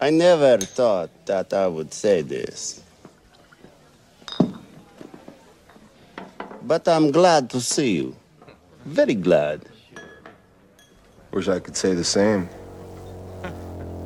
I 0.00 0.10
never 0.10 0.58
thought 0.58 1.10
that 1.26 1.52
I 1.52 1.66
would 1.66 1.94
say 1.94 2.22
this. 2.22 2.82
But 6.62 6.86
I'm 6.88 7.10
glad 7.10 7.48
to 7.50 7.60
see 7.60 7.96
you. 7.96 8.16
Very 8.84 9.14
glad. 9.14 9.62
Wish 11.32 11.48
I 11.48 11.60
could 11.60 11.76
say 11.76 11.94
the 11.94 12.04
same. 12.04 12.48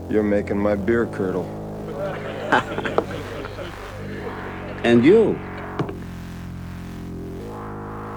You're 0.08 0.22
making 0.22 0.58
my 0.58 0.74
beer 0.74 1.06
curdle. 1.06 1.48
And 4.82 5.04
you? 5.04 5.38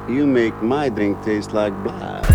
You 0.07 0.25
make 0.25 0.55
my 0.61 0.87
drink 0.87 1.21
taste 1.23 1.51
like 1.51 1.73
blood. 1.83 2.32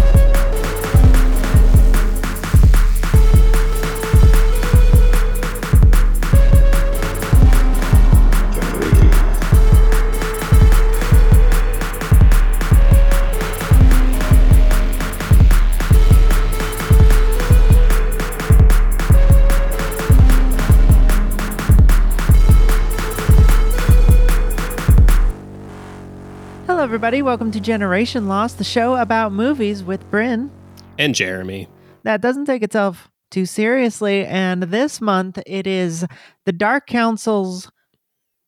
Everybody. 26.99 27.23
Welcome 27.23 27.53
to 27.53 27.61
Generation 27.61 28.27
Loss, 28.27 28.55
the 28.55 28.65
show 28.65 28.97
about 28.97 29.31
movies 29.31 29.85
with 29.85 30.11
Bryn 30.11 30.51
and 30.99 31.15
Jeremy. 31.15 31.69
that 32.03 32.21
doesn't 32.21 32.47
take 32.47 32.65
itself 32.65 33.09
too 33.31 33.47
seriously. 33.47 34.27
And 34.27 34.65
this 34.65 35.01
month, 35.01 35.39
it 35.47 35.69
is 35.69 36.05
the 36.45 36.51
Dark 36.51 36.89
Council's 36.89 37.71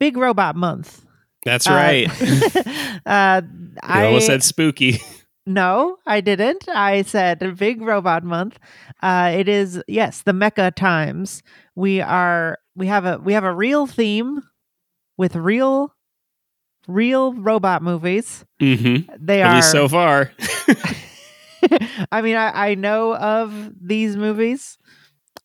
Big 0.01 0.17
Robot 0.17 0.57
Month. 0.57 1.07
That's 1.45 1.69
Uh, 1.69 1.75
right. 1.75 2.09
uh, 3.07 3.43
I 3.85 4.07
almost 4.07 4.27
said 4.27 4.43
spooky. 4.43 4.99
no, 5.47 5.99
I 6.05 6.21
didn't. 6.21 6.69
I 6.69 7.03
said 7.03 7.57
Big 7.57 7.81
Robot 7.81 8.25
Month. 8.25 8.59
Uh, 9.01 9.31
it 9.33 9.49
is 9.49 9.81
yes, 9.87 10.23
the 10.23 10.33
Mecha 10.33 10.75
times. 10.75 11.45
We 11.77 12.01
are 12.01 12.59
we 12.75 12.89
have 12.89 13.05
a 13.05 13.19
we 13.19 13.33
have 13.33 13.45
a 13.45 13.55
real 13.55 13.87
theme 13.87 14.43
with 15.17 15.37
real 15.37 15.95
real 16.91 17.33
robot 17.35 17.83
movies. 17.83 18.45
Mm-hmm. 18.61 19.13
They 19.19 19.43
At 19.43 19.51
are 19.51 19.55
least 19.57 19.71
so 19.71 19.89
far. 19.89 20.33
I 22.13 22.23
mean, 22.23 22.37
I, 22.37 22.71
I 22.71 22.75
know 22.75 23.15
of 23.17 23.73
these 23.81 24.17
movies. 24.17 24.79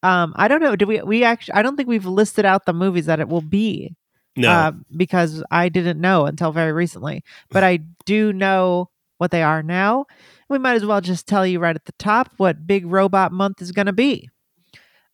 Um, 0.03 0.33
I 0.35 0.47
don't 0.47 0.61
know. 0.61 0.75
Do 0.75 0.85
we? 0.85 1.01
We 1.01 1.23
actually? 1.23 1.53
I 1.53 1.61
don't 1.61 1.75
think 1.75 1.89
we've 1.89 2.05
listed 2.05 2.45
out 2.45 2.65
the 2.65 2.73
movies 2.73 3.07
that 3.07 3.19
it 3.19 3.27
will 3.27 3.41
be. 3.41 3.95
No. 4.37 4.51
uh, 4.51 4.71
because 4.95 5.41
I 5.49 5.69
didn't 5.69 6.01
know 6.01 6.25
until 6.25 6.51
very 6.51 6.73
recently. 6.73 7.23
But 7.51 7.63
I 7.63 7.79
do 8.05 8.33
know 8.33 8.89
what 9.17 9.31
they 9.31 9.43
are 9.43 9.63
now. 9.63 10.05
We 10.49 10.57
might 10.57 10.75
as 10.75 10.85
well 10.85 10.99
just 10.99 11.25
tell 11.25 11.47
you 11.47 11.59
right 11.59 11.75
at 11.75 11.85
the 11.85 11.93
top 11.93 12.29
what 12.37 12.67
Big 12.67 12.85
Robot 12.85 13.31
Month 13.31 13.61
is 13.61 13.71
going 13.71 13.85
to 13.85 13.93
be. 13.93 14.29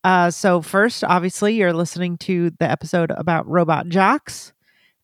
Uh, 0.03 0.31
so 0.31 0.61
first, 0.61 1.03
obviously, 1.03 1.53
you're 1.53 1.73
listening 1.73 2.17
to 2.17 2.49
the 2.59 2.69
episode 2.69 3.11
about 3.11 3.47
Robot 3.47 3.87
Jox, 3.89 4.53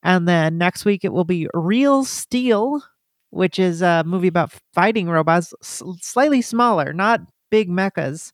and 0.07 0.27
then 0.27 0.57
next 0.57 0.85
week 0.85 1.03
it 1.03 1.11
will 1.11 1.25
be 1.25 1.47
Real 1.53 2.05
Steel, 2.05 2.81
which 3.29 3.59
is 3.59 3.81
a 3.81 4.03
movie 4.05 4.29
about 4.29 4.53
fighting 4.73 5.09
robots, 5.09 5.53
s- 5.61 5.83
slightly 6.01 6.41
smaller, 6.41 6.93
not 6.93 7.19
big 7.51 7.69
mechas, 7.69 8.31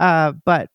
uh, 0.00 0.32
but 0.44 0.68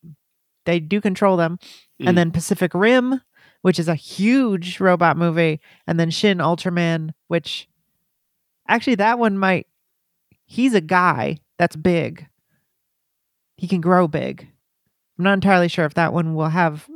they 0.64 0.80
do 0.80 1.00
control 1.02 1.36
them. 1.36 1.58
Mm. 2.02 2.08
And 2.08 2.18
then 2.18 2.30
Pacific 2.30 2.72
Rim, 2.72 3.20
which 3.60 3.78
is 3.78 3.88
a 3.88 3.94
huge 3.94 4.80
robot 4.80 5.18
movie, 5.18 5.60
and 5.86 6.00
then 6.00 6.10
Shin 6.10 6.38
Ultraman, 6.38 7.10
which 7.28 7.68
actually 8.68 8.94
that 8.96 9.18
one 9.18 9.36
might. 9.38 9.66
He's 10.46 10.72
a 10.72 10.80
guy 10.80 11.38
that's 11.58 11.76
big. 11.76 12.26
He 13.58 13.68
can 13.68 13.82
grow 13.82 14.08
big. 14.08 14.48
I'm 15.18 15.24
not 15.24 15.34
entirely 15.34 15.68
sure 15.68 15.84
if 15.84 15.94
that 15.94 16.12
one 16.14 16.34
will 16.34 16.48
have 16.48 16.88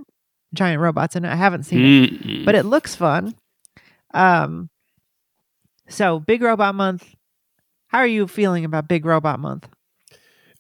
giant 0.54 0.80
robots 0.80 1.16
in 1.16 1.24
it. 1.26 1.30
I 1.30 1.36
haven't 1.36 1.64
seen 1.64 1.80
it 1.84 2.10
Mm-mm. 2.22 2.44
but 2.46 2.54
it 2.54 2.64
looks 2.64 2.94
fun. 2.94 3.34
Um, 4.14 4.68
so 5.88 6.20
Big 6.20 6.42
Robot 6.42 6.74
Month. 6.74 7.06
How 7.88 7.98
are 7.98 8.06
you 8.06 8.26
feeling 8.26 8.64
about 8.64 8.88
Big 8.88 9.04
Robot 9.04 9.38
Month? 9.40 9.68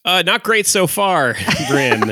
uh, 0.04 0.22
not 0.26 0.42
great 0.42 0.66
so 0.66 0.86
far, 0.88 1.34
Grin. 1.68 2.00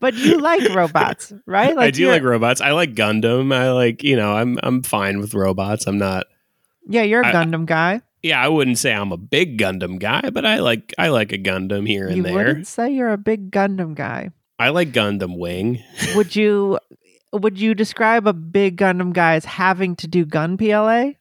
but 0.00 0.14
you 0.14 0.38
like 0.40 0.68
robots, 0.74 1.32
right? 1.46 1.76
I 1.76 1.90
do 1.90 2.08
like 2.08 2.22
robots. 2.22 2.60
I 2.60 2.72
like 2.72 2.94
Gundam. 2.94 3.54
I 3.54 3.72
like, 3.72 4.02
you 4.02 4.16
know, 4.16 4.32
I'm 4.32 4.58
I'm 4.62 4.82
fine 4.82 5.20
with 5.20 5.34
robots. 5.34 5.86
I'm 5.86 5.98
not 5.98 6.26
Yeah, 6.88 7.02
you're 7.02 7.22
a 7.22 7.26
I- 7.28 7.32
Gundam 7.32 7.66
guy. 7.66 8.00
yeah, 8.22 8.42
I 8.42 8.48
wouldn't 8.48 8.78
say 8.78 8.92
I'm 8.92 9.12
a 9.12 9.16
big 9.16 9.58
Gundam 9.58 9.98
guy, 9.98 10.30
but 10.30 10.44
I 10.44 10.58
like 10.58 10.92
I 10.98 11.08
like 11.08 11.32
a 11.32 11.38
Gundam 11.38 11.86
here 11.86 12.06
and 12.08 12.16
You 12.18 12.22
there. 12.22 12.34
wouldn't 12.34 12.66
say 12.66 12.90
you're 12.92 13.12
a 13.12 13.18
big 13.18 13.50
Gundam 13.50 13.94
guy. 13.94 14.30
I 14.58 14.68
like 14.70 14.92
Gundam 14.92 15.38
Wing. 15.38 15.82
Would 16.14 16.36
you? 16.36 16.78
Would 17.34 17.58
you 17.58 17.74
describe 17.74 18.26
a 18.26 18.32
big 18.32 18.76
Gundam 18.76 19.12
guy 19.12 19.34
as 19.34 19.44
having 19.44 19.96
to 19.96 20.06
do 20.06 20.24
Gunpla? 20.24 21.16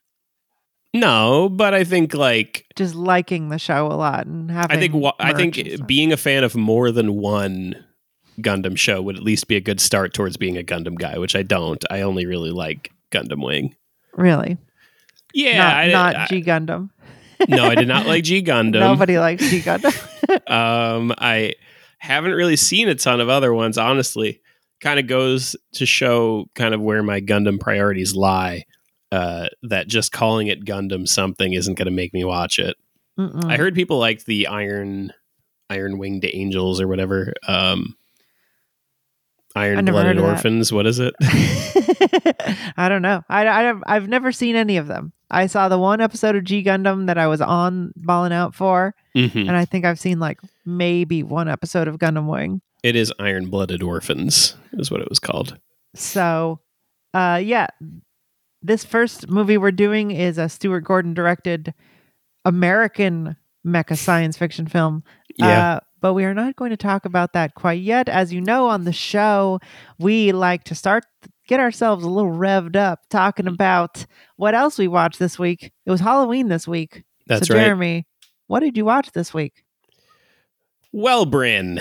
No, 0.94 1.50
but 1.50 1.74
I 1.74 1.84
think 1.84 2.14
like 2.14 2.66
Just 2.76 2.94
liking 2.94 3.50
the 3.50 3.58
show 3.58 3.88
a 3.88 3.96
lot 3.98 4.28
and 4.28 4.52
having. 4.52 4.78
I 4.78 4.80
think 4.80 4.94
wa- 4.94 5.16
I 5.20 5.34
think 5.34 5.58
merch 5.58 5.66
and 5.66 5.76
stuff. 5.78 5.88
being 5.88 6.14
a 6.14 6.18
fan 6.18 6.44
of 6.44 6.56
more 6.56 6.92
than 6.92 7.16
one 7.16 7.76
Gundam 8.42 8.78
show 8.78 9.02
would 9.02 9.16
at 9.18 9.24
least 9.24 9.48
be 9.48 9.56
a 9.56 9.62
good 9.62 9.80
start 9.82 10.14
towards 10.14 10.38
being 10.38 10.56
a 10.58 10.62
Gundam 10.64 10.96
guy, 10.96 11.18
which 11.18 11.36
I 11.36 11.42
don't. 11.42 11.84
I 11.90 12.02
only 12.02 12.26
really 12.28 12.52
like 12.52 12.92
Gundam 13.12 13.44
Wing. 13.44 13.76
really 14.16 14.58
Yeah, 15.34 15.58
not, 15.58 15.76
I, 15.78 15.88
not 15.92 16.16
I- 16.16 16.26
G 16.28 16.44
Gundam. 16.44 16.90
no, 17.48 17.66
I 17.66 17.74
did 17.76 17.88
not 17.88 18.06
like 18.06 18.24
G 18.24 18.44
Gundam. 18.44 18.80
Nobody 18.80 19.18
likes 19.18 19.50
G 19.50 19.62
Gundam. 19.62 20.10
Um, 20.48 21.14
I 21.18 21.54
haven't 21.98 22.32
really 22.32 22.56
seen 22.56 22.88
a 22.88 22.96
ton 22.96 23.20
of 23.20 23.28
other 23.30 23.54
ones, 23.54 23.78
honestly. 23.78 24.42
Kind 24.84 25.00
of 25.00 25.08
goes 25.08 25.56
to 25.76 25.86
show 25.86 26.46
kind 26.56 26.74
of 26.74 26.82
where 26.82 27.02
my 27.02 27.22
Gundam 27.22 27.58
priorities 27.60 28.16
lie. 28.16 28.66
Uh, 29.14 29.48
that 29.64 29.88
just 29.88 30.12
calling 30.12 30.48
it 30.48 30.66
Gundam 30.66 31.08
something 31.08 31.54
isn't 31.54 31.76
going 31.76 31.86
to 31.86 31.92
make 31.92 32.14
me 32.14 32.24
watch 32.26 32.60
it. 32.60 32.76
Mm-mm. 33.18 33.46
I 33.46 33.58
heard 33.58 33.76
people 33.76 33.98
like 34.00 34.26
the 34.26 34.48
Iron 34.48 35.14
Iron 35.70 35.98
Winged 36.00 36.26
Angels 36.34 36.82
or 36.82 36.88
whatever. 36.88 37.32
Um, 37.48 37.96
Iron 39.56 39.86
Blooded 39.86 40.18
that. 40.18 40.24
Orphans. 40.24 40.74
What 40.74 40.88
is 40.88 41.00
it? 41.00 41.14
I 42.76 42.90
don't 42.90 43.04
know. 43.04 43.24
I, 43.30 43.46
I 43.48 43.74
I've 43.86 44.10
never 44.10 44.32
seen 44.32 44.56
any 44.56 44.78
of 44.78 44.88
them. 44.88 45.14
I 45.30 45.46
saw 45.48 45.70
the 45.70 45.78
one 45.80 46.02
episode 46.02 46.36
of 46.36 46.44
G 46.44 46.64
Gundam 46.64 47.06
that 47.08 47.18
I 47.20 47.28
was 47.28 47.40
on 47.42 47.94
balling 47.96 48.34
out 48.34 48.54
for, 48.56 48.96
Mhm. 49.16 49.42
and 49.48 49.52
I 49.52 49.66
think 49.66 49.86
I've 49.86 50.00
seen 50.00 50.20
like 50.20 50.40
maybe 50.66 51.22
one 51.24 51.48
episode 51.48 51.88
of 51.88 51.98
Gundam 52.00 52.28
Wing. 52.28 52.62
It 52.84 52.96
is 52.96 53.14
Iron 53.18 53.48
Blooded 53.48 53.82
Orphans, 53.82 54.56
is 54.74 54.92
what 54.92 55.02
it 55.02 55.10
was 55.10 55.20
called. 55.20 55.58
So, 55.96 56.60
uh, 57.14 57.42
yeah, 57.42 57.68
this 58.62 58.84
first 58.84 59.30
movie 59.30 59.58
we're 59.58 59.72
doing 59.72 60.12
is 60.12 60.38
a 60.38 60.50
Stuart 60.50 60.82
Gordon 60.82 61.14
directed 61.14 61.74
American 62.46 63.38
mecha 63.66 63.98
science 63.98 64.38
fiction 64.38 64.68
film. 64.68 65.04
Yeah. 65.38 65.76
Uh, 65.76 65.80
but 66.02 66.14
we 66.14 66.26
are 66.26 66.34
not 66.34 66.58
going 66.58 66.72
to 66.72 66.78
talk 66.78 67.06
about 67.06 67.32
that 67.32 67.56
quite 67.56 67.82
yet. 67.82 68.10
As 68.10 68.34
you 68.34 68.42
know, 68.42 68.68
on 68.68 68.84
the 68.84 68.92
show, 68.92 69.60
we 69.98 70.34
like 70.34 70.66
to 70.66 70.76
start 70.76 71.06
get 71.48 71.62
ourselves 71.62 72.04
a 72.04 72.10
little 72.10 72.32
revved 72.32 72.76
up 72.76 73.00
talking 73.10 73.48
about 73.48 74.06
what 74.36 74.54
else 74.54 74.78
we 74.78 74.88
watched 74.88 75.20
this 75.20 75.40
week. 75.40 75.72
It 75.86 75.92
was 75.92 76.02
Halloween 76.02 76.50
this 76.50 76.68
week. 76.68 77.04
That's 77.28 77.48
so, 77.48 77.54
right. 77.54 77.62
Jeremy, 77.62 78.06
what 78.48 78.60
did 78.60 78.76
you 78.76 78.86
watch 78.86 79.12
this 79.14 79.34
week? 79.34 79.64
Well, 80.92 81.26
Bryn, 81.26 81.80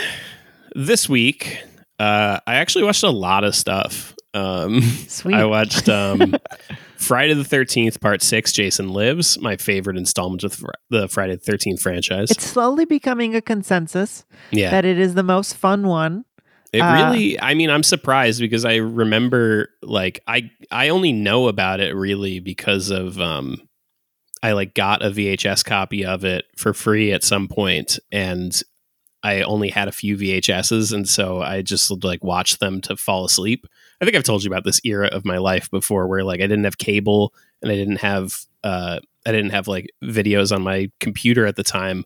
this 0.75 1.09
week, 1.09 1.63
uh, 1.99 2.41
I 2.47 2.55
actually 2.57 2.85
watched 2.85 3.03
a 3.03 3.11
lot 3.11 3.45
of 3.45 3.55
stuff. 3.55 4.15
Um, 4.35 4.81
Sweet. 5.09 5.35
I 5.35 5.45
watched 5.45 5.89
um, 5.89 6.35
Friday 6.97 7.35
the 7.35 7.43
13th, 7.43 8.01
Part 8.01 8.23
6, 8.23 8.53
Jason 8.53 8.89
Lives, 8.89 9.39
my 9.39 9.57
favorite 9.57 9.97
installment 9.97 10.43
of 10.45 10.65
the 10.91 11.09
Friday 11.09 11.37
the 11.37 11.53
13th 11.53 11.81
franchise. 11.81 12.31
it's 12.31 12.47
slowly 12.47 12.85
becoming 12.85 13.35
a 13.35 13.43
consensus 13.43 14.25
yeah. 14.51 14.71
that 14.71 14.85
it 14.85 14.99
is 14.99 15.15
the 15.15 15.23
most 15.23 15.55
fun 15.55 15.87
one. 15.87 16.25
It 16.73 16.81
Uh, 16.81 16.95
really 16.95 17.39
I 17.39 17.53
mean 17.53 17.69
I'm 17.69 17.83
surprised 17.83 18.41
because 18.41 18.65
I 18.65 18.77
remember 18.77 19.69
like 19.83 20.21
I 20.27 20.51
I 20.71 20.89
only 20.89 21.13
know 21.13 21.49
about 21.49 21.81
it 21.81 21.95
really 21.95 22.41
because 22.41 22.89
of 22.89 23.21
um 23.21 23.61
I 24.43 24.53
like 24.53 24.73
got 24.73 25.05
a 25.05 25.11
VHS 25.11 25.67
copy 25.67 26.07
of 26.07 26.25
it 26.25 26.47
for 26.57 26.73
free 26.73 27.13
at 27.13 27.23
some 27.23 27.47
point 27.47 27.99
and 28.11 28.59
I 29.23 29.43
only 29.43 29.69
had 29.69 29.89
a 29.89 29.93
few 29.93 30.17
VHSs 30.17 30.93
and 30.93 31.09
so 31.09 31.41
I 31.43 31.63
just 31.63 32.05
like 32.05 32.25
watched 32.25 32.61
them 32.61 32.81
to 32.83 32.97
fall 32.97 33.25
asleep. 33.25 33.67
I 34.01 34.05
think 34.05 34.17
I've 34.17 34.25
told 34.25 34.43
you 34.43 34.51
about 34.51 34.65
this 34.65 34.81
era 34.85 35.09
of 35.09 35.25
my 35.25 35.39
life 35.39 35.71
before 35.71 36.09
where 36.09 36.25
like 36.25 36.41
I 36.41 36.47
didn't 36.47 36.65
have 36.65 36.79
cable 36.79 37.33
and 37.63 37.71
I 37.71 37.77
didn't 37.77 38.01
have 38.01 38.41
uh 38.65 38.99
I 39.25 39.33
didn't 39.33 39.51
have 39.51 39.69
like 39.69 39.89
videos 40.03 40.55
on 40.55 40.63
my 40.63 40.91
computer 40.99 41.47
at 41.47 41.57
the 41.57 41.63
time 41.63 42.05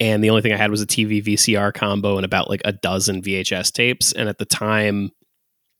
and 0.00 0.22
the 0.24 0.30
only 0.30 0.42
thing 0.42 0.52
I 0.52 0.56
had 0.56 0.70
was 0.70 0.82
a 0.82 0.86
TV 0.86 1.22
VCR 1.22 1.72
combo 1.72 2.16
and 2.16 2.24
about 2.24 2.50
like 2.50 2.62
a 2.64 2.72
dozen 2.72 3.22
VHS 3.22 3.72
tapes. 3.72 4.12
And 4.12 4.28
at 4.28 4.38
the 4.38 4.44
time, 4.44 5.10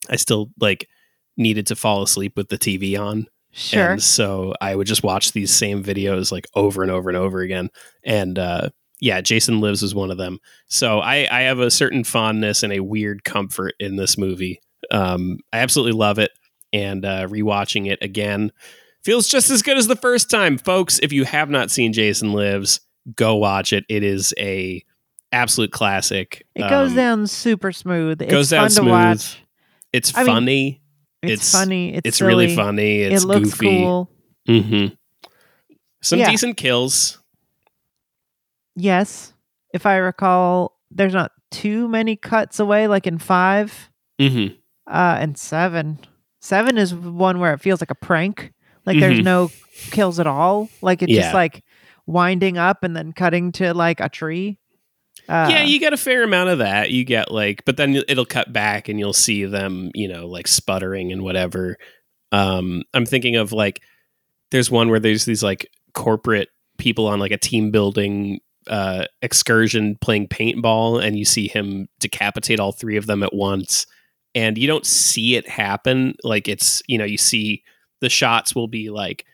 I 0.09 0.17
still 0.17 0.51
like 0.61 0.89
needed 1.37 1.67
to 1.69 1.77
fall 1.77 2.03
asleep 2.03 2.37
with 2.37 2.49
the 2.49 2.59
TV 2.59 2.99
on. 2.99 3.27
Sure. 3.51 3.93
And 3.93 4.03
so 4.03 4.55
I 4.61 4.75
would 4.75 4.87
just 4.87 5.03
watch 5.03 5.33
these 5.33 5.53
same 5.53 5.83
videos 5.83 6.31
like 6.31 6.47
over 6.55 6.83
and 6.83 6.91
over 6.91 7.09
and 7.09 7.17
over 7.17 7.41
again. 7.41 7.71
And 8.05 8.39
uh, 8.39 8.71
yeah, 9.05 9.21
Jason 9.21 9.61
Lives 9.61 9.83
was 9.83 9.95
one 9.95 10.11
of 10.11 10.17
them. 10.17 10.39
So 10.67 10.99
I, 11.01 11.29
I 11.31 11.43
have 11.43 11.59
a 11.59 11.71
certain 11.71 12.05
fondness 12.05 12.63
and 12.63 12.73
a 12.73 12.81
weird 12.81 13.23
comfort 13.23 13.75
in 13.79 13.97
this 13.97 14.17
movie. 14.17 14.61
Um, 14.91 15.41
I 15.53 15.59
absolutely 15.59 15.93
love 15.93 16.19
it. 16.19 16.31
And 16.73 17.05
uh, 17.05 17.27
rewatching 17.29 17.87
it 17.93 17.99
again 18.01 18.51
feels 19.05 19.29
just 19.29 19.51
as 19.51 19.61
good 19.61 19.77
as 19.77 19.87
the 19.89 19.95
first 19.97 20.31
time. 20.31 20.57
Folks, 20.57 20.99
if 21.03 21.13
you 21.13 21.25
have 21.25 21.51
not 21.51 21.71
seen 21.71 21.93
Jason 21.93 22.33
Lives, 22.33 22.81
go 23.15 23.37
watch 23.37 23.75
it. 23.75 23.85
It 23.91 24.03
is 24.03 24.33
a 24.39 24.83
absolute 25.33 25.71
classic. 25.71 26.47
it 26.55 26.69
goes 26.71 26.91
Um, 26.93 26.97
down 26.97 27.27
super 27.27 27.73
smooth. 27.73 28.23
It's 28.23 28.31
goes 28.31 28.49
down 28.49 28.65
fun 28.65 28.71
smooth. 28.71 28.87
to 28.87 28.91
watch. 28.91 29.39
It's 29.93 30.17
I 30.17 30.21
mean, 30.23 30.27
funny. 30.35 30.83
It's, 31.23 31.33
it's- 31.33 31.53
funny. 31.53 31.95
It's, 31.95 32.07
It's, 32.09 32.21
really 32.23 32.57
funny. 32.57 33.03
It's 33.03 33.23
it 33.23 33.27
looks 33.27 33.51
goofy. 33.51 33.67
cool. 33.81 34.11
hmm 34.47 34.87
Some 36.03 36.19
Yeah. 36.21 36.31
decent 36.31 36.57
kills. 36.57 37.19
Yes. 38.77 39.33
If 39.73 39.87
I 39.87 39.97
recall, 39.97 40.79
there's 40.91 41.15
not 41.15 41.33
too 41.51 41.89
many 41.89 42.17
cuts 42.17 42.59
away, 42.61 42.87
like 42.89 43.07
in 43.07 43.19
five 43.19 43.91
hmm 44.21 44.47
uh, 44.87 45.17
and 45.19 45.37
seven. 45.39 45.99
Seven 46.41 46.77
is 46.77 46.95
one 46.95 47.39
where 47.41 47.55
it 47.55 47.61
feels 47.61 47.81
like 47.81 47.91
a 47.91 47.95
prank. 47.95 48.53
Like 48.85 49.01
there's 49.01 49.19
Mhm. 49.21 49.25
no 49.25 49.51
kills 49.91 50.21
at 50.21 50.27
all. 50.27 50.69
Like 50.83 51.03
it's 51.03 51.11
Yeah. 51.13 51.23
just 51.23 51.35
like 51.35 51.63
winding 52.07 52.59
up 52.59 52.85
and 52.85 52.95
then 52.95 53.13
cutting 53.13 53.51
to 53.53 53.73
like 53.73 54.01
a 54.01 54.09
tree. 54.11 54.59
Uh, 55.27 55.49
yeah, 55.51 55.63
you 55.65 55.81
get 55.81 55.95
a 55.95 55.97
fair 55.97 56.23
amount 56.23 56.51
of 56.51 56.59
that. 56.59 56.91
You 56.91 57.03
get 57.05 57.31
like, 57.31 57.65
but 57.65 57.79
then 57.79 58.03
it'll 58.09 58.27
cut 58.27 58.53
back 58.53 58.89
and 58.91 58.99
you'll 58.99 59.15
see 59.15 59.47
them, 59.47 59.91
you 59.95 60.07
know, 60.07 60.27
like 60.27 60.47
sputtering 60.47 61.13
and 61.13 61.23
whatever. 61.23 61.79
Um, 62.31 62.83
I'm 62.93 63.07
thinking 63.07 63.37
of 63.37 63.53
like, 63.53 63.81
there's 64.51 64.71
one 64.71 64.91
where 64.91 65.01
there's 65.01 65.25
these 65.25 65.43
like 65.43 65.67
corporate 65.95 66.51
people 66.77 67.07
on 67.07 67.21
like 67.21 67.33
a 67.33 67.39
team 67.39 67.71
building 67.71 68.41
uh, 68.67 69.05
excursion 69.23 69.97
playing 70.01 70.29
paintball, 70.29 71.03
and 71.05 71.19
you 71.19 71.25
see 71.25 71.49
him 71.49 71.89
decapitate 72.01 72.61
all 72.61 72.73
three 72.73 72.97
of 72.97 73.07
them 73.07 73.23
at 73.23 73.35
once, 73.35 73.87
and 74.35 74.57
you 74.59 74.67
don't 74.67 74.87
see 74.87 75.37
it 75.37 75.49
happen. 75.49 76.15
Like 76.25 76.49
it's, 76.49 76.83
you 76.87 76.99
know, 76.99 77.05
you 77.05 77.19
see 77.19 77.63
the 78.01 78.09
shots 78.09 78.55
will 78.55 78.69
be 78.69 78.91
like 78.91 79.25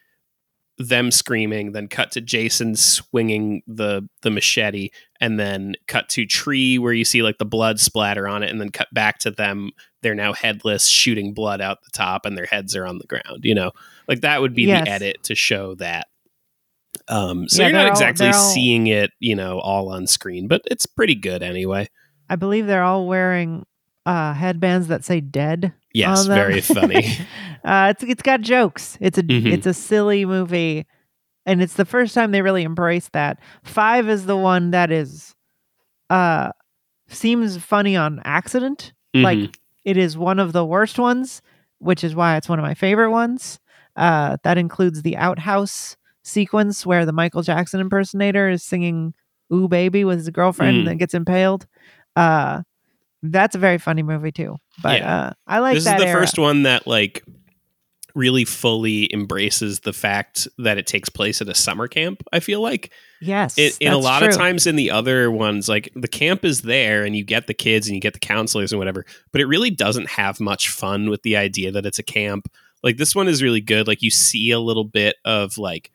them 0.78 1.10
screaming, 1.10 1.72
then 1.72 1.88
cut 1.88 2.10
to 2.12 2.20
Jason 2.22 2.74
swinging 2.74 3.62
the 3.66 4.08
the 4.22 4.30
machete, 4.30 4.88
and 5.20 5.38
then 5.38 5.74
cut 5.86 6.08
to 6.10 6.24
tree 6.24 6.78
where 6.78 6.92
you 6.94 7.04
see 7.04 7.22
like 7.22 7.36
the 7.38 7.44
blood 7.44 7.78
splatter 7.78 8.26
on 8.26 8.42
it 8.42 8.50
and 8.50 8.60
then 8.60 8.70
cut 8.70 8.88
back 8.92 9.18
to 9.18 9.30
them 9.30 9.70
they're 10.02 10.14
now 10.14 10.32
headless 10.32 10.86
shooting 10.86 11.34
blood 11.34 11.60
out 11.60 11.82
the 11.82 11.90
top 11.90 12.24
and 12.24 12.38
their 12.38 12.46
heads 12.46 12.74
are 12.74 12.86
on 12.86 12.96
the 12.96 13.06
ground 13.06 13.44
you 13.44 13.54
know 13.54 13.70
like 14.08 14.22
that 14.22 14.40
would 14.40 14.54
be 14.54 14.62
Yes. 14.62 14.84
the 14.86 14.90
edit 14.90 15.22
to 15.24 15.34
show 15.34 15.74
that 15.74 16.06
um 17.08 17.48
so 17.48 17.62
Yeah, 17.62 17.68
you're 17.68 17.72
not 17.72 17.78
they're 17.78 17.86
all- 17.86 17.92
exactly 17.92 18.26
all- 18.28 18.52
seeing 18.54 18.86
it 18.86 19.10
you 19.20 19.34
know 19.34 19.58
all 19.60 19.88
on 19.90 20.06
screen 20.06 20.48
but 20.48 20.62
it's 20.70 20.86
pretty 20.86 21.14
good 21.14 21.42
anyway 21.42 21.88
I 22.28 22.36
believe 22.36 22.66
they're 22.66 22.84
all 22.84 23.06
wearing 23.08 23.66
uh, 24.06 24.32
headbands 24.34 24.88
that 24.88 25.04
say 25.04 25.20
"dead." 25.20 25.72
yes 25.92 26.26
very 26.26 26.60
funny 26.60 27.06
uh, 27.64 27.92
it's 27.94 28.02
it's 28.04 28.22
got 28.22 28.40
jokes. 28.40 28.96
It's 29.00 29.18
a 29.18 29.22
Mhm. 29.22 29.52
it's 29.52 29.66
a 29.66 29.74
silly 29.74 30.24
movie, 30.24 30.86
and 31.44 31.60
it's 31.62 31.74
the 31.74 31.84
first 31.84 32.14
time 32.14 32.30
they 32.30 32.40
really 32.42 32.62
embrace 32.62 33.08
that. 33.12 33.38
Five 33.64 34.08
is 34.08 34.24
the 34.26 34.36
one 34.36 34.70
that 34.70 34.90
is, 34.90 35.34
uh, 36.08 36.50
seems 37.08 37.56
funny 37.58 37.96
on 37.96 38.20
accident. 38.24 38.92
Mhm. 39.14 39.22
Like 39.22 39.58
it 39.84 39.96
is 39.96 40.16
one 40.16 40.38
of 40.38 40.52
the 40.52 40.64
worst 40.64 40.98
ones, 40.98 41.42
which 41.78 42.02
is 42.04 42.14
why 42.14 42.36
it's 42.36 42.48
one 42.48 42.58
of 42.58 42.64
my 42.64 42.74
favorite 42.74 43.10
ones. 43.10 43.58
Uh, 43.96 44.36
that 44.44 44.56
includes 44.56 45.02
the 45.02 45.16
outhouse 45.16 45.96
sequence 46.22 46.84
where 46.86 47.06
the 47.06 47.12
Michael 47.12 47.42
Jackson 47.42 47.80
impersonator 47.80 48.48
is 48.50 48.62
singing 48.62 49.14
"Ooh 49.52 49.68
Baby" 49.68 50.04
with 50.04 50.18
his 50.18 50.30
girlfriend 50.30 50.74
Mm. 50.76 50.78
and 50.80 50.88
then 50.88 50.96
gets 50.98 51.14
impaled. 51.14 51.66
Uh, 52.16 52.62
that's 53.22 53.54
a 53.54 53.58
very 53.58 53.78
funny 53.78 54.02
movie 54.02 54.32
too. 54.32 54.56
But 54.82 55.00
Yeah. 55.00 55.16
uh, 55.26 55.32
I 55.46 55.58
like 55.58 55.74
this 55.74 55.86
is 55.86 55.92
the 55.96 56.06
era. 56.06 56.20
first 56.20 56.38
one 56.38 56.62
that 56.64 56.86
like 56.86 57.22
really 58.16 58.44
fully 58.44 59.12
embraces 59.14 59.80
the 59.80 59.92
fact 59.92 60.48
that 60.58 60.78
it 60.78 60.86
takes 60.86 61.08
place 61.08 61.40
at 61.40 61.48
a 61.48 61.54
summer 61.54 61.86
camp 61.86 62.24
i 62.32 62.40
feel 62.40 62.60
like 62.60 62.90
Yes, 63.20 63.56
it, 63.56 63.76
in 63.80 63.92
a 63.92 63.98
lot 63.98 64.18
true. 64.18 64.28
of 64.28 64.34
times 64.34 64.66
in 64.66 64.74
the 64.74 64.90
other 64.90 65.30
ones 65.30 65.68
like 65.68 65.90
the 65.94 66.08
camp 66.08 66.44
is 66.44 66.62
there 66.62 67.04
and 67.04 67.14
you 67.14 67.22
get 67.22 67.46
the 67.46 67.54
kids 67.54 67.86
and 67.86 67.94
you 67.94 68.00
get 68.00 68.14
the 68.14 68.18
counselors 68.18 68.72
and 68.72 68.80
whatever 68.80 69.04
but 69.30 69.40
it 69.40 69.46
really 69.46 69.70
doesn't 69.70 70.08
have 70.10 70.40
much 70.40 70.70
fun 70.70 71.08
with 71.08 71.22
the 71.22 71.36
idea 71.36 71.70
that 71.70 71.86
it's 71.86 72.00
a 72.00 72.02
camp 72.02 72.48
like 72.82 72.96
this 72.96 73.14
one 73.14 73.28
is 73.28 73.44
really 73.44 73.60
good 73.60 73.86
like 73.86 74.02
you 74.02 74.10
see 74.10 74.50
a 74.50 74.58
little 74.58 74.82
bit 74.84 75.14
of 75.24 75.56
like 75.56 75.92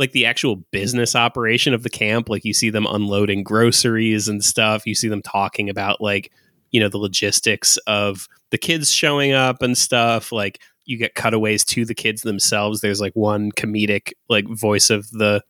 like 0.00 0.12
the 0.12 0.24
actual 0.24 0.56
business 0.56 1.14
operation 1.14 1.74
of 1.74 1.82
the 1.82 1.90
camp 1.90 2.30
like 2.30 2.42
you 2.42 2.54
see 2.54 2.70
them 2.70 2.86
unloading 2.86 3.44
groceries 3.44 4.28
and 4.28 4.42
stuff. 4.42 4.86
You 4.86 4.94
see 4.94 5.08
them 5.08 5.20
talking 5.20 5.68
about 5.68 6.00
like 6.00 6.32
you 6.70 6.80
know 6.80 6.88
the 6.88 6.96
logistics 6.96 7.76
of 7.86 8.26
the 8.50 8.56
kids 8.56 8.90
showing 8.90 9.32
up 9.32 9.60
and 9.60 9.76
stuff. 9.76 10.32
Like 10.32 10.62
you 10.86 10.96
get 10.96 11.14
cutaways 11.14 11.64
to 11.66 11.84
the 11.84 11.94
kids 11.94 12.22
themselves. 12.22 12.80
There's 12.80 13.00
like 13.00 13.14
one 13.14 13.52
comedic 13.52 14.14
like 14.30 14.48
voice 14.48 14.88
of 14.88 15.10
the 15.10 15.42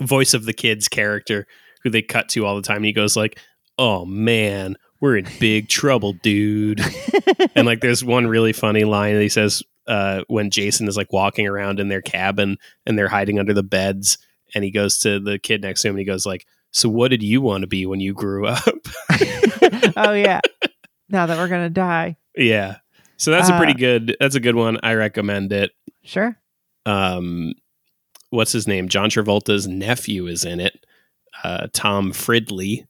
voice 0.00 0.34
of 0.34 0.44
the 0.44 0.54
kid's 0.54 0.88
character 0.88 1.44
who 1.82 1.90
they 1.90 2.00
cut 2.00 2.28
to 2.30 2.46
all 2.46 2.54
the 2.54 2.62
time. 2.62 2.76
And 2.76 2.86
he 2.86 2.92
goes 2.92 3.16
like 3.16 3.40
oh 3.76 4.04
man 4.04 4.76
we're 5.00 5.16
in 5.16 5.26
big 5.40 5.68
trouble 5.68 6.12
dude. 6.12 6.80
And 7.56 7.66
like 7.66 7.80
there's 7.80 8.04
one 8.04 8.26
really 8.26 8.52
funny 8.52 8.82
line 8.82 9.14
that 9.14 9.22
he 9.22 9.28
says 9.28 9.62
uh, 9.86 10.22
when 10.28 10.50
jason 10.50 10.88
is 10.88 10.96
like 10.96 11.12
walking 11.12 11.46
around 11.46 11.78
in 11.80 11.88
their 11.88 12.02
cabin 12.02 12.56
and 12.86 12.98
they're 12.98 13.08
hiding 13.08 13.38
under 13.38 13.52
the 13.54 13.62
beds 13.62 14.18
and 14.54 14.64
he 14.64 14.70
goes 14.70 14.98
to 14.98 15.18
the 15.20 15.38
kid 15.38 15.62
next 15.62 15.82
to 15.82 15.88
him 15.88 15.94
and 15.94 15.98
he 16.00 16.04
goes 16.04 16.24
like 16.26 16.46
so 16.70 16.88
what 16.88 17.10
did 17.12 17.22
you 17.22 17.40
want 17.40 17.60
to 17.62 17.68
be 17.68 17.86
when 17.86 18.00
you 18.00 18.12
grew 18.14 18.46
up? 18.46 18.64
Oh 19.96 20.12
yeah. 20.12 20.40
Now 21.08 21.26
that 21.26 21.38
we're 21.38 21.48
gonna 21.48 21.70
die, 21.70 22.16
yeah. 22.36 22.78
So 23.16 23.30
that's 23.30 23.48
a 23.48 23.56
pretty 23.56 23.74
Uh, 23.74 23.76
good 23.76 24.16
that's 24.18 24.34
a 24.34 24.40
good 24.40 24.56
one. 24.56 24.78
I 24.82 24.94
recommend 24.94 25.52
it. 25.52 25.70
Sure. 26.02 26.36
um 26.84 27.54
what's 28.30 28.50
his 28.52 28.66
name? 28.66 28.88
John 28.88 29.08
travolta's 29.10 29.68
nephew 29.68 30.26
is 30.26 30.44
in 30.44 30.58
it. 30.60 30.84
Uh 31.44 31.68
tom 31.72 32.12
fridley 32.12 32.86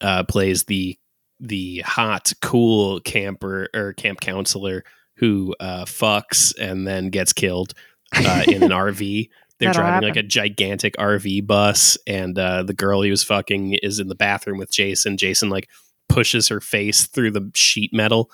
uh 0.00 0.24
plays 0.24 0.64
the 0.64 0.98
the 1.40 1.80
hot 1.86 2.32
cool 2.42 2.98
camper 3.00 3.68
or 3.74 3.92
camp 3.92 4.20
counselor 4.20 4.82
who 5.18 5.54
uh 5.60 5.84
fucks 5.84 6.54
and 6.58 6.86
then 6.86 7.10
gets 7.10 7.32
killed 7.32 7.74
uh 8.14 8.44
in 8.46 8.62
an 8.62 8.70
rv 8.88 9.28
they're 9.58 9.72
That'll 9.72 9.82
driving 9.82 10.08
like 10.08 10.16
a 10.16 10.22
gigantic 10.22 10.96
rv 10.96 11.46
bus 11.46 11.98
and 12.06 12.38
uh 12.38 12.62
the 12.62 12.74
girl 12.74 13.02
he 13.02 13.10
was 13.10 13.24
fucking 13.24 13.74
is 13.74 13.98
in 13.98 14.08
the 14.08 14.14
bathroom 14.14 14.58
with 14.58 14.70
jason. 14.70 15.16
Jason 15.16 15.50
like 15.50 15.68
pushes 16.08 16.48
her 16.48 16.60
face 16.60 17.06
through 17.06 17.32
the 17.32 17.50
sheet 17.54 17.92
metal 17.92 18.30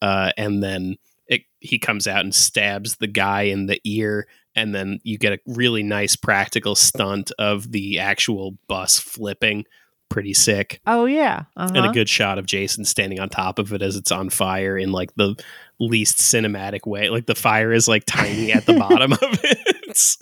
uh 0.00 0.32
and 0.36 0.62
then 0.62 0.96
it, 1.28 1.42
he 1.60 1.78
comes 1.78 2.06
out 2.08 2.24
and 2.24 2.34
stabs 2.34 2.96
the 2.96 3.06
guy 3.06 3.42
in 3.42 3.66
the 3.66 3.80
ear 3.84 4.26
and 4.54 4.74
then 4.74 4.98
you 5.02 5.18
get 5.18 5.32
a 5.32 5.38
really 5.46 5.82
nice 5.82 6.16
practical 6.16 6.74
stunt 6.74 7.32
of 7.38 7.72
the 7.72 7.98
actual 7.98 8.58
bus 8.68 8.98
flipping 8.98 9.64
pretty 10.12 10.34
sick 10.34 10.80
Oh 10.86 11.06
yeah. 11.06 11.44
Uh-huh. 11.56 11.72
and 11.74 11.86
a 11.86 11.90
good 11.92 12.08
shot 12.08 12.38
of 12.38 12.46
jason 12.46 12.84
standing 12.84 13.18
on 13.18 13.28
top 13.30 13.58
of 13.58 13.72
it 13.72 13.80
as 13.82 13.96
it's 13.96 14.12
on 14.12 14.28
fire 14.30 14.76
in 14.76 14.92
like 14.92 15.14
the 15.16 15.34
least 15.80 16.18
cinematic 16.18 16.86
way 16.86 17.08
like 17.08 17.26
the 17.26 17.34
fire 17.34 17.72
is 17.72 17.88
like 17.88 18.04
tiny 18.06 18.52
at 18.52 18.66
the 18.66 18.74
bottom 18.78 19.12
of 19.12 19.18
it 19.22 20.16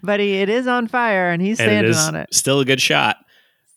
but 0.02 0.20
he, 0.20 0.34
it 0.40 0.48
is 0.48 0.66
on 0.66 0.86
fire 0.88 1.30
and 1.30 1.40
he's 1.42 1.58
and 1.60 1.70
it 1.70 1.94
standing 1.94 2.16
on 2.16 2.22
it. 2.22 2.34
still 2.34 2.60
a 2.60 2.64
good 2.64 2.80
shot 2.80 3.16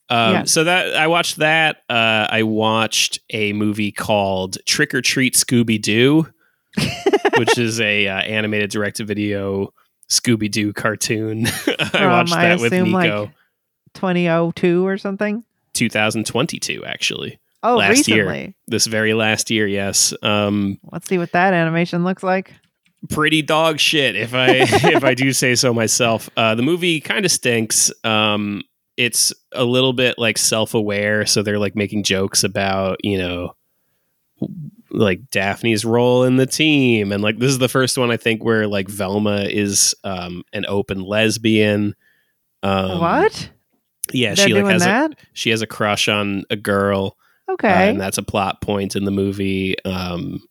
um, 0.09 0.33
Yes. 0.33 0.51
so 0.51 0.63
that 0.65 0.95
i 0.95 1.07
watched 1.07 1.37
that 1.37 1.77
uh, 1.89 2.27
i 2.29 2.43
watched 2.43 3.19
a 3.31 3.53
movie 3.53 3.91
called 3.91 4.57
trick 4.65 4.93
or 4.93 5.01
treat 5.01 5.33
scooby-doo 5.35 6.27
which 7.37 7.57
is 7.57 7.79
a 7.79 8.07
uh, 8.07 8.17
animated 8.19 8.69
direct-to-video 8.69 9.73
scooby-doo 10.09 10.73
cartoon 10.73 11.47
i 11.93 12.05
watched 12.05 12.33
I 12.33 12.49
that 12.49 12.59
with 12.59 12.73
assume, 12.73 12.91
like, 12.91 13.05
nico 13.09 13.31
2002 13.95 14.85
or 14.85 14.97
something. 14.97 15.43
2022 15.73 16.85
actually 16.85 17.39
Oh, 17.63 17.77
Last 17.77 18.07
year. 18.07 18.27
recently. 18.29 18.55
this 18.67 18.85
very 18.85 19.13
last 19.15 19.49
year 19.49 19.65
yes 19.67 20.13
um 20.21 20.77
Let's 20.91 21.07
see 21.07 21.17
what 21.17 21.31
that 21.31 21.53
animation 21.53 22.03
looks 22.03 22.21
like. 22.23 22.53
pretty 23.09 23.41
dog 23.41 23.79
shit 23.79 24.15
if 24.15 24.33
i 24.33 24.47
if 24.59 25.03
i 25.03 25.13
do 25.13 25.33
say 25.33 25.53
so 25.55 25.73
myself 25.73 26.29
uh 26.37 26.53
the 26.55 26.61
movie 26.63 26.99
kind 27.01 27.25
of 27.25 27.31
stinks 27.31 27.91
um 28.03 28.61
it's 28.97 29.33
a 29.51 29.65
little 29.65 29.91
bit 29.93 30.17
like 30.17 30.37
self-aware 30.37 31.25
so 31.25 31.41
they're 31.43 31.59
like 31.59 31.75
making 31.75 32.03
jokes 32.03 32.43
about 32.43 32.97
you 33.03 33.17
know 33.17 33.53
like 34.91 35.19
daphne's 35.31 35.83
role 35.83 36.23
in 36.23 36.37
the 36.37 36.45
team 36.45 37.11
and 37.11 37.21
like 37.23 37.37
this 37.39 37.49
is 37.49 37.57
the 37.59 37.67
first 37.69 37.97
one 37.97 38.11
i 38.11 38.17
think 38.17 38.43
where 38.43 38.67
like 38.67 38.87
velma 38.87 39.41
is 39.41 39.93
um 40.03 40.43
an 40.53 40.65
open 40.67 41.01
lesbian 41.01 41.93
um 42.63 42.99
what? 43.01 43.49
Yeah, 44.11 44.35
They're 44.35 44.47
she 44.47 44.53
like 44.53 44.71
has 44.71 44.85
a, 44.85 45.09
she 45.33 45.49
has 45.49 45.61
a 45.61 45.67
crush 45.67 46.07
on 46.07 46.43
a 46.49 46.55
girl, 46.55 47.17
uh, 47.47 47.53
okay. 47.53 47.89
and 47.89 47.99
that's 47.99 48.17
a 48.17 48.23
plot 48.23 48.61
point 48.61 48.95
in 48.95 49.05
the 49.05 49.11
movie. 49.11 49.75
Um, 49.83 50.41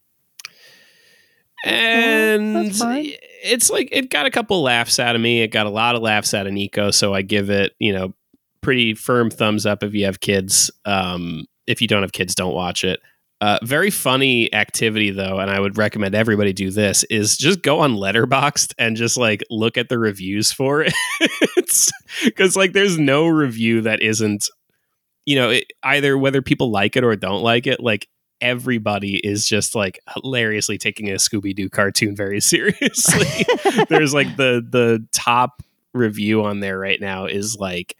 and 1.65 2.75
fine. 2.77 3.13
it's 3.43 3.71
like 3.71 3.89
it 3.93 4.11
got 4.11 4.27
a 4.27 4.31
couple 4.31 4.63
laughs 4.63 4.99
out 4.99 5.15
of 5.15 5.23
me. 5.23 5.43
It 5.43 5.49
got 5.49 5.67
a 5.67 5.71
lot 5.71 5.95
of 5.95 6.03
laughs 6.03 6.35
out 6.35 6.47
of 6.47 6.53
Nico, 6.53 6.91
so 6.91 7.15
I 7.15 7.23
give 7.23 7.51
it 7.51 7.73
you 7.79 7.93
know 7.93 8.15
pretty 8.61 8.95
firm 8.95 9.31
thumbs 9.31 9.67
up 9.67 9.83
if 9.83 9.95
you 9.95 10.05
have 10.07 10.21
kids. 10.21 10.71
Um, 10.85 11.47
if 11.67 11.81
you 11.81 11.89
don't 11.89 12.03
have 12.03 12.13
kids, 12.13 12.35
don't 12.35 12.55
watch 12.55 12.85
it. 12.85 13.01
Uh, 13.45 13.59
very 13.63 13.91
funny 13.91 14.51
activity 14.55 15.11
though, 15.11 15.39
and 15.39 15.51
I 15.51 15.61
would 15.61 15.77
recommend 15.77 16.15
everybody 16.15 16.55
do 16.55 16.71
this. 16.71 17.05
Is 17.11 17.37
just 17.37 17.61
go 17.61 17.81
on 17.81 17.95
Letterboxd 17.97 18.73
and 18.79 18.97
just 18.97 19.19
like 19.19 19.45
look 19.51 19.77
at 19.77 19.91
the 19.91 19.99
reviews 19.99 20.51
for 20.51 20.81
it, 20.81 20.95
because 22.25 22.57
like 22.57 22.73
there's 22.73 22.97
no 22.97 23.27
review 23.27 23.83
that 23.83 24.01
isn't, 24.01 24.49
you 25.27 25.37
know, 25.37 25.51
it, 25.51 25.65
either 25.83 26.17
whether 26.17 26.41
people 26.41 26.71
like 26.71 26.97
it 26.97 27.05
or 27.05 27.15
don't 27.17 27.43
like 27.43 27.67
it. 27.67 27.81
Like 27.81 28.09
everybody 28.41 29.17
is 29.17 29.47
just 29.47 29.75
like 29.75 30.01
hilariously 30.15 30.79
taking 30.79 31.11
a 31.11 31.17
Scooby 31.17 31.55
Doo 31.55 31.69
cartoon 31.69 32.17
very 32.17 32.41
seriously. 32.41 33.45
there's 33.91 34.15
like 34.15 34.39
the 34.39 34.67
the 34.67 35.07
top 35.13 35.63
review 35.93 36.45
on 36.45 36.61
there 36.61 36.79
right 36.79 36.99
now 36.99 37.27
is 37.27 37.59
like 37.59 37.95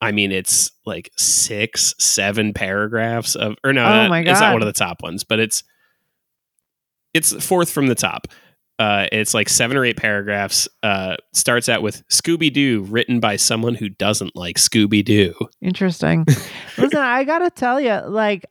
I 0.00 0.12
mean, 0.12 0.32
it's 0.32 0.70
like 0.86 1.10
six, 1.16 1.94
seven 1.98 2.54
paragraphs 2.54 3.34
of, 3.34 3.56
or 3.62 3.72
no, 3.72 3.84
Oh 3.84 4.08
my 4.08 4.20
it's 4.20 4.40
not 4.40 4.52
one 4.52 4.62
of 4.62 4.66
the 4.66 4.72
top 4.72 5.02
ones, 5.02 5.24
but 5.24 5.38
it's 5.38 5.62
it's 7.12 7.32
fourth 7.44 7.70
from 7.70 7.88
the 7.88 7.94
top. 7.94 8.28
Uh, 8.78 9.06
it's 9.12 9.34
like 9.34 9.48
seven 9.50 9.76
or 9.76 9.84
eight 9.84 9.98
paragraphs. 9.98 10.66
Uh, 10.82 11.16
starts 11.34 11.68
out 11.68 11.82
with 11.82 12.02
Scooby 12.08 12.50
Doo, 12.50 12.82
written 12.84 13.20
by 13.20 13.36
someone 13.36 13.74
who 13.74 13.90
doesn't 13.90 14.34
like 14.34 14.56
Scooby 14.56 15.04
Doo. 15.04 15.34
Interesting. 15.60 16.24
Listen, 16.78 17.00
I 17.00 17.24
gotta 17.24 17.50
tell 17.50 17.78
you, 17.78 18.00
like 18.06 18.46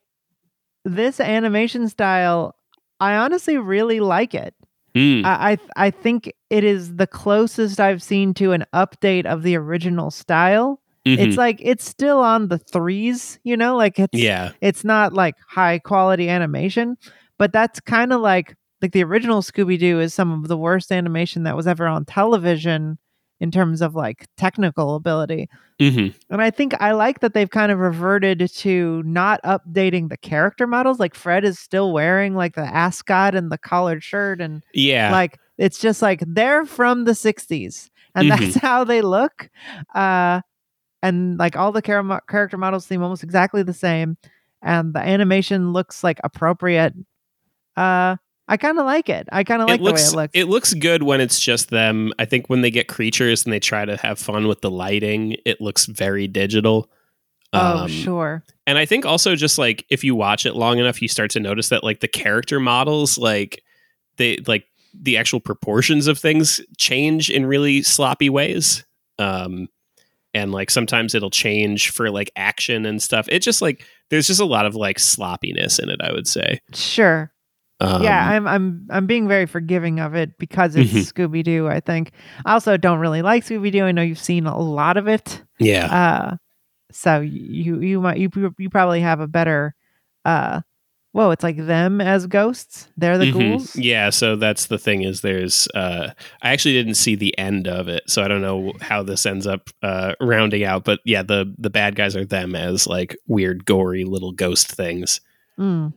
this 0.86 1.20
animation 1.20 1.90
style, 1.90 2.56
I 3.00 3.16
honestly 3.16 3.58
really 3.58 4.00
like 4.02 4.36
it. 4.36 4.54
Mm, 4.94 5.26
I, 5.26 5.54
I 5.54 5.88
I 5.88 5.90
think 5.92 6.32
it 6.52 6.64
is 6.64 6.96
the 6.98 7.08
closest 7.08 7.80
I've 7.80 8.04
seen 8.04 8.36
to 8.36 8.52
an 8.52 8.66
update 8.74 9.26
of 9.26 9.42
the 9.42 9.56
original 9.56 10.12
style. 10.12 10.80
Mhm. 11.06 11.18
It's 11.20 11.38
like 11.38 11.60
it's 11.62 11.86
still 11.88 12.20
on 12.20 12.48
the 12.50 12.58
threes, 12.58 13.40
you 13.44 13.58
know, 13.58 13.76
like 13.76 14.00
it's 14.00 14.18
yeah, 14.18 14.52
it's 14.62 14.84
not 14.84 15.14
like 15.14 15.36
high 15.48 15.80
quality 15.80 16.30
animation, 16.30 16.98
but 17.38 17.52
that's 17.54 17.80
kind 17.80 18.14
of 18.14 18.22
like 18.22 18.56
like 18.82 18.92
the 18.94 19.04
original 19.04 19.42
Scooby 19.42 19.78
Doo 19.80 20.00
is 20.00 20.14
some 20.14 20.32
of 20.44 20.48
the 20.48 20.58
worst 20.58 20.92
animation 20.92 21.44
that 21.44 21.56
was 21.56 21.68
ever 21.68 21.86
on 21.88 22.06
television 22.06 22.98
in 23.42 23.52
terms 23.52 23.82
of 23.82 23.96
like 23.96 24.28
technical 24.38 24.96
ability. 24.96 25.50
hmm 25.80 26.08
And 26.30 26.42
I 26.42 26.52
think 26.52 26.74
I 26.80 26.92
like 26.92 27.22
that 27.22 27.34
they've 27.34 27.50
kind 27.50 27.72
of 27.72 27.80
reverted 27.80 28.50
to 28.58 29.02
not 29.06 29.42
updating 29.44 30.10
the 30.10 30.18
character 30.18 30.68
models. 30.68 31.00
Like 31.00 31.16
Fred 31.16 31.44
is 31.46 31.58
still 31.60 31.92
wearing 31.94 32.36
like 32.36 32.56
the 32.56 32.62
ascot 32.66 33.36
and 33.36 33.52
the 33.52 33.58
collared 33.58 34.04
shirt 34.04 34.42
and 34.42 34.62
yeah, 34.74 35.12
like 35.12 35.40
it's 35.58 35.80
just 35.80 36.02
like 36.02 36.22
they're 36.28 36.66
from 36.66 37.06
the 37.06 37.16
60s 37.16 37.90
and 38.16 38.30
Mhm. 38.30 38.40
that's 38.40 38.56
how 38.62 38.84
they 38.84 39.02
look. 39.02 39.50
Uh 39.96 40.42
and 41.02 41.38
like 41.38 41.56
all 41.56 41.72
the 41.72 41.82
char- 41.82 42.22
character 42.30 42.58
models 42.58 42.86
seem 42.86 43.02
almost 43.02 43.24
exactly 43.24 43.64
the 43.64 43.74
same 43.74 44.18
and 44.62 44.94
the 44.94 45.00
animation 45.00 45.72
looks 45.74 46.04
like 46.04 46.20
appropriate. 46.24 46.94
Uh 47.78 48.18
I 48.52 48.58
kind 48.58 48.80
of 48.80 48.86
like 48.86 49.10
it. 49.10 49.30
I 49.32 49.44
kind 49.44 49.62
of 49.62 49.68
like 49.70 49.80
it 49.80 49.84
looks 49.84 50.10
the 50.12 50.18
way 50.18 50.24
it 50.24 50.26
looks. 50.26 50.32
It 50.34 50.44
looks 50.46 50.74
good 50.74 51.04
when 51.04 51.22
it's 51.22 51.40
just 51.40 51.70
them. 51.70 52.12
I 52.18 52.26
think 52.26 52.50
when 52.50 52.62
they 52.62 52.72
get 52.72 52.88
creatures 52.88 53.44
and 53.44 53.54
they 53.54 53.60
try 53.60 53.86
to 53.86 53.96
have 53.98 54.18
fun 54.18 54.48
with 54.48 54.62
the 54.62 54.72
lighting, 54.72 55.36
it 55.46 55.62
looks 55.62 55.86
very 55.86 56.28
digital. 56.28 56.90
oh, 57.54 57.84
Um, 57.84 57.88
sure. 57.90 58.44
And 58.66 58.80
I 58.80 58.86
think 58.88 59.06
also 59.06 59.36
just 59.36 59.60
like 59.60 59.86
if 59.90 60.04
you 60.04 60.16
watch 60.16 60.48
it 60.48 60.56
long 60.56 60.80
enough, 60.80 61.00
you 61.00 61.08
start 61.08 61.30
to 61.32 61.40
notice 61.40 61.70
that 61.70 61.84
like 61.84 62.00
the 62.00 62.08
character 62.08 62.60
models, 62.60 63.20
like 63.20 63.64
they 64.18 64.38
like 64.48 64.66
the 65.00 65.16
actual 65.18 65.40
proportions 65.40 66.08
of 66.08 66.18
things 66.18 66.60
change 66.78 67.30
in 67.30 67.46
really 67.46 67.84
sloppy 67.84 68.32
ways. 68.32 68.84
Um 69.20 69.68
and 70.34 70.52
like 70.52 70.70
sometimes 70.70 71.16
it'll 71.16 71.30
change 71.30 71.90
for 71.92 72.10
like 72.12 72.32
action 72.36 72.86
and 72.86 73.02
stuff. 73.02 73.28
It 73.30 73.40
just 73.40 73.62
like 73.62 73.86
there's 74.10 74.28
just 74.28 74.40
a 74.40 74.46
lot 74.46 74.66
of 74.66 74.76
like 74.76 75.00
sloppiness 75.00 75.80
in 75.80 75.90
it, 75.90 76.00
I 76.02 76.12
would 76.12 76.28
say. 76.28 76.60
Sure. 76.74 77.32
Um, 77.82 78.04
yeah, 78.04 78.30
I'm 78.32 78.46
I'm 78.48 78.88
I'm 78.90 79.06
being 79.08 79.28
very 79.28 79.46
forgiving 79.46 80.00
of 80.02 80.14
it 80.14 80.38
because 80.38 80.76
it's 80.76 80.92
Mhm. 80.92 81.14
Scooby 81.14 81.44
Doo. 81.44 81.68
I 81.68 81.80
think. 81.80 82.12
I 82.46 82.54
also 82.54 82.76
don't 82.76 83.00
really 83.00 83.22
like 83.22 83.46
Scooby 83.46 83.72
Doo. 83.72 83.86
I 83.86 83.94
know 83.94 84.02
you've 84.02 84.20
seen 84.20 84.46
a 84.48 84.60
lot 84.60 84.98
of 84.98 85.08
it, 85.08 85.42
yeah. 85.60 85.86
uh, 85.86 86.36
so 86.92 87.22
you 87.22 87.80
you 87.80 88.02
might 88.02 88.18
you 88.18 88.30
you 88.58 88.70
probably 88.70 89.00
have 89.00 89.22
a 89.22 89.28
better. 89.28 89.76
Uh, 90.26 90.60
whoa, 91.12 91.32
it's 91.32 91.44
like 91.44 91.58
them 91.58 92.02
as 92.02 92.28
ghosts. 92.28 92.88
They're 92.98 93.18
the 93.18 93.32
Mhm. 93.32 93.34
ghouls. 93.58 93.76
Yeah, 93.76 94.10
so 94.12 94.36
that's 94.36 94.68
the 94.68 94.78
thing 94.78 95.02
is 95.04 95.22
there's 95.22 95.68
uh 95.76 96.12
I 96.42 96.52
actually 96.52 96.74
didn't 96.74 96.96
see 96.96 97.16
the 97.16 97.38
end 97.38 97.68
of 97.68 97.88
it, 97.88 98.04
so 98.08 98.24
I 98.24 98.28
don't 98.28 98.42
know 98.42 98.74
how 98.82 99.04
this 99.04 99.26
ends 99.26 99.48
up 99.48 99.70
uh 99.82 100.14
rounding 100.22 100.64
out, 100.64 100.84
but 100.84 101.00
yeah, 101.06 101.24
the 101.24 101.54
the 101.58 101.70
bad 101.70 101.96
guys 101.96 102.16
are 102.16 102.26
them 102.26 102.56
as 102.56 102.86
like 102.88 103.16
weird 103.28 103.66
gory 103.66 104.04
little 104.06 104.32
ghost 104.32 104.72
things. 104.72 105.20
Mm. 105.60 105.94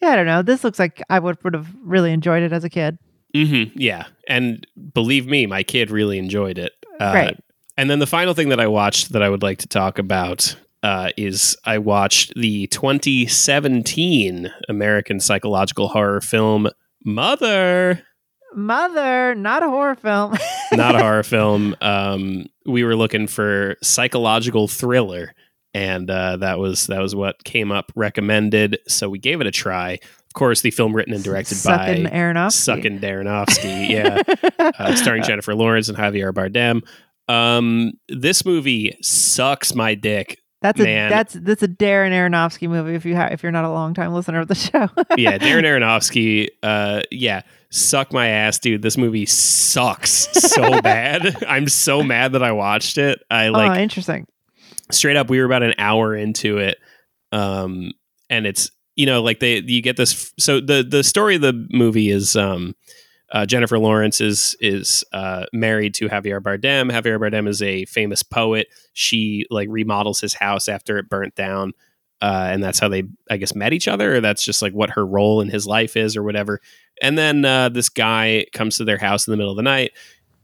Yeah, 0.00 0.08
I 0.10 0.16
don't 0.16 0.26
know. 0.26 0.42
This 0.42 0.64
looks 0.64 0.78
like 0.80 1.00
I 1.08 1.18
would 1.18 1.42
would 1.44 1.54
have 1.54 1.68
really 1.84 2.12
enjoyed 2.12 2.42
it 2.42 2.52
as 2.52 2.64
a 2.64 2.70
kid. 2.70 2.98
Mm-hmm. 3.34 3.78
Yeah. 3.78 4.06
And 4.28 4.66
believe 4.92 5.26
me, 5.26 5.46
my 5.46 5.62
kid 5.62 5.90
really 5.90 6.18
enjoyed 6.18 6.58
it. 6.58 6.72
Uh 7.00 7.12
Great. 7.12 7.36
and 7.76 7.88
then 7.88 7.98
the 8.00 8.06
final 8.06 8.34
thing 8.34 8.48
that 8.50 8.60
I 8.60 8.66
watched 8.66 9.12
that 9.12 9.22
I 9.22 9.28
would 9.28 9.42
like 9.42 9.58
to 9.58 9.68
talk 9.68 9.98
about 9.98 10.56
uh, 10.82 11.10
is 11.16 11.56
I 11.64 11.78
watched 11.78 12.34
the 12.34 12.66
2017 12.68 14.50
American 14.68 15.20
psychological 15.20 15.88
horror 15.88 16.20
film 16.20 16.68
Mother. 17.04 18.02
Mother, 18.54 19.34
not 19.34 19.62
a 19.62 19.68
horror 19.68 19.94
film. 19.94 20.36
not 20.72 20.94
a 20.94 20.98
horror 20.98 21.22
film. 21.22 21.74
Um, 21.80 22.46
we 22.66 22.84
were 22.84 22.96
looking 22.96 23.26
for 23.26 23.76
psychological 23.82 24.68
thriller, 24.68 25.34
and 25.72 26.10
uh, 26.10 26.36
that 26.38 26.58
was 26.58 26.86
that 26.88 27.00
was 27.00 27.14
what 27.14 27.42
came 27.44 27.72
up 27.72 27.90
recommended. 27.96 28.78
So 28.88 29.08
we 29.08 29.18
gave 29.18 29.40
it 29.40 29.46
a 29.46 29.50
try. 29.50 29.92
Of 29.92 30.34
course, 30.34 30.60
the 30.60 30.70
film 30.70 30.94
written 30.94 31.14
and 31.14 31.24
directed 31.24 31.56
Sucking 31.56 32.04
by 32.04 32.10
Aronofsky. 32.10 32.82
Suckin 32.82 33.00
Darrenofsky, 33.00 33.88
yeah, 33.88 34.22
uh, 34.78 34.94
starring 34.96 35.22
Jennifer 35.22 35.54
Lawrence 35.54 35.88
and 35.88 35.96
Javier 35.96 36.32
Bardem. 36.32 36.82
Um, 37.28 37.92
this 38.08 38.44
movie 38.44 38.96
sucks 39.00 39.74
my 39.74 39.94
dick. 39.94 40.41
That's 40.62 40.80
a 40.80 40.84
Man. 40.84 41.10
that's 41.10 41.34
that's 41.34 41.62
a 41.62 41.68
Darren 41.68 42.12
Aronofsky 42.12 42.68
movie. 42.68 42.94
If 42.94 43.04
you 43.04 43.16
ha- 43.16 43.28
if 43.30 43.42
you're 43.42 43.52
not 43.52 43.64
a 43.64 43.70
long 43.70 43.94
time 43.94 44.14
listener 44.14 44.40
of 44.40 44.48
the 44.48 44.54
show, 44.54 44.88
Yeah, 45.18 45.36
Darren 45.38 45.64
Aronofsky. 45.64 46.48
Uh, 46.62 47.02
yeah, 47.10 47.42
suck 47.70 48.12
my 48.12 48.28
ass, 48.28 48.58
dude. 48.58 48.80
This 48.82 48.96
movie 48.96 49.26
sucks 49.26 50.28
so 50.32 50.80
bad. 50.82 51.44
I'm 51.44 51.68
so 51.68 52.02
mad 52.02 52.32
that 52.32 52.42
I 52.42 52.52
watched 52.52 52.96
it. 52.96 53.22
I 53.30 53.48
like 53.48 53.78
oh, 53.78 53.82
interesting. 53.82 54.26
straight 54.90 55.16
up 55.16 55.28
we 55.28 55.38
were 55.38 55.44
about 55.46 55.62
an 55.62 55.74
hour 55.78 56.14
into 56.14 56.58
it 56.58 56.78
um 57.32 57.92
and 58.28 58.46
it's 58.46 58.70
you 58.94 59.06
know 59.06 59.22
like 59.22 59.40
they 59.40 59.60
you 59.60 59.80
get 59.80 59.96
this 59.96 60.34
so 60.38 60.60
the 60.60 60.82
the 60.82 61.02
story 61.02 61.34
of 61.36 61.40
the 61.40 61.66
movie 61.70 62.10
is 62.10 62.36
um 62.36 62.74
uh, 63.32 63.46
Jennifer 63.46 63.78
Lawrence 63.78 64.20
is 64.20 64.54
is 64.60 65.04
uh, 65.12 65.46
married 65.52 65.94
to 65.94 66.08
Javier 66.08 66.40
Bardem. 66.40 66.92
Javier 66.92 67.18
Bardem 67.18 67.48
is 67.48 67.62
a 67.62 67.86
famous 67.86 68.22
poet. 68.22 68.68
She 68.92 69.46
like 69.50 69.68
remodels 69.70 70.20
his 70.20 70.34
house 70.34 70.68
after 70.68 70.98
it 70.98 71.08
burnt 71.08 71.34
down, 71.34 71.72
uh, 72.20 72.48
and 72.50 72.62
that's 72.62 72.78
how 72.78 72.88
they, 72.88 73.04
I 73.30 73.38
guess, 73.38 73.54
met 73.54 73.72
each 73.72 73.88
other. 73.88 74.16
Or 74.16 74.20
that's 74.20 74.44
just 74.44 74.60
like 74.60 74.74
what 74.74 74.90
her 74.90 75.06
role 75.06 75.40
in 75.40 75.48
his 75.48 75.66
life 75.66 75.96
is, 75.96 76.14
or 76.14 76.22
whatever. 76.22 76.60
And 77.00 77.16
then 77.16 77.44
uh, 77.44 77.70
this 77.70 77.88
guy 77.88 78.46
comes 78.52 78.76
to 78.76 78.84
their 78.84 78.98
house 78.98 79.26
in 79.26 79.30
the 79.30 79.38
middle 79.38 79.52
of 79.52 79.56
the 79.56 79.62
night, 79.62 79.92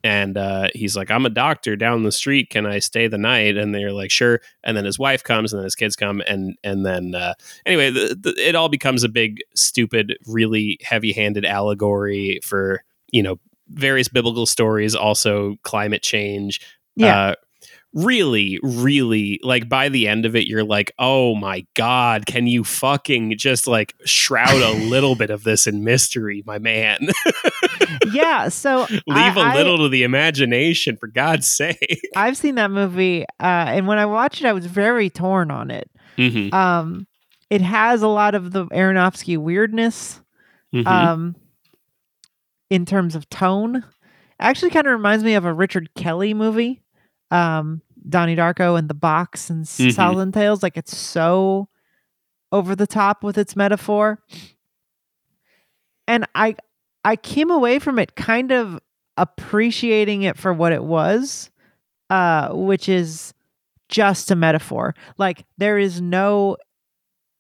and 0.05 0.37
uh, 0.37 0.69
he's 0.75 0.97
like, 0.97 1.11
"I'm 1.11 1.27
a 1.27 1.31
doctor 1.31 1.77
down 1.77 2.03
the 2.03 2.13
street. 2.13 2.51
Can 2.51 2.67
I 2.67 2.79
stay 2.79 3.09
the 3.09 3.19
night?" 3.19 3.57
And 3.57 3.75
they're 3.75 3.93
like, 3.93 4.11
"Sure." 4.11 4.41
And 4.65 4.77
then 4.77 4.85
his 4.85 4.99
wife 4.99 5.25
comes, 5.25 5.53
and 5.53 5.59
then 5.61 5.65
his 5.65 5.75
kids 5.75 5.97
come, 5.97 6.23
and 6.27 6.57
and 6.63 6.85
then 6.87 7.15
uh, 7.15 7.35
anyway, 7.67 7.91
the, 7.91 8.17
the, 8.19 8.35
it 8.49 8.55
all 8.55 8.69
becomes 8.69 9.05
a 9.05 9.09
big, 9.09 9.41
stupid, 9.55 10.17
really 10.27 10.79
heavy-handed 10.83 11.45
allegory 11.45 12.41
for 12.43 12.83
you 13.11 13.23
know 13.23 13.39
various 13.69 14.09
biblical 14.09 14.47
stories, 14.47 14.95
also 14.95 15.57
climate 15.63 16.03
change. 16.03 16.61
Yeah. 16.97 17.19
Uh, 17.19 17.35
really, 17.95 18.59
really, 18.63 19.41
like 19.43 19.69
by 19.69 19.89
the 19.89 20.07
end 20.09 20.27
of 20.27 20.37
it, 20.37 20.47
you're 20.47 20.65
like, 20.65 20.93
"Oh 20.99 21.35
my 21.35 21.67
god, 21.75 22.27
can 22.27 22.47
you 22.47 22.65
fucking 22.65 23.37
just 23.39 23.67
like 23.67 23.95
shroud 24.05 24.61
a 24.61 24.73
little 24.89 25.15
bit 25.15 25.31
of 25.31 25.45
this 25.45 25.67
in 25.67 25.85
mystery, 25.85 26.43
my 26.47 26.59
man? 26.59 27.09
yeah. 28.13 28.49
So 28.49 28.87
Leave 29.07 29.37
a 29.37 29.41
a 29.41 29.55
little 29.55 29.79
to 29.79 29.89
the 29.89 30.03
imagination, 30.03 30.97
for 30.97 31.07
God's 31.07 31.49
sake." 31.51 32.01
I, 32.17 32.27
have 32.27 32.37
seen 32.37 32.57
that 32.57 32.71
movie, 32.71 33.25
uh, 33.41 33.67
and 33.69 33.87
when 33.87 33.99
I 33.99 34.07
watched 34.07 34.41
it, 34.43 34.47
I 34.47 34.53
was 34.53 34.67
very 34.67 35.11
torn 35.11 35.51
on 35.51 35.71
it. 35.71 35.91
Mhm, 36.17 36.53
Um, 36.53 37.07
it 37.51 37.61
has 37.63 38.03
a 38.03 38.09
lot 38.09 38.35
of 38.35 38.53
the 38.53 38.67
Aronofsky 38.67 39.39
weirdness. 39.39 40.21
mhm. 40.75 40.87
Um, 40.87 41.37
in 42.71 42.85
terms 42.85 43.15
of 43.15 43.29
tone, 43.31 43.83
actually, 44.39 44.71
kind 44.71 44.87
of 44.87 44.93
reminds 44.93 45.25
me 45.25 45.35
of 45.35 45.45
a 45.47 45.53
Richard 45.55 45.95
Kelly 45.95 46.35
movie. 46.35 46.83
Um, 47.31 47.83
Donnie 48.09 48.37
Darko 48.37 48.79
and 48.79 48.89
the 48.89 48.95
box 48.95 49.51
and 49.51 49.65
Mhm. 49.65 49.93
Southland 49.93 50.33
Tales. 50.35 50.63
Like 50.63 50.77
it's 50.77 50.97
so 50.97 51.69
over 52.53 52.75
the 52.75 52.87
top 52.87 53.23
with 53.23 53.37
its 53.37 53.55
metaphor. 53.57 54.23
And 56.07 56.27
I 56.35 56.57
I 57.05 57.17
came 57.17 57.51
away 57.51 57.79
from 57.79 57.99
it 57.99 58.17
kind 58.17 58.51
of 58.53 58.79
appreciating 59.17 60.23
it 60.23 60.37
for 60.37 60.53
what 60.53 60.73
it 60.73 60.85
was, 60.85 61.51
uh, 62.11 62.51
which 62.53 62.89
is 62.89 63.35
just 63.89 64.31
a 64.31 64.37
metaphor. 64.37 64.95
Like 65.19 65.45
there 65.59 65.79
is 65.79 66.01
no 66.01 66.57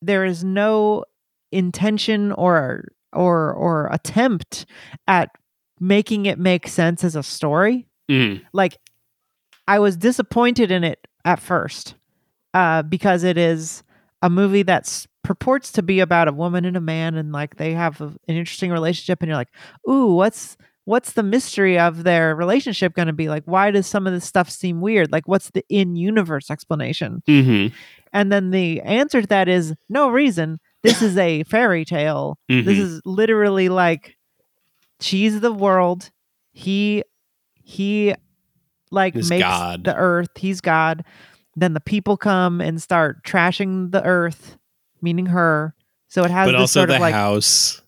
there 0.02 0.25
is 0.25 0.45
no 0.45 1.04
intention 1.50 2.33
or 2.33 2.85
or 3.12 3.52
or 3.54 3.88
attempt 3.90 4.66
at 5.07 5.30
making 5.80 6.26
it 6.26 6.38
make 6.38 6.68
sense 6.68 7.02
as 7.04 7.16
a 7.16 7.23
story 7.23 7.87
Mhm. 8.11 8.42
like 8.52 8.76
I 9.68 9.78
was 9.78 9.96
disappointed 9.96 10.70
in 10.72 10.82
it 10.82 11.06
at 11.25 11.38
first 11.40 11.94
uh, 12.54 12.82
because 12.82 13.22
it 13.22 13.37
is 13.38 13.82
a 14.22 14.28
movie 14.30 14.62
that 14.64 15.06
purports 15.22 15.70
to 15.72 15.82
be 15.82 16.00
about 16.00 16.26
a 16.26 16.32
woman 16.32 16.64
and 16.64 16.76
a 16.76 16.80
man 16.80 17.14
and 17.14 17.30
like 17.32 17.56
they 17.56 17.72
have 17.75 18.00
a- 18.00 18.06
an 18.06 18.37
interesting 18.37 18.70
relationship 18.72 19.20
and 19.22 19.28
you're 19.28 19.37
like, 19.37 19.54
ooh, 19.88 20.14
what's 20.14 20.56
what's 20.87 21.12
the 21.12 21.22
mystery 21.22 21.78
of 21.78 22.02
their 22.02 22.34
relationship 22.34 22.94
going 22.94 23.08
to 23.08 23.12
be 23.12 23.28
like? 23.28 23.42
Why 23.44 23.70
does 23.70 23.87
some 23.87 24.06
of 24.06 24.14
this 24.14 24.25
stuff 24.25 24.48
seem 24.48 24.80
weird? 24.80 25.12
Like, 25.12 25.28
what's 25.28 25.50
the 25.50 25.62
in 25.68 25.96
universe 25.96 26.50
explanation? 26.50 27.22
Mhm. 27.28 27.72
And 28.14 28.32
then 28.32 28.50
the 28.52 28.80
answer 28.80 29.20
to 29.20 29.26
that 29.28 29.48
is 29.50 29.75
no 29.90 30.08
reason. 30.08 30.58
This 30.82 31.02
is 31.02 31.18
a 31.18 31.42
fairy 31.44 31.84
tale. 31.84 32.38
This 32.48 32.64
Mhm. 32.78 32.80
is 32.80 33.02
literally 33.04 33.68
like 33.68 34.16
she's 35.00 35.40
the 35.40 35.52
world. 35.52 36.10
He 36.52 37.02
he 37.62 38.14
like 38.90 39.16
Is 39.16 39.30
makes 39.30 39.42
God. 39.42 39.85
the 39.85 39.95
earth. 39.95 40.30
He's 40.37 40.61
God. 40.61 41.04
Then 41.57 41.75
the 41.75 41.80
people 41.80 42.16
come 42.16 42.61
and 42.61 42.80
start 42.80 43.25
trashing 43.25 43.90
the 43.90 44.04
earth, 44.04 44.57
meaning 45.02 45.26
her. 45.26 45.75
So 46.09 46.23
it 46.25 46.30
has 46.30 46.47
but 46.49 46.52
this 46.52 46.61
also 46.61 46.80
sort 46.80 46.88
the 46.90 46.95
of 46.97 47.00
like 47.00 47.14
house. 47.14 47.83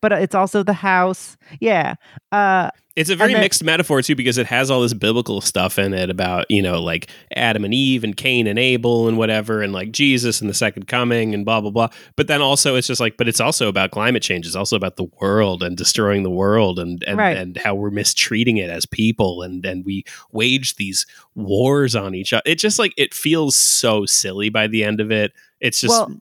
But 0.00 0.12
it's 0.12 0.34
also 0.34 0.62
the 0.62 0.72
house. 0.72 1.36
Yeah. 1.60 1.94
Uh 2.32 2.70
It's 2.96 3.10
a 3.10 3.16
very 3.16 3.32
then- 3.32 3.40
mixed 3.42 3.62
metaphor 3.64 4.02
too, 4.02 4.14
because 4.14 4.36
it 4.38 4.46
has 4.46 4.70
all 4.70 4.80
this 4.82 4.94
biblical 4.94 5.40
stuff 5.40 5.78
in 5.78 5.92
it 5.94 6.10
about 6.10 6.46
you 6.50 6.62
know 6.62 6.82
like 6.82 7.08
Adam 7.36 7.64
and 7.64 7.72
Eve 7.74 8.02
and 8.04 8.16
Cain 8.16 8.46
and 8.46 8.58
Abel 8.58 9.08
and 9.08 9.16
whatever, 9.18 9.62
and 9.62 9.72
like 9.72 9.92
Jesus 9.92 10.40
and 10.40 10.48
the 10.50 10.54
second 10.54 10.86
coming 10.88 11.34
and 11.34 11.44
blah 11.44 11.60
blah 11.60 11.70
blah. 11.70 11.88
But 12.16 12.26
then 12.28 12.40
also 12.42 12.76
it's 12.76 12.86
just 12.86 13.00
like, 13.00 13.16
but 13.16 13.28
it's 13.28 13.40
also 13.40 13.68
about 13.68 13.90
climate 13.90 14.22
change. 14.22 14.46
It's 14.46 14.56
also 14.56 14.76
about 14.76 14.96
the 14.96 15.08
world 15.20 15.62
and 15.62 15.76
destroying 15.76 16.22
the 16.22 16.30
world 16.30 16.78
and 16.78 17.02
and, 17.06 17.18
Right. 17.18 17.36
and 17.36 17.56
how 17.56 17.74
we're 17.74 17.90
mistreating 17.90 18.56
it 18.56 18.70
as 18.70 18.86
people 18.86 19.42
and 19.42 19.64
and 19.64 19.84
we 19.84 20.04
wage 20.32 20.76
these 20.76 21.06
wars 21.34 21.94
on 21.94 22.14
each 22.14 22.32
other. 22.32 22.42
It 22.46 22.56
just 22.58 22.78
like 22.78 22.92
it 22.96 23.14
feels 23.14 23.56
so 23.56 24.06
silly 24.06 24.48
by 24.50 24.66
the 24.66 24.84
end 24.84 25.00
of 25.00 25.10
it. 25.10 25.32
It's 25.60 25.80
just 25.80 25.90
well 25.92 26.12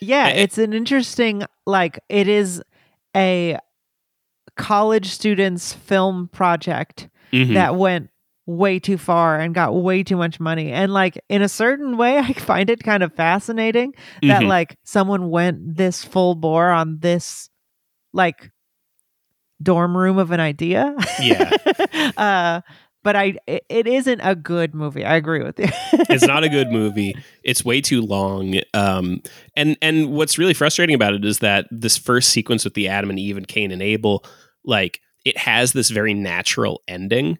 yeah, 0.00 0.28
it's 0.28 0.58
an 0.58 0.72
interesting 0.74 1.44
like 1.66 1.98
it 2.08 2.28
is 2.28 2.60
a 3.16 3.58
college 4.56 5.10
students 5.10 5.72
film 5.72 6.28
project 6.28 7.08
mhm. 7.32 7.54
that 7.54 7.76
went 7.76 8.10
way 8.46 8.78
too 8.78 8.98
far 8.98 9.40
and 9.40 9.54
got 9.54 9.74
way 9.74 10.02
too 10.02 10.16
much 10.16 10.38
money. 10.38 10.70
And 10.70 10.92
like 10.92 11.18
in 11.28 11.42
a 11.42 11.48
certain 11.48 11.96
way, 11.96 12.18
I 12.18 12.32
find 12.34 12.68
it 12.70 12.82
kind 12.82 13.02
of 13.02 13.12
fascinating 13.14 13.94
that 14.22 14.42
Mhm. 14.42 14.48
like 14.48 14.76
someone 14.84 15.30
went 15.30 15.76
this 15.76 16.04
full 16.04 16.34
bore 16.34 16.70
on 16.70 16.98
this 17.00 17.48
like 18.12 18.50
dorm 19.62 19.96
room 19.96 20.18
of 20.18 20.30
an 20.30 20.40
idea. 20.40 20.94
Yeah. 21.20 21.50
uh 22.16 22.60
but 23.04 23.14
I 23.14 23.36
it, 23.46 23.86
isn't 23.86 24.20
a 24.22 24.34
good 24.34 24.74
movie. 24.74 25.04
I 25.04 25.14
agree 25.14 25.44
with 25.44 25.60
you. 25.60 25.68
it's 25.92 26.26
not 26.26 26.42
a 26.42 26.48
good 26.48 26.70
movie. 26.70 27.14
It's 27.44 27.64
way 27.64 27.80
too 27.80 28.00
long. 28.00 28.58
Um, 28.72 29.22
and 29.54 29.76
and 29.80 30.12
what's 30.12 30.38
really 30.38 30.54
frustrating 30.54 30.94
about 30.94 31.14
it 31.14 31.24
is 31.24 31.38
that 31.38 31.68
this 31.70 31.96
first 31.96 32.30
sequence 32.30 32.64
with 32.64 32.74
the 32.74 32.88
Adam 32.88 33.10
and 33.10 33.18
Eve 33.18 33.36
and 33.36 33.46
Cain 33.46 33.70
and 33.70 33.82
Abel, 33.82 34.24
like 34.64 35.00
it 35.24 35.38
has 35.38 35.72
this 35.72 35.90
very 35.90 36.14
natural 36.14 36.82
ending, 36.88 37.38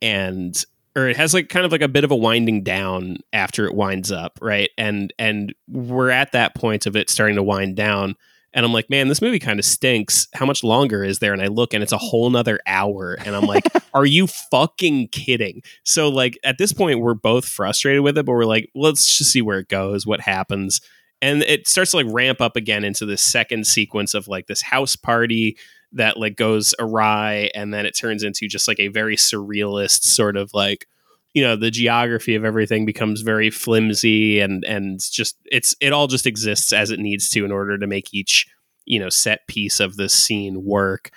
and 0.00 0.64
or 0.96 1.08
it 1.08 1.16
has 1.16 1.34
like 1.34 1.48
kind 1.48 1.66
of 1.66 1.72
like 1.72 1.82
a 1.82 1.88
bit 1.88 2.04
of 2.04 2.12
a 2.12 2.16
winding 2.16 2.62
down 2.62 3.18
after 3.32 3.66
it 3.66 3.74
winds 3.74 4.12
up, 4.12 4.38
right? 4.40 4.70
And 4.78 5.12
and 5.18 5.52
we're 5.68 6.10
at 6.10 6.32
that 6.32 6.54
point 6.54 6.86
of 6.86 6.96
it 6.96 7.10
starting 7.10 7.36
to 7.36 7.42
wind 7.42 7.76
down. 7.76 8.14
And 8.54 8.66
I'm 8.66 8.72
like, 8.72 8.90
man, 8.90 9.08
this 9.08 9.22
movie 9.22 9.38
kind 9.38 9.58
of 9.58 9.64
stinks. 9.64 10.28
How 10.34 10.44
much 10.44 10.62
longer 10.62 11.02
is 11.02 11.20
there? 11.20 11.32
And 11.32 11.42
I 11.42 11.46
look 11.46 11.72
and 11.72 11.82
it's 11.82 11.92
a 11.92 11.98
whole 11.98 12.28
nother 12.30 12.60
hour. 12.66 13.16
And 13.24 13.34
I'm 13.34 13.46
like, 13.46 13.64
are 13.94 14.04
you 14.04 14.26
fucking 14.26 15.08
kidding? 15.08 15.62
So 15.84 16.08
like 16.08 16.38
at 16.44 16.58
this 16.58 16.72
point 16.72 17.00
we're 17.00 17.14
both 17.14 17.46
frustrated 17.46 18.02
with 18.02 18.18
it, 18.18 18.26
but 18.26 18.32
we're 18.32 18.44
like, 18.44 18.70
let's 18.74 19.16
just 19.16 19.30
see 19.30 19.42
where 19.42 19.58
it 19.58 19.68
goes, 19.68 20.06
what 20.06 20.20
happens. 20.20 20.80
And 21.20 21.42
it 21.42 21.68
starts 21.68 21.92
to 21.92 21.98
like 21.98 22.06
ramp 22.10 22.40
up 22.40 22.56
again 22.56 22.84
into 22.84 23.06
this 23.06 23.22
second 23.22 23.66
sequence 23.66 24.12
of 24.12 24.28
like 24.28 24.48
this 24.48 24.62
house 24.62 24.96
party 24.96 25.56
that 25.92 26.16
like 26.16 26.36
goes 26.36 26.74
awry 26.78 27.50
and 27.54 27.72
then 27.72 27.86
it 27.86 27.96
turns 27.96 28.22
into 28.22 28.48
just 28.48 28.66
like 28.66 28.80
a 28.80 28.88
very 28.88 29.16
surrealist 29.16 30.02
sort 30.02 30.36
of 30.36 30.52
like 30.54 30.86
you 31.34 31.42
know 31.42 31.56
the 31.56 31.70
geography 31.70 32.34
of 32.34 32.44
everything 32.44 32.84
becomes 32.84 33.22
very 33.22 33.50
flimsy 33.50 34.40
and 34.40 34.64
and 34.64 35.00
just 35.00 35.36
it's 35.50 35.74
it 35.80 35.92
all 35.92 36.06
just 36.06 36.26
exists 36.26 36.72
as 36.72 36.90
it 36.90 36.98
needs 37.00 37.28
to 37.30 37.44
in 37.44 37.52
order 37.52 37.78
to 37.78 37.86
make 37.86 38.12
each 38.12 38.46
you 38.84 38.98
know 38.98 39.08
set 39.08 39.46
piece 39.46 39.80
of 39.80 39.96
this 39.96 40.12
scene 40.12 40.64
work 40.64 41.10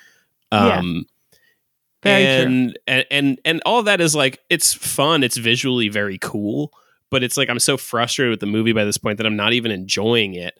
Yeah. 0.52 0.78
um 0.78 1.06
Very 2.02 2.22
true. 2.22 2.30
and, 2.52 2.78
and 2.86 3.04
and 3.10 3.40
and 3.44 3.62
all 3.66 3.82
that 3.82 4.00
is 4.00 4.14
like 4.14 4.40
it's 4.48 4.72
fun 4.72 5.22
it's 5.22 5.36
visually 5.36 5.88
very 5.88 6.18
cool 6.18 6.72
but 7.10 7.22
it's 7.22 7.36
like 7.36 7.50
i'm 7.50 7.58
so 7.58 7.76
frustrated 7.76 8.30
with 8.30 8.40
the 8.40 8.46
movie 8.46 8.72
by 8.72 8.84
this 8.84 8.98
point 8.98 9.18
that 9.18 9.26
i'm 9.26 9.36
not 9.36 9.52
even 9.52 9.70
enjoying 9.70 10.34
it 10.34 10.58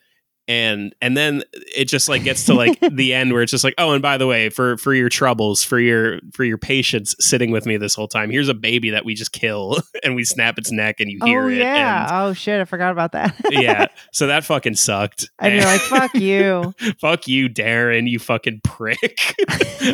and 0.48 0.94
and 1.00 1.16
then 1.16 1.42
it 1.76 1.86
just 1.86 2.08
like 2.08 2.22
gets 2.22 2.44
to 2.44 2.54
like 2.54 2.78
the 2.92 3.12
end 3.12 3.32
where 3.32 3.42
it's 3.42 3.50
just 3.50 3.64
like 3.64 3.74
oh 3.78 3.92
and 3.92 4.02
by 4.02 4.16
the 4.16 4.26
way 4.26 4.48
for 4.48 4.76
for 4.76 4.94
your 4.94 5.08
troubles 5.08 5.64
for 5.64 5.78
your 5.78 6.20
for 6.32 6.44
your 6.44 6.58
patience 6.58 7.14
sitting 7.18 7.50
with 7.50 7.66
me 7.66 7.76
this 7.76 7.94
whole 7.94 8.08
time 8.08 8.30
here's 8.30 8.48
a 8.48 8.54
baby 8.54 8.90
that 8.90 9.04
we 9.04 9.14
just 9.14 9.32
kill 9.32 9.78
and 10.04 10.14
we 10.14 10.24
snap 10.24 10.58
its 10.58 10.70
neck 10.70 11.00
and 11.00 11.10
you 11.10 11.18
hear 11.24 11.44
oh 11.44 11.48
it 11.48 11.58
yeah. 11.58 12.08
oh 12.10 12.32
shit, 12.32 12.60
I 12.60 12.64
forgot 12.64 12.92
about 12.92 13.12
that. 13.12 13.34
yeah 13.50 13.86
so 14.12 14.26
that 14.26 14.44
fucking 14.44 14.76
sucked 14.76 15.30
and 15.38 15.54
you're 15.54 15.64
like, 15.64 15.80
fuck 15.80 16.14
you. 16.14 16.74
fuck 17.00 17.26
you 17.26 17.48
darren 17.48 18.08
you 18.08 18.18
fucking 18.18 18.60
prick 18.62 19.34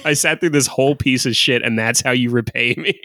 i 0.04 0.12
sat 0.12 0.40
through 0.40 0.50
this 0.50 0.66
whole 0.66 0.94
piece 0.94 1.26
of 1.26 1.34
shit 1.34 1.62
and 1.62 1.78
that's 1.78 2.00
how 2.00 2.10
you 2.10 2.30
repay 2.30 2.74
me 2.76 3.00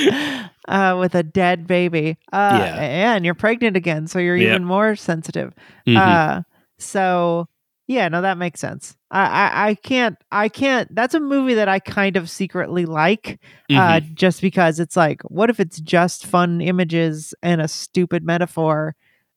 uh, 0.68 0.96
with 0.98 1.14
a 1.14 1.22
dead 1.22 1.66
baby. 1.66 2.16
Uh, 2.32 2.60
Yeah. 2.62 2.74
and 2.76 3.24
you're 3.24 3.34
pregnant 3.34 3.76
again, 3.76 4.06
so 4.06 4.18
you're 4.18 4.36
Yep. 4.36 4.48
even 4.50 4.64
more 4.64 4.96
sensitive. 4.96 5.52
Mhm. 5.86 5.96
Uh, 5.96 6.42
so 6.78 7.46
yeah, 7.88 8.08
no, 8.08 8.20
that 8.22 8.36
makes 8.36 8.58
sense. 8.58 8.96
I, 9.12 9.26
I, 9.26 9.68
I 9.68 9.74
can't, 9.76 10.16
I 10.32 10.48
can't. 10.48 10.92
That's 10.92 11.14
a 11.14 11.20
movie 11.20 11.54
that 11.54 11.68
I 11.68 11.78
kind 11.78 12.16
of 12.16 12.28
secretly 12.28 12.84
like, 12.84 13.38
uh, 13.70 14.00
Mhm. 14.00 14.14
just 14.14 14.40
because 14.40 14.80
it's 14.80 14.96
like, 14.96 15.22
what 15.22 15.50
if 15.50 15.60
it's 15.60 15.80
just 15.80 16.26
fun 16.26 16.60
images 16.60 17.32
and 17.44 17.60
a 17.60 17.68
stupid 17.68 18.24
metaphor? 18.24 18.96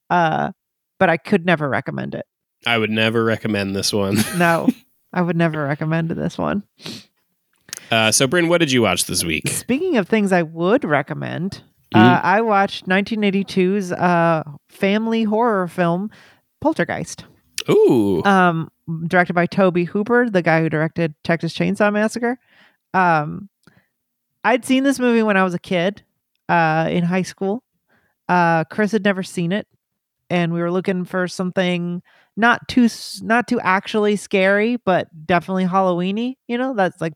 Uh, 0.10 0.52
but 1.00 1.10
I 1.10 1.17
could 1.17 1.45
never 1.45 1.69
recommend 1.69 2.15
it. 2.15 2.26
I 2.65 2.78
would 2.80 2.89
never 2.89 3.24
recommend 3.24 3.76
this 3.76 3.93
one. 3.93 4.17
No, 4.36 4.67
I 5.13 5.22
would 5.22 5.38
never 5.38 5.63
recommend 5.63 6.10
this 6.10 6.36
one. 6.38 6.63
Uh, 7.91 8.12
so, 8.12 8.28
Bryn, 8.28 8.47
what 8.49 8.60
did 8.60 8.71
you 8.71 8.82
watch 8.82 9.06
this 9.06 9.23
week? 9.23 9.47
Speaking 9.49 9.97
of 9.97 10.08
things 10.08 10.32
I 10.32 10.43
would 10.43 10.84
recommend, 10.84 11.63
Mhm. 11.93 11.99
uh, 12.02 12.21
I 12.23 12.41
watched 12.41 12.88
1982's 12.88 13.91
uh, 13.91 14.43
family 14.69 15.23
horror 15.23 15.67
film 15.67 16.12
Poltergeist, 16.62 17.25
Ooh, 17.69 18.23
um, 18.25 18.69
directed 19.08 19.34
by 19.34 19.45
Tobe 19.45 19.86
Hooper, 19.88 20.30
the 20.30 20.41
guy 20.41 20.62
who 20.62 20.69
directed 20.69 21.15
Texas 21.23 21.54
Chainsaw 21.54 21.91
Massacre. 21.91 22.38
Um, 22.93 23.49
I'd 24.43 24.65
seen 24.65 24.84
this 24.84 24.99
movie 24.99 25.23
when 25.23 25.38
I 25.38 25.43
was 25.43 25.54
a 25.54 25.60
kid 25.60 26.04
uh, 26.47 26.88
in 26.91 27.04
high 27.04 27.21
school. 27.23 27.63
Uh, 28.28 28.63
Chris 28.65 28.91
had 28.91 29.04
never 29.04 29.23
seen 29.23 29.52
it, 29.52 29.67
and 30.30 30.54
we 30.54 30.62
were 30.62 30.71
looking 30.71 31.06
for 31.06 31.28
something 31.28 32.02
not 32.38 32.67
too 32.67 32.88
not 33.21 33.47
too 33.47 33.60
actually 33.62 34.15
scary, 34.15 34.78
but 34.78 35.08
definitely 35.25 35.65
Halloweeny. 35.65 36.36
You 36.47 36.58
know, 36.58 36.73
that's 36.75 37.02
like 37.02 37.13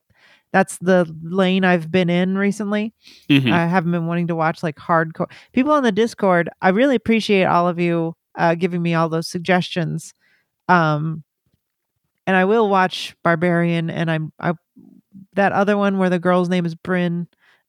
that's 0.53 0.77
the 0.77 1.13
lane 1.23 1.65
I've 1.65 1.91
been 1.91 2.09
in 2.09 2.37
recently. 2.37 2.93
Mhm. 3.29 3.51
I 3.51 3.65
haven't 3.67 3.91
been 3.91 4.07
wanting 4.07 4.27
to 4.27 4.35
watch 4.35 4.63
like 4.63 4.75
hardcore 4.77 5.29
people 5.51 5.73
on 5.73 5.83
the 5.83 5.91
Discord. 5.91 6.49
I 6.61 6.69
really 6.69 6.95
appreciate 6.95 7.45
all 7.45 7.67
of 7.67 7.79
you 7.79 8.15
uh, 8.37 8.55
giving 8.55 8.81
me 8.81 8.93
all 8.95 9.09
those 9.09 9.27
suggestions. 9.27 10.13
Um, 10.69 11.23
and 12.25 12.35
I 12.37 12.45
will 12.45 12.69
watch 12.69 13.15
Barbarian, 13.23 13.89
and 13.89 14.09
I'm 14.09 14.31
I 14.39 14.53
that 15.33 15.51
other 15.51 15.77
one 15.77 15.97
where 15.97 16.09
the 16.09 16.19
girl's 16.19 16.49
name 16.49 16.65
is 16.65 16.75
Bryn. 16.75 17.27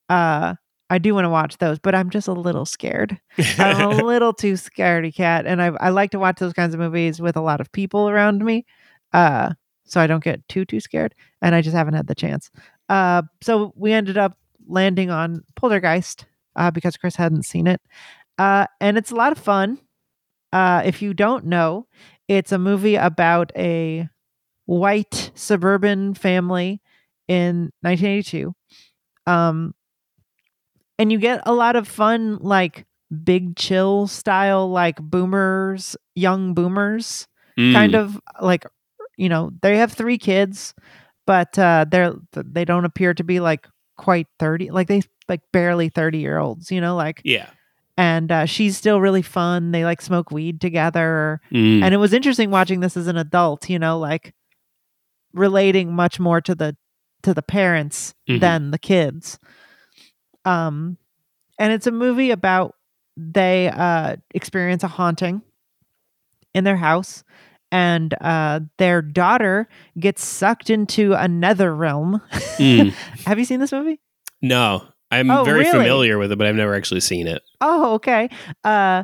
Uh, 0.09 0.55
I 0.91 0.99
do 0.99 1.15
want 1.15 1.25
to 1.25 1.31
watch 1.31 1.59
those, 1.59 1.79
but 1.79 1.95
I'm 1.95 2.11
just 2.11 2.29
a 2.29 2.33
little 2.33 2.67
scared. 2.67 3.19
I'm 3.59 3.91
a 3.91 3.95
little 4.05 4.33
too 4.33 4.53
scaredy 4.55 5.15
cat, 5.15 5.47
and 5.47 5.61
I 5.61 5.69
I 5.81 5.89
like 5.91 6.11
to 6.13 6.19
watch 6.19 6.39
those 6.39 6.53
kinds 6.53 6.75
of 6.75 6.81
movies 6.81 7.21
with 7.21 7.37
a 7.37 7.41
lot 7.41 7.61
of 7.61 7.73
people 7.73 8.09
around 8.09 8.45
me, 8.45 8.65
uh, 9.13 9.55
so 9.85 10.01
I 10.01 10.07
don't 10.07 10.23
get 10.23 10.47
too 10.49 10.65
too 10.65 10.81
scared. 10.81 11.15
And 11.43 11.55
I 11.55 11.61
just 11.61 11.77
haven't 11.77 11.95
had 11.95 12.07
the 12.07 12.15
chance. 12.15 12.51
Uh, 12.89 13.23
so 13.43 13.73
we 13.77 13.93
ended 13.93 14.17
up 14.19 14.37
landing 14.67 15.11
on 15.11 15.45
Poltergeist, 15.57 16.27
uh, 16.57 16.71
because 16.71 16.97
Chris 16.97 17.17
hadn't 17.17 17.45
seen 17.45 17.67
it. 17.67 17.81
Uh, 18.39 18.67
and 18.81 18.97
it's 18.99 19.11
a 19.11 19.15
lot 19.15 19.33
of 19.33 19.39
fun. 19.39 19.79
Uh, 20.53 20.83
if 20.85 21.03
you 21.03 21.15
don't 21.15 21.45
know, 21.47 21.87
it's 22.29 22.53
a 22.53 22.59
movie 22.59 22.95
about 22.97 23.53
a 23.57 24.09
white 24.67 25.31
suburban 25.35 26.15
family 26.15 26.81
in 27.29 27.71
1982. 27.83 28.55
Um, 29.27 29.75
and 30.99 31.11
you 31.11 31.19
get 31.19 31.43
a 31.47 31.53
lot 31.53 31.77
of 31.77 31.89
fun, 31.89 32.39
like 32.39 32.87
big 33.25 33.57
chill 33.57 34.07
style, 34.07 34.69
like 34.71 34.97
boomers, 35.01 35.97
young 36.15 36.55
boomers, 36.55 37.27
kind 37.73 37.95
Mm. 37.95 37.99
of 38.01 38.21
like, 38.41 38.65
you 39.17 39.29
know, 39.29 39.51
they 39.63 39.77
have 39.77 39.93
three 39.93 40.19
kids, 40.19 40.75
but 41.27 41.59
uh, 41.59 41.85
they're 41.89 42.15
they 42.33 42.65
don't 42.65 42.85
appear 42.85 43.15
to 43.15 43.25
be 43.25 43.41
like 43.41 43.67
quite 43.97 44.27
30, 44.39 44.71
like 44.71 44.89
they 44.89 45.03
like 45.29 45.41
barely 45.53 45.89
30 45.89 46.19
year 46.19 46.39
olds, 46.39 46.71
you 46.71 46.81
know, 46.81 46.97
like 46.97 47.21
Yeah. 47.25 47.49
and 47.97 48.31
uh, 48.33 48.45
she's 48.47 48.77
still 48.77 49.01
really 49.01 49.23
fun. 49.23 49.71
They 49.73 49.85
like 49.85 50.03
smoke 50.03 50.31
weed 50.31 50.61
together. 50.61 51.41
Mm. 51.53 51.83
And 51.83 51.95
it 51.95 51.99
was 51.99 52.13
interesting 52.13 52.51
watching 52.51 52.81
this 52.81 52.97
as 52.97 53.07
an 53.07 53.17
adult, 53.17 53.71
you 53.71 53.79
know, 53.79 53.99
like 53.99 54.35
relating 55.33 55.95
much 55.95 56.21
more 56.21 56.41
to 56.41 56.55
the 56.55 56.77
to 57.23 57.33
the 57.35 57.43
parents 57.43 58.15
Mhm. 58.29 58.41
than 58.41 58.71
the 58.71 58.79
kids. 58.79 59.39
Um 60.45 60.99
and 61.59 61.73
it's 61.73 61.87
a 61.87 61.91
movie 61.93 62.31
about 62.31 62.75
they 63.17 63.69
uh 63.69 64.17
experience 64.35 64.83
a 64.83 64.89
haunting 64.89 65.43
in 66.53 66.65
their 66.65 66.77
house 66.77 67.25
and 67.75 68.15
uh 68.21 68.61
their 68.79 69.03
daughter 69.03 69.69
gets 69.99 70.25
sucked 70.25 70.71
into 70.71 71.13
another 71.13 71.75
realm. 71.75 72.23
Mm. 72.59 72.95
Have 73.27 73.39
you 73.39 73.45
seen 73.45 73.59
this 73.59 73.73
movie? 73.73 74.01
No, 74.41 74.87
I'm 75.11 75.29
Oh, 75.31 75.43
very 75.45 75.61
really? 75.65 75.71
familiar 75.71 76.19
with 76.19 76.31
it, 76.31 76.37
but 76.39 76.47
I've 76.47 76.55
never 76.55 76.75
actually 76.75 77.01
seen 77.01 77.27
it. 77.27 77.43
Oh, 77.61 77.95
okay. 77.95 78.29
Uh 78.63 79.03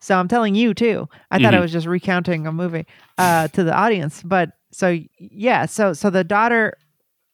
so 0.00 0.16
I'm 0.18 0.28
telling 0.28 0.54
you 0.54 0.74
too. 0.74 1.08
I 1.30 1.38
thought 1.38 1.54
I 1.54 1.58
Mhm. 1.58 1.62
was 1.62 1.72
just 1.72 1.86
recounting 1.86 2.46
a 2.46 2.52
movie 2.52 2.86
uh 3.18 3.48
to 3.48 3.62
the 3.62 3.72
audience, 3.74 4.22
but 4.24 4.50
so 4.72 4.98
yeah, 5.18 5.66
so 5.66 5.92
so 5.92 6.10
the 6.10 6.24
daughter 6.24 6.76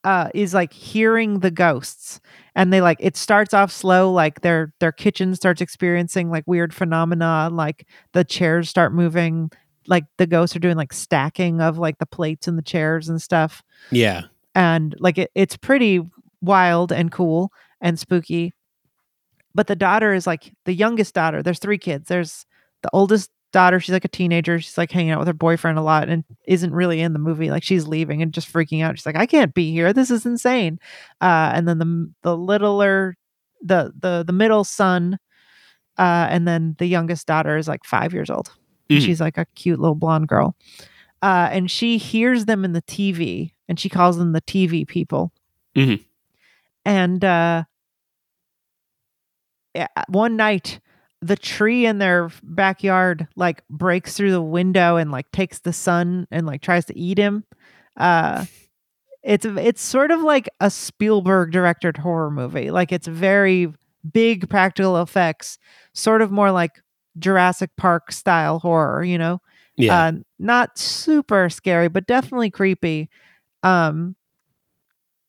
uh 0.04 0.28
is 0.34 0.52
like 0.52 0.72
hearing 0.74 1.40
the 1.40 1.50
ghosts 1.50 2.20
and 2.54 2.72
they 2.72 2.82
like 2.82 2.98
it 3.00 3.16
starts 3.16 3.54
off 3.54 3.72
slow 3.72 4.12
like 4.12 4.42
their 4.42 4.74
their 4.78 4.92
kitchen 4.92 5.34
starts 5.34 5.62
experiencing 5.62 6.28
like 6.30 6.44
weird 6.46 6.74
phenomena 6.74 7.48
like 7.50 7.86
the 8.12 8.22
chairs 8.22 8.68
start 8.68 8.92
moving 8.92 9.50
like 9.86 10.04
the 10.18 10.26
ghosts 10.26 10.56
are 10.56 10.60
doing 10.60 10.76
like 10.76 10.92
stacking 10.92 11.60
of 11.60 11.78
like 11.78 11.98
the 11.98 12.06
plates 12.06 12.48
and 12.48 12.56
the 12.58 12.62
chairs 12.62 13.08
and 13.08 13.20
stuff. 13.20 13.62
Yeah. 13.90 14.22
and 14.54 14.94
like 14.98 15.18
it, 15.18 15.30
it's 15.34 15.56
pretty 15.56 16.00
wild 16.40 16.92
and 16.92 17.10
cool 17.12 17.50
and 17.80 17.98
spooky. 17.98 18.52
But 19.54 19.66
the 19.68 19.76
daughter 19.76 20.12
is 20.14 20.26
like 20.26 20.52
the 20.64 20.74
youngest 20.74 21.14
daughter 21.14 21.42
there's 21.42 21.58
three 21.58 21.78
kids. 21.78 22.08
There's 22.08 22.44
the 22.82 22.90
oldest 22.92 23.30
daughter 23.52 23.78
she's 23.78 23.92
like 23.92 24.04
a 24.04 24.08
teenager 24.08 24.58
she's 24.58 24.76
like 24.76 24.90
hanging 24.90 25.12
out 25.12 25.20
with 25.20 25.28
her 25.28 25.32
boyfriend 25.32 25.78
a 25.78 25.82
lot 25.82 26.08
and 26.08 26.24
isn't 26.48 26.72
really 26.74 27.00
in 27.00 27.12
the 27.12 27.20
movie 27.20 27.52
like 27.52 27.62
she's 27.62 27.86
leaving 27.86 28.20
and 28.20 28.32
just 28.32 28.52
freaking 28.52 28.82
out. 28.82 28.98
She's 28.98 29.06
like 29.06 29.14
i 29.14 29.26
can't 29.26 29.54
be 29.54 29.70
here 29.70 29.92
this 29.92 30.10
is 30.10 30.26
insane. 30.26 30.80
Uh 31.20 31.52
and 31.54 31.68
then 31.68 31.78
the 31.78 32.12
the 32.22 32.36
littler 32.36 33.16
the 33.62 33.92
the 33.96 34.24
the 34.26 34.32
middle 34.32 34.64
son 34.64 35.18
uh 35.98 36.26
and 36.28 36.48
then 36.48 36.74
the 36.80 36.86
youngest 36.86 37.28
daughter 37.28 37.56
is 37.56 37.68
like 37.68 37.84
five 37.84 38.12
years 38.12 38.28
old 38.28 38.50
Mhm. 38.90 39.00
she's 39.00 39.20
like 39.20 39.38
a 39.38 39.46
cute 39.54 39.80
little 39.80 39.94
blonde 39.94 40.28
girl 40.28 40.56
uh 41.22 41.48
and 41.50 41.70
she 41.70 41.96
hears 41.98 42.44
them 42.46 42.64
in 42.64 42.72
the 42.72 42.82
tv 42.82 43.52
and 43.68 43.78
she 43.80 43.88
calls 43.88 44.18
them 44.18 44.32
the 44.32 44.42
tv 44.42 44.86
people 44.86 45.32
Mhm. 45.76 46.04
and 46.84 47.24
uh 47.24 47.64
one 50.08 50.36
night 50.36 50.80
the 51.20 51.36
tree 51.36 51.86
in 51.86 51.98
their 51.98 52.30
backyard 52.42 53.26
like 53.36 53.62
breaks 53.70 54.14
through 54.16 54.30
the 54.30 54.42
window 54.42 54.96
and 54.96 55.10
like 55.10 55.30
takes 55.32 55.60
the 55.60 55.72
son 55.72 56.26
and 56.30 56.46
like 56.46 56.60
tries 56.60 56.84
to 56.84 56.96
eat 56.98 57.18
him 57.18 57.44
uh 57.96 58.44
it's 59.22 59.46
it's 59.46 59.82
sort 59.82 60.10
of 60.10 60.20
like 60.20 60.48
a 60.60 60.70
Spielberg 60.70 61.50
directed 61.50 61.96
horror 61.96 62.30
movie 62.30 62.70
like 62.70 62.92
it's 62.92 63.06
very 63.06 63.72
big 64.12 64.48
practical 64.50 65.00
effects 65.00 65.58
sort 65.94 66.20
of 66.20 66.30
more 66.30 66.50
like 66.52 66.82
Jurassic 67.18 67.70
Park 67.76 68.10
style 68.12 68.58
horror 68.58 69.02
you 69.04 69.18
know 69.18 69.40
Yeah. 69.76 70.06
uh, 70.06 70.12
not 70.38 70.78
super 70.78 71.48
scary 71.48 71.88
but 71.88 72.06
definitely 72.06 72.50
creepy 72.50 73.08
um 73.62 74.16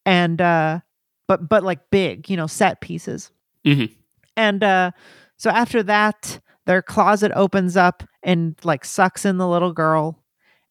and 0.05 0.41
uh 0.41 0.79
but 1.27 1.47
but 1.47 1.63
like 1.63 1.89
big 1.91 2.29
you 2.29 2.37
know 2.37 2.47
set 2.47 2.81
pieces 2.81 3.31
Mhm. 3.65 3.91
and 4.35 4.63
uh 4.63 4.91
so 5.37 5.49
after 5.49 5.81
that 5.83 6.39
their 6.65 6.81
closet 6.81 7.31
opens 7.35 7.77
up 7.77 8.03
and 8.23 8.55
like 8.63 8.83
sucks 8.85 9.25
in 9.25 9.37
the 9.37 9.47
little 9.47 9.73
girl 9.73 10.21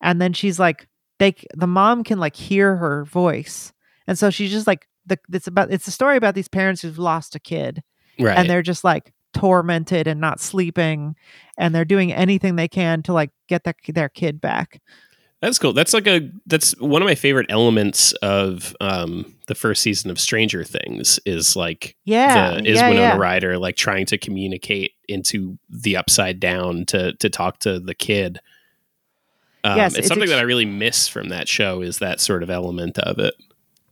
and 0.00 0.20
then 0.20 0.32
she's 0.32 0.58
like 0.58 0.88
they 1.18 1.34
the 1.54 1.66
mom 1.66 2.04
can 2.04 2.18
like 2.18 2.36
hear 2.36 2.76
her 2.76 3.04
voice 3.04 3.72
and 4.06 4.18
so 4.18 4.30
she's 4.30 4.50
just 4.50 4.66
like 4.66 4.88
the 5.06 5.18
it's 5.32 5.46
about 5.46 5.70
it's 5.72 5.86
a 5.88 5.92
story 5.92 6.16
about 6.16 6.34
these 6.34 6.48
parents 6.48 6.82
who've 6.82 6.98
lost 6.98 7.34
a 7.34 7.40
kid 7.40 7.82
right. 8.18 8.36
and 8.36 8.50
they're 8.50 8.62
just 8.62 8.84
like 8.84 9.12
tormented 9.34 10.06
and 10.06 10.20
not 10.20 10.40
sleeping 10.40 11.14
and 11.58 11.74
they're 11.74 11.84
doing 11.84 12.12
anything 12.12 12.56
they 12.56 12.68
can 12.68 13.02
to 13.02 13.12
like 13.12 13.30
get 13.48 13.64
their, 13.64 13.74
their 13.88 14.08
kid 14.08 14.40
back 14.40 14.80
That's 15.40 15.58
cool. 15.58 15.74
That's 15.74 15.92
like 15.92 16.06
a 16.06 16.30
that's 16.46 16.72
one 16.80 17.02
of 17.02 17.06
my 17.06 17.14
favorite 17.14 17.46
elements 17.50 18.12
of 18.22 18.74
um 18.80 19.34
the 19.46 19.54
first 19.54 19.82
season 19.82 20.10
of 20.10 20.18
Stranger 20.18 20.64
Things 20.64 21.20
is 21.26 21.54
like 21.54 21.96
yeah 22.04 22.52
the 22.52 22.64
is 22.64 22.78
yeah, 22.78 22.88
Winona 22.88 23.06
yeah. 23.08 23.16
Ryder 23.18 23.58
like 23.58 23.76
trying 23.76 24.06
to 24.06 24.16
communicate 24.16 24.92
into 25.06 25.58
the 25.68 25.98
upside 25.98 26.40
down 26.40 26.86
to 26.86 27.12
to 27.16 27.28
talk 27.28 27.58
to 27.60 27.78
the 27.78 27.94
kid. 27.94 28.38
Um, 29.64 29.76
Yes, 29.76 29.92
it's, 29.92 29.98
it's 29.98 30.08
something 30.08 30.22
ex- 30.24 30.30
that 30.32 30.38
I 30.38 30.42
really 30.42 30.64
miss 30.66 31.08
from 31.08 31.28
that 31.28 31.46
show 31.48 31.82
is 31.82 31.98
that 31.98 32.20
sort 32.20 32.42
of 32.42 32.48
element 32.48 32.98
of 32.98 33.18
it. 33.18 33.34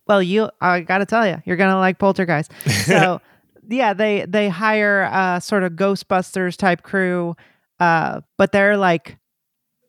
well 0.06 0.22
you 0.22 0.48
i 0.60 0.80
gotta 0.80 1.06
tell 1.06 1.26
you 1.26 1.36
you're 1.44 1.56
gonna 1.56 1.78
like 1.78 1.98
poltergeist 1.98 2.50
so 2.86 3.20
yeah 3.68 3.92
they 3.92 4.24
they 4.28 4.48
hire 4.48 5.02
a 5.02 5.40
sort 5.40 5.62
of 5.62 5.72
ghostbusters 5.72 6.56
type 6.56 6.82
crew 6.82 7.34
uh 7.80 8.20
but 8.38 8.52
they're 8.52 8.76
like 8.76 9.18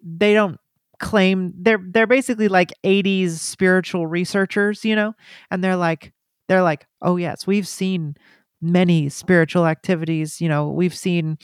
they 0.03 0.33
don't 0.33 0.59
claim 0.99 1.53
they're 1.57 1.83
they're 1.91 2.07
basically 2.07 2.47
like 2.47 2.71
80s 2.83 3.31
spiritual 3.31 4.07
researchers 4.07 4.85
you 4.85 4.95
know? 4.95 5.13
And 5.51 5.63
they're 5.63 5.75
like 5.75 6.13
they're 6.47 6.63
like 6.63 6.85
oh 7.01 7.17
yes 7.17 7.47
we've 7.47 7.67
seen 7.67 8.15
many 8.61 9.09
spiritual 9.09 9.67
activities 9.67 10.39
you 10.39 10.47
know 10.47 10.69
we've 10.69 10.95
seen 10.95 11.37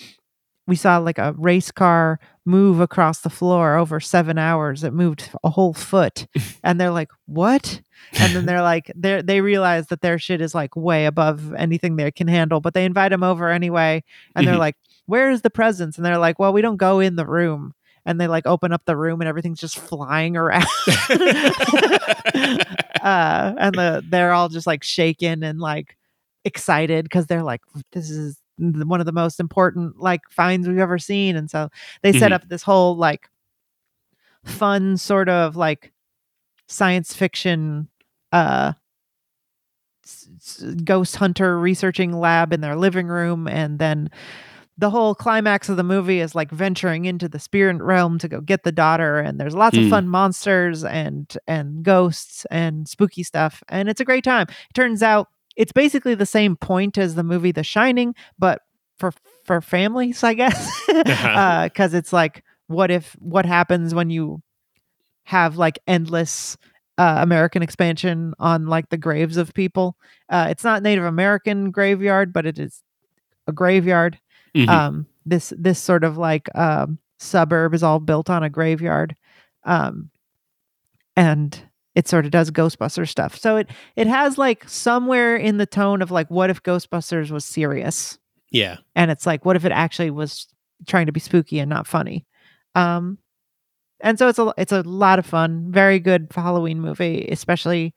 we 0.68 0.76
saw 0.76 0.98
like 1.00 1.18
a 1.18 1.34
race 1.38 1.72
car 1.72 2.20
move 2.50 2.80
across 2.80 3.20
the 3.22 3.30
floor 3.30 3.76
over 3.76 4.00
seven 4.00 4.38
hours. 4.38 4.84
It 4.84 4.92
moved 4.92 5.30
a 5.44 5.50
whole 5.50 5.74
foot. 5.74 6.28
And 6.62 6.80
they're 6.80 6.92
like 6.92 7.10
what? 7.26 7.82
And 8.20 8.36
then 8.36 8.46
they're 8.46 8.62
like 8.62 8.92
they 8.96 9.22
they 9.22 9.40
realize 9.42 9.88
that 9.88 10.02
their 10.02 10.20
shit 10.20 10.42
is 10.42 10.54
like 10.54 10.76
way 10.76 11.06
above 11.06 11.54
anything 11.54 11.96
they 11.96 12.12
can 12.12 12.28
handle 12.28 12.60
but 12.60 12.74
they 12.74 12.86
invite 12.86 13.14
him 13.14 13.24
over 13.24 13.50
anyway. 13.50 14.04
And 14.36 14.46
they're 14.46 14.58
like 14.68 14.76
where's 15.06 15.42
the 15.42 15.50
presents 15.50 15.98
and 15.98 16.06
they're 16.06 16.18
like 16.18 16.38
well 16.38 16.52
we 16.54 16.62
don't 16.62 16.78
go 16.78 17.00
in 17.00 17.16
the 17.16 17.26
room. 17.26 17.74
And 18.06 18.20
they 18.20 18.28
like 18.28 18.46
open 18.46 18.74
up 18.74 18.84
the 18.86 18.98
room 18.98 19.22
and 19.22 19.28
everything's 19.28 19.60
just 19.60 19.78
flying 19.80 20.36
around. 20.36 20.66
Uh 23.02 23.54
and 23.58 23.76
the 23.76 24.04
they're 24.10 24.34
all 24.34 24.50
just 24.50 24.68
like 24.68 24.84
shaken 24.84 25.42
and 25.44 25.60
like 25.60 25.96
excited 26.44 27.06
because 27.06 27.28
they're 27.28 27.44
like 27.44 27.62
this 27.94 28.10
is 28.10 28.38
one 28.60 29.00
of 29.00 29.06
the 29.06 29.12
most 29.12 29.39
important 29.39 30.00
like 30.00 30.22
finds 30.30 30.67
we've 30.67 30.78
ever 30.78 31.00
seen 31.00 31.36
and 31.36 31.50
so 31.50 31.69
they 32.04 32.12
set 32.13 32.32
Mhm. 32.32 32.36
up 32.36 32.50
this 32.50 32.63
whole 32.63 32.95
like 32.98 33.30
fun 34.45 34.98
sort 34.98 35.30
of 35.30 35.56
like 35.56 35.91
science 36.67 37.13
fiction 37.13 37.88
uh 38.32 38.74
ghost 40.84 41.15
hunter 41.17 41.60
researching 41.60 42.13
lab 42.13 42.52
in 42.54 42.62
their 42.62 42.76
living 42.76 43.08
room 43.08 43.48
and 43.48 43.78
then 43.80 44.10
the 44.78 44.89
whole 44.89 45.13
climax 45.13 45.67
of 45.69 45.76
the 45.78 45.84
movie 45.84 46.19
is 46.22 46.34
like 46.34 46.50
venturing 46.52 47.06
into 47.06 47.28
the 47.28 47.38
spirit 47.38 47.82
realm 47.82 48.17
to 48.17 48.28
go 48.28 48.39
get 48.41 48.63
the 48.63 48.72
daughter 48.72 49.19
and 49.19 49.39
there's 49.39 49.54
lots 49.56 49.78
of 49.78 49.84
Hmm. 49.84 49.89
fun 49.89 50.08
monsters 50.10 50.84
and 50.84 51.38
and 51.48 51.84
ghosts 51.84 52.45
and 52.50 52.88
spooky 52.88 53.22
stuff 53.24 53.62
and 53.69 53.89
it's 53.89 54.00
a 54.02 54.06
great 54.06 54.24
time 54.24 54.48
it 54.50 54.74
turns 54.74 55.04
out 55.04 55.28
it's 55.60 55.72
basically 55.74 56.15
the 56.15 56.26
same 56.26 56.56
point 56.58 56.98
as 56.98 57.13
the 57.15 57.24
movie 57.24 57.52
the 57.54 57.63
shining 57.63 58.15
but 58.39 58.62
for 58.98 59.12
for 59.45 59.62
families 59.62 60.24
i 60.24 60.34
guess 60.34 60.60
Uh-huh. 60.89 61.65
because 61.69 61.93
it's 61.93 62.12
like 62.13 62.43
what 62.67 62.89
if 62.91 63.13
what 63.19 63.45
happens 63.45 63.93
when 63.93 64.10
you 64.10 64.41
have 65.26 65.58
like 65.58 65.78
endless 65.88 66.58
uh, 66.98 67.17
American 67.22 67.62
expansion 67.63 68.34
on 68.39 68.65
like 68.67 68.89
the 68.89 68.98
graves 68.98 69.38
of 69.38 69.54
people. 69.54 69.95
Uh, 70.30 70.48
it's 70.50 70.65
not 70.65 70.84
Native 70.84 71.06
American 71.06 71.72
graveyard, 71.72 72.34
but 72.34 72.45
it 72.45 72.60
is 72.60 72.84
a 73.48 73.54
graveyard. 73.54 74.19
Mhm. 74.56 74.67
Um, 74.69 75.08
this 75.26 75.54
this 75.58 75.80
sort 75.80 76.04
of 76.04 76.17
like 76.17 76.50
um, 76.56 77.00
suburb 77.19 77.74
is 77.74 77.84
all 77.84 78.00
built 78.00 78.30
on 78.30 78.43
a 78.43 78.50
graveyard, 78.50 79.15
um, 79.65 80.10
and 81.15 81.62
it 81.95 82.08
sort 82.08 82.25
of 82.25 82.32
does 82.32 82.52
Ghostbuster 82.52 83.08
stuff. 83.08 83.36
So 83.38 83.58
it 83.58 83.69
it 83.95 84.08
has 84.08 84.38
like 84.38 84.67
somewhere 84.69 85.36
in 85.36 85.58
the 85.58 85.65
tone 85.65 86.02
of 86.02 86.12
like 86.12 86.30
what 86.30 86.49
if 86.49 86.62
Ghostbusters 86.63 87.32
was 87.32 87.45
serious, 87.45 88.17
Yeah. 88.52 88.78
and 88.95 89.10
it's 89.12 89.25
like 89.25 89.43
what 89.45 89.56
if 89.56 89.65
it 89.65 89.71
actually 89.71 90.12
was 90.12 90.47
trying 90.88 91.08
to 91.08 91.12
be 91.12 91.19
spooky 91.19 91.60
and 91.60 91.69
not 91.69 91.86
funny 91.86 92.25
um 92.73 93.17
and 93.99 94.17
so 94.17 94.30
it's 94.30 94.39
a 94.39 94.54
it's 94.58 94.71
a 94.71 94.82
lot 94.84 95.19
of 95.19 95.25
fun 95.25 95.69
very 95.71 95.99
good 95.99 96.28
halloween 96.34 96.80
movie 96.80 97.28
especially 97.30 97.93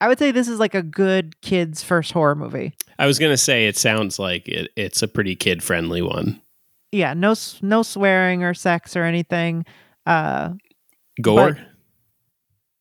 i 0.00 0.06
would 0.06 0.16
say 0.16 0.30
this 0.30 0.46
is 0.46 0.60
like 0.60 0.74
a 0.76 0.82
good 0.82 1.40
kids 1.40 1.82
first 1.82 2.12
horror 2.12 2.36
movie 2.36 2.72
I 3.00 3.06
was 3.06 3.18
gonna 3.18 3.36
say 3.36 3.66
it 3.66 3.76
sounds 3.76 4.18
like 4.20 4.46
it, 4.46 4.70
it's 4.76 5.02
a 5.02 5.08
pretty 5.08 5.34
kid 5.34 5.60
friendly 5.62 6.02
one. 6.02 6.40
yeah 6.92 7.14
no 7.14 7.34
no 7.62 7.82
swearing 7.82 8.44
or 8.44 8.54
sex 8.54 8.94
or 8.94 9.02
anything 9.02 9.64
uh 10.06 10.50
Gore. 11.20 11.58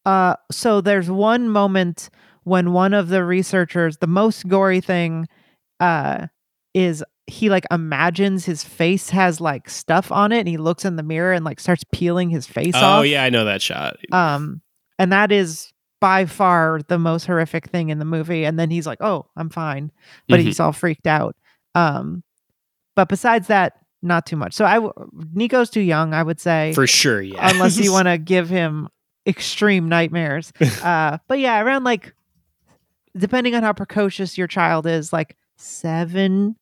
Uh 0.06 0.36
so 0.52 0.82
there's 0.82 1.10
one 1.10 1.50
moment 1.50 2.10
when 2.44 2.72
one 2.74 2.94
of 2.94 3.10
the 3.10 3.24
researchers 3.24 3.98
the 3.98 4.08
most 4.08 4.48
gory 4.48 4.82
thing 4.82 5.28
uh 5.80 6.28
is 6.74 7.04
he 7.28 7.50
like 7.50 7.66
imagines 7.72 8.46
his 8.46 8.64
face 8.64 9.10
has 9.10 9.42
like 9.42 9.70
stuff 9.70 10.12
on 10.12 10.32
it 10.32 10.40
and 10.40 10.48
he 10.48 10.58
looks 10.58 10.86
in 10.86 10.96
the 10.96 11.04
mirror 11.04 11.34
and 11.34 11.44
like 11.44 11.60
starts 11.60 11.84
peeling 11.92 12.30
his 12.30 12.46
face 12.46 12.74
oh 12.76 12.80
off 12.80 13.00
Oh 13.00 13.02
yeah, 13.04 13.24
I 13.24 13.30
know 13.30 13.46
that 13.46 13.62
shot. 13.62 13.98
um 14.12 14.62
and 15.00 15.12
that 15.12 15.32
is 15.32 15.72
by 16.02 16.26
far 16.26 16.82
the 16.88 17.00
most 17.00 17.26
horrific 17.26 17.70
thing 17.70 17.90
in 17.90 17.98
the 18.00 18.06
movie 18.06 18.46
and 18.46 18.60
then 18.60 18.70
he's 18.70 18.86
like 18.86 19.00
oh 19.02 19.26
i'm 19.38 19.50
fine 19.50 19.92
but 20.28 20.40
Mhm. 20.40 20.44
he's 20.44 20.60
all 20.60 20.72
freaked 20.74 21.08
out 21.08 21.36
um 21.74 22.22
but 22.96 23.10
besides 23.10 23.48
that 23.48 23.74
not 24.04 24.26
too 24.26 24.36
much 24.36 24.54
so 24.54 24.66
i 24.66 24.76
w- 24.76 24.94
nico's 25.34 25.70
too 25.72 25.82
young 25.82 26.14
i 26.14 26.22
would 26.22 26.40
say 26.40 26.74
For 26.76 26.86
sure, 26.86 27.22
yeah. 27.22 27.50
unless 27.50 27.78
you 27.80 27.92
want 27.92 28.08
to 28.08 28.18
give 28.20 28.50
him 28.50 28.88
extreme 29.28 29.90
nightmares 29.90 30.54
uh 30.84 31.18
but 31.28 31.40
yeah 31.40 31.62
around 31.62 31.84
like 31.84 32.14
depending 33.18 33.56
on 33.56 33.64
how 33.64 33.74
precocious 33.74 34.38
your 34.38 34.48
child 34.48 34.86
is 34.88 35.12
like 35.14 35.36
seven 35.58 36.56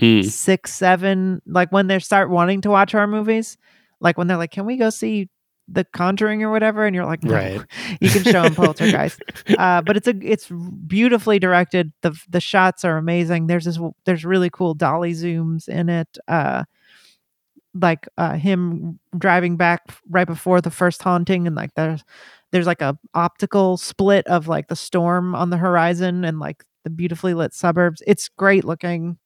Mm. 0.00 0.24
six, 0.24 0.72
seven, 0.72 1.42
like 1.44 1.70
when 1.72 1.86
they 1.86 1.98
start 1.98 2.30
wanting 2.30 2.62
to 2.62 2.70
watch 2.70 2.92
horror 2.92 3.06
movies, 3.06 3.58
like 4.00 4.16
when 4.16 4.28
they're 4.28 4.38
like, 4.38 4.50
"Can 4.50 4.64
we 4.64 4.78
go 4.78 4.88
see 4.88 5.28
The 5.68 5.84
Conjuring 5.84 6.42
or 6.42 6.50
whatever?" 6.50 6.86
and 6.86 6.96
you're 6.96 7.04
like, 7.04 7.22
no. 7.22 7.34
Right. 7.34 7.60
You 8.00 8.08
can 8.08 8.22
show 8.24 8.42
them 8.44 8.54
Poltergeist, 8.54 9.20
uh, 9.58 9.82
but 9.82 9.98
it's 9.98 10.08
a 10.08 10.14
it's 10.22 10.48
beautifully 10.86 11.38
directed. 11.38 11.92
the 12.00 12.18
The 12.30 12.40
shots 12.40 12.82
are 12.82 12.96
amazing. 12.96 13.46
There's 13.46 13.66
this 13.66 13.78
there's 14.06 14.24
really 14.24 14.48
cool 14.48 14.72
dolly 14.72 15.12
zooms 15.12 15.68
in 15.68 15.90
it. 15.90 16.16
Uh, 16.26 16.64
like 17.74 18.08
uh, 18.18 18.34
him 18.34 18.98
driving 19.18 19.56
back 19.56 19.82
right 20.08 20.26
before 20.26 20.60
the 20.60 20.70
first 20.70 21.02
haunting, 21.02 21.46
and 21.46 21.56
like 21.56 21.74
there's 21.74 22.04
there's 22.52 22.66
like 22.66 22.82
a 22.82 22.98
optical 23.14 23.76
split 23.76 24.26
of 24.26 24.48
like 24.48 24.68
the 24.68 24.76
storm 24.76 25.34
on 25.34 25.50
the 25.50 25.56
horizon 25.56 26.24
and 26.24 26.38
like 26.38 26.64
the 26.84 26.90
beautifully 26.90 27.34
lit 27.34 27.54
suburbs. 27.54 28.02
It's 28.06 28.28
great 28.28 28.64
looking 28.64 29.18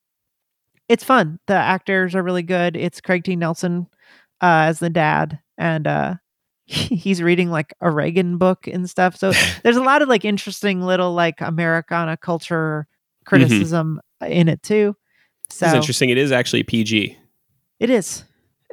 it's 0.89 1.05
fun. 1.05 1.39
The 1.47 1.55
actors 1.55 2.15
are 2.15 2.23
really 2.23 2.43
good. 2.43 2.77
It's 2.77 3.01
Craig 3.01 3.25
T. 3.25 3.37
Nelson 3.37 3.87
uh, 4.41 4.69
as 4.69 4.79
the 4.79 4.91
dad, 4.91 5.41
and 5.57 5.87
uh, 5.87 6.15
he's 6.67 7.23
reading 7.23 7.51
like 7.51 7.75
a 7.81 7.91
Reagan 7.91 8.39
book 8.39 8.67
and 8.67 8.89
stuff. 8.89 9.17
So 9.17 9.33
there's 9.63 9.77
a 9.77 9.83
lot 9.83 10.03
of 10.03 10.09
like 10.09 10.25
interesting 10.25 10.83
little 10.83 11.13
like 11.13 11.41
Americana 11.41 12.17
culture 12.17 12.87
criticism 13.25 14.01
in 14.27 14.49
it 14.49 14.63
too. 14.63 14.97
So 15.51 15.67
is 15.67 15.75
interesting. 15.75 16.11
It 16.11 16.19
is 16.19 16.33
actually 16.33 16.63
PG. 16.63 17.17
it 17.81 17.91
is. 17.91 18.25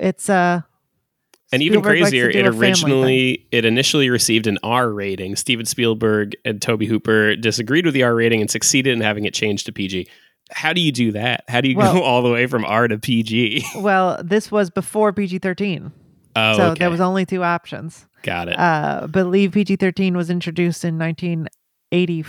It's 0.02 0.30
uh, 0.30 0.62
And 1.54 1.62
even 1.62 1.76
Spielberg 1.82 2.00
crazier, 2.02 2.30
it 2.30 2.46
a 2.46 2.50
originally 2.50 3.46
it 3.52 3.64
initially 3.66 4.10
received 4.10 4.48
an 4.48 4.58
R 4.64 4.92
rating. 4.92 5.36
Steven 5.36 5.66
Spielberg 5.66 6.36
and 6.44 6.62
Tobe 6.62 6.84
Hooper 6.84 7.36
disagreed 7.36 7.86
with 7.86 7.94
the 7.94 8.04
R 8.04 8.14
rating 8.16 8.42
and 8.42 8.50
succeeded 8.52 8.92
in 8.94 9.02
having 9.02 9.26
it 9.26 9.34
changed 9.34 9.68
to 9.68 9.72
PG. 9.72 10.08
How 10.52 10.74
do 10.74 10.82
you 10.82 10.92
do 10.92 11.12
that? 11.14 11.46
How 11.48 11.62
do 11.62 11.70
you 11.70 11.78
Well- 11.78 11.94
go 11.94 12.02
all 12.04 12.22
the 12.24 12.32
way 12.32 12.48
from 12.48 12.66
R 12.66 12.88
to 12.88 12.98
PG? 12.98 13.64
Well, 13.78 14.20
this 14.24 14.52
was 14.52 14.70
before 14.70 15.14
PG 15.14 15.40
thirteen, 15.40 15.92
Oh, 16.36 16.58
so 16.58 16.64
okay. 16.72 16.80
there 16.80 16.90
was 16.90 17.00
only 17.02 17.26
two 17.26 17.44
options. 17.44 18.06
Got 18.24 18.50
it. 18.50 18.58
Uh, 18.60 19.08
believe 19.08 19.52
PG 19.54 19.76
thirteen 19.78 20.18
was 20.18 20.30
introduced 20.30 20.84
in 20.84 20.98
nineteen 20.98 21.48
eighty 21.92 22.24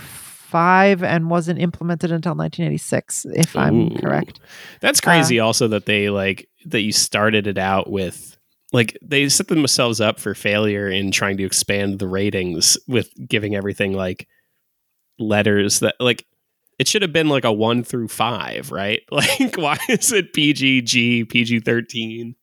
five 0.53 1.03
and 1.03 1.31
wasn't 1.31 1.59
implemented 1.59 2.11
until 2.11 2.35
nineteen 2.35 2.67
eighty 2.67 2.77
six, 2.77 3.25
if 3.33 3.55
I'm 3.57 3.95
correct. 3.97 4.39
That's 4.81 4.99
uh, 4.99 5.03
crazy. 5.03 5.39
also, 5.39 5.67
that 5.69 5.87
they 5.87 6.09
like 6.09 6.47
that 6.65 6.81
you 6.81 6.91
started 6.91 7.47
it 7.47 7.57
out 7.57 7.89
with 7.89 8.37
like 8.71 8.95
they 9.01 9.27
set 9.29 9.47
themselves 9.47 9.99
up 9.99 10.19
for 10.19 10.35
failure 10.35 10.87
in 10.87 11.11
trying 11.11 11.37
to 11.37 11.43
expand 11.43 11.97
the 11.97 12.07
ratings 12.07 12.77
with 12.87 13.09
giving 13.27 13.55
everything 13.55 13.93
like 13.93 14.27
letters 15.17 15.79
that 15.79 15.95
like 15.99 16.23
it 16.79 16.87
should 16.87 17.01
have 17.01 17.13
been 17.13 17.29
like 17.29 17.45
a 17.45 17.51
one 17.51 17.83
through 17.83 18.09
five, 18.09 18.71
right? 18.71 19.01
Like, 19.11 19.57
why 19.57 19.77
is 19.89 20.11
it 20.11 20.33
PG, 20.33 20.83
G, 20.83 21.25
PG 21.25 21.61
thirteen? 21.61 22.35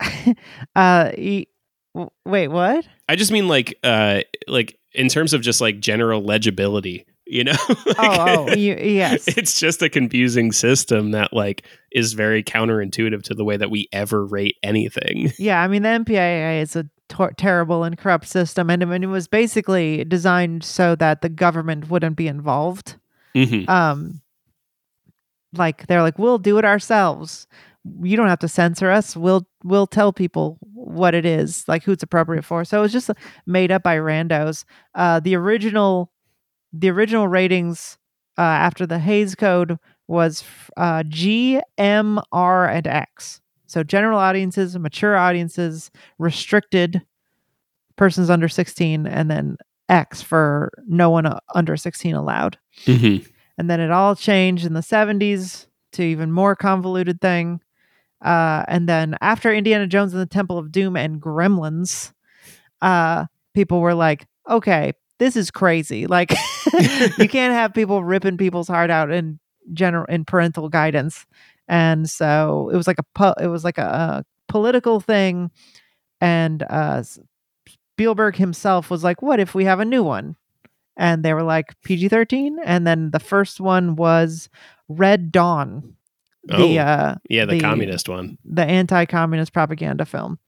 uh, 0.76 1.12
e- 1.16 1.46
w- 1.94 2.10
wait, 2.24 2.48
what? 2.48 2.86
I 3.08 3.16
just 3.16 3.30
mean 3.30 3.46
like, 3.46 3.78
uh, 3.84 4.20
like 4.48 4.78
in 4.94 5.08
terms 5.08 5.32
of 5.34 5.42
just 5.42 5.60
like 5.60 5.80
general 5.80 6.22
legibility, 6.22 7.06
you 7.26 7.44
know? 7.44 7.52
Like, 7.68 7.96
Oh, 7.98 8.46
oh, 8.48 8.54
you, 8.54 8.76
yes. 8.76 9.26
it's 9.36 9.58
just 9.58 9.82
a 9.82 9.88
confusing 9.88 10.52
system 10.52 11.10
that 11.10 11.32
like 11.32 11.66
is 11.92 12.12
very 12.12 12.42
counterintuitive 12.42 13.22
to 13.24 13.34
the 13.34 13.44
way 13.44 13.56
that 13.56 13.70
we 13.70 13.88
ever 13.92 14.24
rate 14.24 14.56
anything. 14.62 15.32
Yeah, 15.38 15.60
I 15.62 15.68
mean 15.68 15.82
the 15.82 15.88
MPAA 15.90 16.62
is 16.62 16.76
a 16.76 16.88
tor- 17.08 17.32
terrible 17.36 17.84
and 17.84 17.96
corrupt 17.98 18.26
system, 18.26 18.70
and 18.70 18.82
I 18.82 18.86
mean, 18.86 19.02
it 19.04 19.06
was 19.08 19.28
basically 19.28 20.04
designed 20.04 20.64
so 20.64 20.94
that 20.96 21.22
the 21.22 21.28
government 21.28 21.90
wouldn't 21.90 22.16
be 22.16 22.28
involved. 22.28 22.96
hmm 23.34 23.64
Um, 23.68 24.20
like 25.52 25.86
they're 25.86 26.02
like, 26.02 26.18
we'll 26.18 26.38
do 26.38 26.58
it 26.58 26.64
ourselves. 26.64 27.46
You 28.02 28.16
don't 28.16 28.28
have 28.28 28.40
to 28.40 28.48
censor 28.48 28.90
us. 28.90 29.16
We'll 29.16 29.46
we'll 29.62 29.86
tell 29.86 30.12
people 30.12 30.58
what 30.74 31.14
it 31.14 31.24
is, 31.24 31.66
like 31.68 31.84
who 31.84 31.92
it's 31.92 32.02
appropriate 32.02 32.44
for. 32.44 32.64
So 32.64 32.78
it 32.78 32.82
was 32.82 32.92
just 32.92 33.10
made 33.46 33.70
up 33.70 33.82
by 33.82 33.96
randos. 33.96 34.64
Uh, 34.94 35.20
the 35.20 35.36
original, 35.36 36.10
the 36.80 36.90
original 36.90 37.28
ratings 37.28 37.98
uh, 38.38 38.42
after 38.42 38.86
the 38.86 38.98
Hays 38.98 39.34
Code 39.34 39.78
was 40.08 40.44
uh, 40.76 41.02
G, 41.04 41.60
M, 41.78 42.20
R, 42.32 42.68
and 42.68 42.86
X. 42.86 43.40
So 43.66 43.82
general 43.82 44.18
audiences, 44.18 44.78
mature 44.78 45.16
audiences, 45.16 45.90
restricted 46.18 47.02
persons 47.96 48.30
under 48.30 48.48
16, 48.48 49.06
and 49.06 49.30
then 49.30 49.56
X 49.88 50.22
for 50.22 50.70
no 50.86 51.10
one 51.10 51.26
uh, 51.26 51.40
under 51.54 51.76
16 51.76 52.14
allowed. 52.14 52.58
hmm 52.84 53.16
And 53.58 53.70
then 53.70 53.80
it 53.80 53.90
all 53.90 54.14
changed 54.14 54.66
in 54.66 54.74
the 54.74 54.82
70s 54.82 55.66
to 55.92 56.02
even 56.02 56.30
more 56.30 56.54
convoluted 56.54 57.20
thing. 57.20 57.60
Uh, 58.24 58.64
and 58.68 58.88
then 58.88 59.16
after 59.20 59.52
Indiana 59.52 59.86
Jones 59.86 60.12
and 60.12 60.20
the 60.22 60.26
Temple 60.26 60.58
of 60.58 60.72
Doom 60.72 60.96
and 60.96 61.20
Gremlins, 61.20 62.12
uh, 62.82 63.26
people 63.54 63.80
were 63.80 63.94
like, 63.94 64.26
okay, 64.48 64.92
this 65.18 65.36
is 65.36 65.50
crazy. 65.50 66.06
Like, 66.06 66.30
you 67.18 67.28
can't 67.28 67.54
have 67.54 67.72
people 67.74 68.04
ripping 68.04 68.36
people's 68.36 68.68
heart 68.68 68.90
out 68.90 69.10
in 69.10 69.38
general 69.72 70.04
in 70.06 70.24
parental 70.24 70.68
guidance. 70.68 71.26
And 71.68 72.08
so 72.08 72.70
it 72.72 72.76
was 72.76 72.86
like 72.86 72.98
a 72.98 73.04
po- 73.14 73.34
it 73.40 73.48
was 73.48 73.64
like 73.64 73.78
a, 73.78 73.82
a 73.82 74.24
political 74.48 75.00
thing. 75.00 75.50
And 76.20 76.62
uh, 76.70 77.02
Spielberg 77.94 78.36
himself 78.36 78.90
was 78.90 79.02
like, 79.04 79.22
"What 79.22 79.40
if 79.40 79.54
we 79.54 79.64
have 79.64 79.80
a 79.80 79.84
new 79.84 80.02
one?" 80.02 80.36
And 80.96 81.22
they 81.24 81.34
were 81.34 81.42
like 81.42 81.74
PG 81.82 82.08
thirteen. 82.08 82.58
And 82.64 82.86
then 82.86 83.10
the 83.10 83.18
first 83.20 83.60
one 83.60 83.96
was 83.96 84.48
Red 84.88 85.32
Dawn, 85.32 85.94
the 86.44 86.78
Oh. 86.78 86.82
uh, 86.82 87.14
Yeah, 87.28 87.44
the, 87.46 87.54
The- 87.54 87.60
communist 87.60 88.08
one. 88.08 88.38
the 88.44 88.64
anti-communist 88.64 89.52
propaganda 89.52 90.04
film. 90.04 90.38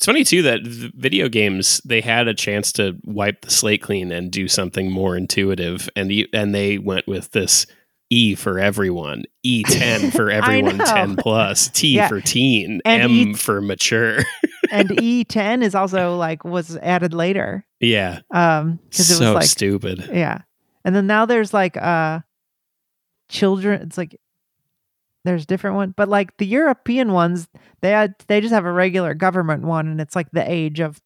It's 0.00 0.06
funny 0.06 0.24
too 0.24 0.40
that 0.44 0.62
video 0.62 1.28
games 1.28 1.82
they 1.84 2.00
had 2.00 2.26
a 2.26 2.32
chance 2.32 2.72
to 2.72 2.96
wipe 3.04 3.42
the 3.42 3.50
slate 3.50 3.82
clean 3.82 4.10
and 4.12 4.30
do 4.32 4.48
something 4.48 4.90
more 4.90 5.14
intuitive, 5.14 5.90
and 5.94 6.10
and 6.32 6.54
they 6.54 6.78
went 6.78 7.06
with 7.06 7.30
this 7.32 7.66
E 8.08 8.34
for 8.34 8.58
everyone, 8.58 9.24
E 9.42 9.62
ten 9.62 10.10
for 10.12 10.30
everyone, 10.30 10.78
ten 10.78 11.16
plus, 11.16 11.68
T 11.68 11.96
Yeah. 11.96 12.08
for 12.08 12.22
teen, 12.22 12.80
And 12.86 13.02
M 13.02 13.10
E- 13.10 13.34
for 13.34 13.60
mature. 13.60 14.20
and 14.70 14.88
E10 14.88 15.62
is 15.62 15.74
also 15.74 16.16
like 16.16 16.44
was 16.44 16.78
added 16.78 17.12
later. 17.12 17.66
yeah, 17.78 18.20
Um, 18.30 18.78
because 18.88 19.10
it 19.10 19.16
so 19.16 19.34
was 19.34 19.34
like 19.34 19.44
stupid. 19.50 20.08
Yeah. 20.10 20.38
And 20.82 20.96
then 20.96 21.06
now 21.06 21.26
there's 21.26 21.52
like 21.52 21.76
uh 21.76 22.20
children 23.28 23.82
it's 23.82 23.98
like 23.98 24.18
there's 25.24 25.46
different 25.46 25.76
one, 25.76 25.92
but 25.96 26.08
like 26.08 26.36
the 26.38 26.46
European 26.46 27.12
ones, 27.12 27.48
they 27.82 27.90
had 27.90 28.14
they 28.28 28.40
just 28.40 28.52
have 28.54 28.64
a 28.64 28.72
regular 28.72 29.14
government 29.14 29.64
one 29.64 29.86
and 29.88 30.00
it's 30.00 30.16
like 30.16 30.30
the 30.32 30.50
age 30.50 30.80
of 30.80 31.00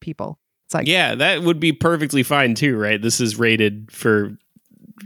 people. 0.00 0.38
It's 0.66 0.74
like 0.74 0.86
yeah, 0.86 1.14
that 1.16 1.42
would 1.42 1.60
be 1.60 1.72
perfectly 1.72 2.22
fine 2.22 2.54
too, 2.54 2.76
right? 2.76 3.00
This 3.00 3.20
is 3.20 3.38
rated 3.38 3.90
for, 3.92 4.36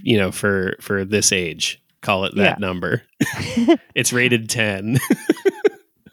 you 0.02 0.16
know, 0.18 0.30
for 0.30 0.76
for 0.80 1.04
this 1.04 1.32
age. 1.32 1.82
Call 2.02 2.24
it 2.26 2.34
that 2.36 2.42
Yeah. 2.60 2.66
number. 2.66 3.02
it's 3.94 4.12
rated 4.12 4.48
ten. 4.50 4.98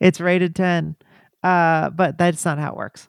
it's 0.00 0.20
rated 0.20 0.54
10. 0.56 0.96
Uh 1.42 1.90
but 1.90 2.18
that's 2.18 2.44
not 2.44 2.58
how 2.58 2.70
it 2.72 2.76
works. 2.76 3.08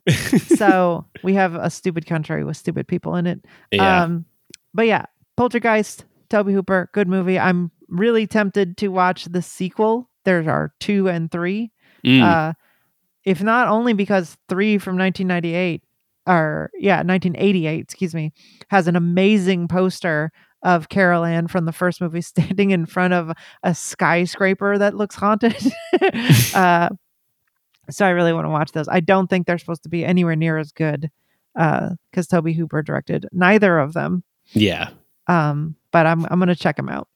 so 0.58 1.06
we 1.23 1.34
have 1.34 1.56
a 1.56 1.69
stupid 1.69 2.06
country 2.06 2.43
with 2.43 2.58
stupid 2.58 2.88
people 2.88 3.15
in 3.15 3.26
it. 3.26 3.45
yeah, 3.71 4.04
Um, 4.04 4.26
but 4.73 4.86
yeah, 4.86 5.06
Poltergeist, 5.38 6.06
Tobe 6.30 6.50
Hooper, 6.50 6.89
good 6.93 7.08
movie. 7.08 7.39
I'm 7.39 7.71
really 7.88 8.28
tempted 8.28 8.78
to 8.78 8.89
watch 8.89 9.26
the 9.26 9.41
sequel. 9.41 10.10
There 10.26 10.50
are 10.50 10.73
two 10.80 11.08
and 11.10 11.32
three. 11.32 11.71
Mm. 12.06 12.21
Uh, 12.21 12.54
if 13.23 13.41
not 13.41 13.67
only 13.67 13.93
because 13.93 14.38
three 14.47 14.78
from 14.78 14.97
1998 14.97 15.84
or 16.28 16.69
yeah 16.78 16.97
1988 16.97 17.80
excuse 17.80 18.13
me 18.13 18.32
has 18.69 18.88
an 18.88 18.95
amazing 18.95 19.67
poster 19.67 20.32
of 20.62 20.89
carol 20.89 21.23
ann 21.23 21.47
from 21.47 21.65
the 21.65 21.71
first 21.71 22.02
movie 22.02 22.21
standing 22.34 22.71
in 22.71 22.86
front 22.86 23.13
of 23.13 23.32
a 23.63 23.73
skyscraper 23.73 24.78
that 24.78 24.93
looks 24.93 25.15
haunted 25.15 25.56
uh, 26.54 26.89
so 27.89 28.06
i 28.06 28.10
really 28.10 28.34
want 28.34 28.45
to 28.45 28.50
watch 28.50 28.71
those 28.73 28.89
i 28.89 29.00
don't 29.00 29.30
think 29.30 29.47
they're 29.47 29.58
supposed 29.58 29.84
to 29.84 29.89
be 29.89 30.04
anywhere 30.06 30.36
near 30.36 30.58
as 30.58 30.71
good 30.73 31.10
because 31.56 32.28
tobe 32.30 32.50
hooper 32.50 32.82
directed 32.82 33.26
neither 33.32 33.80
of 33.80 33.93
them 33.93 34.21
yeah. 34.54 34.89
um, 35.28 35.76
but 35.91 36.06
I'm 36.06 36.26
I'm 36.26 36.39
gonna 36.39 36.56
check 36.56 36.78
them 36.78 36.89
out. 36.89 37.08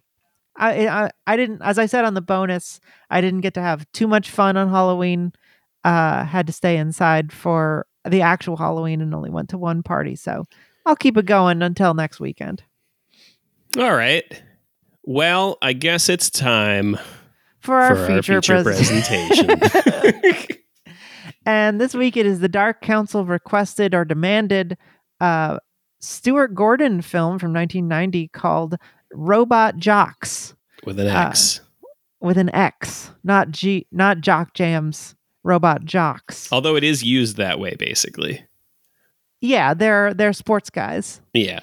I, 0.56 0.88
I 0.88 1.12
I 1.28 1.38
didn't, 1.38 1.62
as 1.62 1.80
I 1.80 1.86
said 1.86 2.06
on 2.06 2.14
the 2.14 2.22
bonus, 2.22 2.80
I 3.10 3.22
didn't 3.22 3.42
get 3.42 3.54
to 3.56 3.62
have 3.62 3.86
too 3.94 4.08
much 4.08 4.30
fun 4.30 4.58
on 4.58 4.70
Halloween. 4.70 5.34
Uh, 5.84 6.24
had 6.26 6.46
to 6.48 6.54
stay 6.54 6.78
inside 6.78 7.32
for 7.32 7.88
the 8.08 8.22
actual 8.22 8.58
Halloween 8.58 9.02
and 9.02 9.14
only 9.16 9.30
went 9.30 9.50
to 9.50 9.58
one 9.58 9.82
party. 9.84 10.16
So 10.16 10.46
I'll 10.86 10.96
keep 10.96 11.18
it 11.18 11.26
going 11.26 11.62
until 11.62 11.94
next 11.94 12.20
weekend. 12.20 12.64
All 13.78 13.96
right. 13.96 14.26
Well, 15.04 15.58
I 15.62 15.74
guess 15.74 16.10
it's 16.10 16.30
time 16.30 16.98
For 17.60 17.76
our 17.76 17.96
for 17.96 18.22
feature, 18.22 18.36
our 18.36 18.42
feature 18.42 18.64
pres- 18.64 18.78
presentation. 18.78 20.58
and 21.46 21.82
this 21.82 21.94
week 21.94 22.18
it 22.18 22.26
is 22.26 22.40
the 22.40 22.50
Dark 22.50 22.82
Council 22.82 23.26
requested 23.26 23.96
or 23.96 24.06
demanded 24.06 24.78
uh, 25.20 25.58
Stuart 26.00 26.54
Gordon 26.54 27.02
film 27.02 27.40
from 27.40 27.54
1990 27.54 28.28
called 28.30 28.76
Robot 29.14 29.78
Jox. 29.78 30.54
With 30.86 31.00
an 31.00 31.08
Uh, 31.08 31.28
X. 31.30 31.62
with 32.20 32.38
an 32.38 32.54
X, 32.56 33.12
not 33.24 33.52
G, 33.52 33.86
not 33.92 34.22
Jock 34.22 34.54
Jams, 34.54 35.16
Robot 35.44 35.86
Jox. 35.86 36.52
Although 36.52 36.76
it 36.76 36.84
is 36.84 37.04
used 37.04 37.38
that 37.38 37.60
way, 37.60 37.76
basically. 37.78 38.46
Yeah, 39.42 39.74
they're 39.74 40.14
they're 40.14 40.34
sports 40.34 40.70
guys. 40.70 41.20
Yeah. 41.34 41.62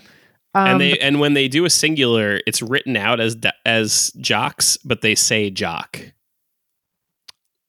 Um, 0.55 0.67
and 0.69 0.81
they 0.81 0.99
and 0.99 1.21
when 1.21 1.35
they 1.35 1.47
do 1.47 1.65
a 1.65 1.71
singular, 1.71 2.41
it's 2.47 2.61
written 2.63 2.97
out 2.97 3.21
as 3.21 3.37
as 3.65 4.11
jocks, 4.21 4.77
but 4.79 5.01
they 5.01 5.15
say 5.15 5.51
jock. 5.51 6.01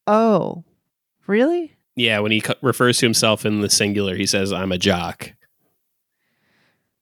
oh, 0.08 0.64
really? 1.28 1.76
Yeah, 1.96 2.20
when 2.20 2.32
he 2.32 2.42
co- 2.42 2.56
refers 2.62 2.98
to 3.00 3.06
himself 3.06 3.46
in 3.46 3.62
the 3.62 3.70
singular, 3.70 4.16
he 4.16 4.26
says, 4.26 4.52
"I'm 4.54 4.72
a 4.72 4.78
jock." 4.78 5.34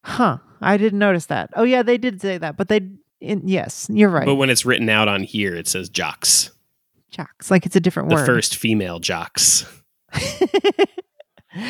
Huh? 0.04 0.40
I 0.62 0.78
didn't 0.78 1.00
notice 1.00 1.28
that. 1.28 1.50
Oh 1.56 1.64
yeah, 1.64 1.84
they 1.84 1.98
did 1.98 2.22
say 2.22 2.38
that, 2.38 2.58
but 2.58 2.68
they 2.68 2.82
in, 3.20 3.48
yes, 3.48 3.88
you're 3.92 4.10
right. 4.10 4.26
But 4.26 4.36
when 4.36 4.50
it's 4.50 4.66
written 4.66 4.90
out 4.90 5.08
on 5.08 5.24
here, 5.24 5.56
it 5.56 5.68
says 5.68 5.90
jocks. 5.90 6.52
Jocks, 7.10 7.50
like 7.50 7.66
it's 7.66 7.76
a 7.76 7.80
different 7.80 8.10
word. 8.10 8.20
The 8.22 8.26
first 8.26 8.56
female 8.56 9.00
jocks. 9.00 9.66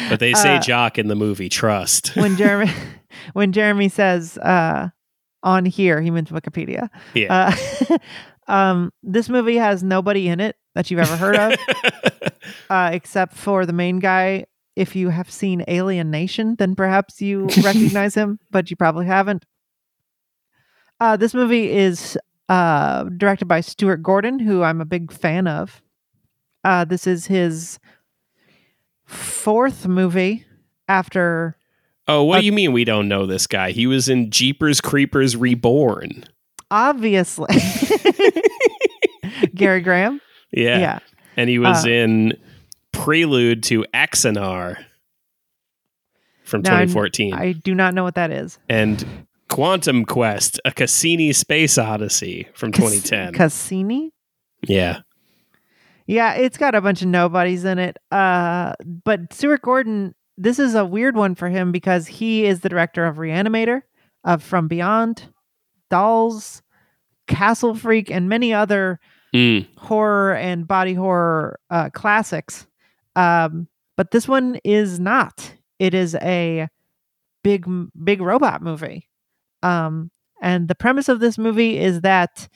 But 0.10 0.19
they 0.19 0.34
say 0.34 0.58
Uh, 0.58 0.60
jock 0.60 0.97
in 0.97 1.08
the 1.08 1.15
movie 1.15 1.47
Trust. 1.50 2.10
when 2.15 2.36
Jeremy 2.36 2.71
when 3.34 3.54
Jeremy 3.54 3.88
says 3.89 4.38
uh, 4.39 4.89
on 5.43 5.65
here, 5.65 6.02
he 6.02 6.12
meant 6.12 6.30
Wikipedia. 6.30 6.89
yeah. 7.13 7.56
Uh, 7.89 7.97
um, 8.52 8.91
this 9.04 9.30
movie 9.30 9.56
has 9.58 9.84
nobody 9.84 10.28
in 10.28 10.39
it 10.41 10.58
that 10.76 10.91
you've 10.91 11.00
ever 11.00 11.15
heard 11.15 11.36
of. 11.38 11.54
uh, 12.69 12.89
except 12.91 13.34
for 13.36 13.65
the 13.65 13.73
main 13.73 14.00
guy. 14.00 14.45
If 14.78 14.96
you 14.96 15.10
have 15.10 15.32
seen 15.32 15.63
Alien 15.68 16.12
Nation, 16.12 16.56
then 16.60 16.76
perhaps 16.76 17.22
you 17.22 17.48
recognize 17.63 18.13
him, 18.16 18.40
but 18.52 18.70
you 18.70 18.78
probably 18.78 19.06
haven't. 19.08 19.46
Uh, 21.00 21.18
this 21.18 21.34
movie 21.34 21.72
is 21.72 22.18
uh, 22.50 23.04
directed 23.18 23.48
by 23.48 23.62
Stuart 23.62 24.02
Gordon, 24.04 24.40
who 24.40 24.63
I'm 24.63 24.82
a 24.82 24.86
big 24.86 25.12
fan 25.12 25.48
of. 25.48 25.82
Uh, 26.63 26.86
this 26.86 27.08
is 27.08 27.28
his 27.28 27.80
fourth 29.06 29.88
movie 29.88 30.46
after. 30.88 31.56
oh, 32.08 32.24
what 32.24 32.38
uh, 32.38 32.40
do 32.42 32.46
you 32.46 32.52
mean 32.52 32.74
we 32.74 32.86
don't 32.86 33.08
know 33.08 33.26
this 33.26 33.48
guy? 33.48 33.72
He 33.72 33.88
was 33.88 34.10
in 34.10 34.32
Jeepers 34.32 34.82
Creepers 34.82 35.36
Reborn. 35.36 36.26
Obviously, 36.70 37.48
Gary 39.56 39.82
Graham. 39.82 40.22
Yeah. 40.52 40.80
Yeah. 40.80 41.00
And 41.36 41.50
he 41.50 41.60
was 41.60 41.86
Uh, 41.86 41.90
in 41.90 42.34
Prelude 43.17 43.63
to 43.63 43.86
Axanar 43.93 44.76
from 46.43 46.62
Now, 46.62 46.72
I'm- 46.76 46.88
2014 46.89 47.34
I 47.34 47.54
do 47.54 47.74
not 47.74 47.93
know 47.93 48.04
what 48.04 48.15
that 48.15 48.32
is. 48.32 48.60
and 48.67 49.26
Quantum 49.48 50.04
Quest, 50.04 50.60
a 50.65 50.72
Cassini 50.74 51.32
space 51.32 51.78
odyssey 51.78 52.50
from 52.54 52.74
Cas- 52.74 52.84
2010. 53.02 53.34
Cassini. 53.34 54.12
yeah. 54.67 55.00
Yeah, 56.06 56.34
it's 56.34 56.58
got 56.58 56.76
a 56.76 56.82
bunch 56.82 57.02
of 57.02 57.08
nobodies 57.08 57.63
in 57.63 57.80
it. 57.80 57.96
Uh, 58.12 58.74
but 59.06 59.32
Stuart 59.32 59.62
Gordon, 59.62 60.13
this 60.38 60.60
is 60.60 60.76
a 60.76 60.84
weird 60.84 61.15
one 61.15 61.34
for 61.34 61.48
him 61.48 61.72
because 61.72 62.08
he 62.08 62.43
is 62.46 62.60
the 62.60 62.67
director 62.70 63.06
of 63.06 63.15
Reanimator, 63.15 63.84
of 64.26 64.43
From 64.43 64.67
Beyond, 64.67 65.30
Dolls, 65.89 66.62
Castle 67.28 67.74
Freak, 67.74 68.12
and 68.12 68.28
many 68.28 68.54
other 68.54 69.00
Mm. 69.34 69.65
horror 69.78 70.36
and 70.36 70.67
body 70.67 70.93
horror 70.93 71.58
uh, 71.70 71.89
classics. 71.91 72.67
Um, 73.18 73.68
but 73.98 74.12
this 74.12 74.28
one 74.28 74.60
is 74.64 75.00
not. 75.00 75.54
It 75.80 75.94
is 75.94 76.16
a 76.16 76.68
big, 77.44 77.66
big 78.04 78.22
robot 78.22 78.62
movie. 78.62 79.10
Um, 79.64 80.12
and 80.42 80.68
the 80.68 80.76
premise 80.76 81.10
of 81.10 81.20
this 81.20 81.38
movie 81.38 81.78
is 81.80 82.02
that 82.02 82.48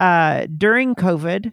uh, 0.00 0.46
during 0.56 0.94
COVID, 0.94 1.52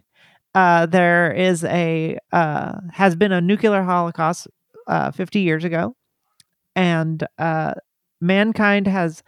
uh, 0.54 0.86
there 0.86 1.32
is 1.32 1.64
a 1.64 2.18
uh, 2.32 2.74
has 2.92 3.16
been 3.16 3.32
a 3.32 3.40
nuclear 3.40 3.82
holocaust 3.82 4.48
uh, 4.86 5.10
50 5.10 5.40
years 5.40 5.64
ago, 5.64 5.96
and 6.76 7.26
uh, 7.38 7.74
mankind 8.20 8.86
has 8.88 9.22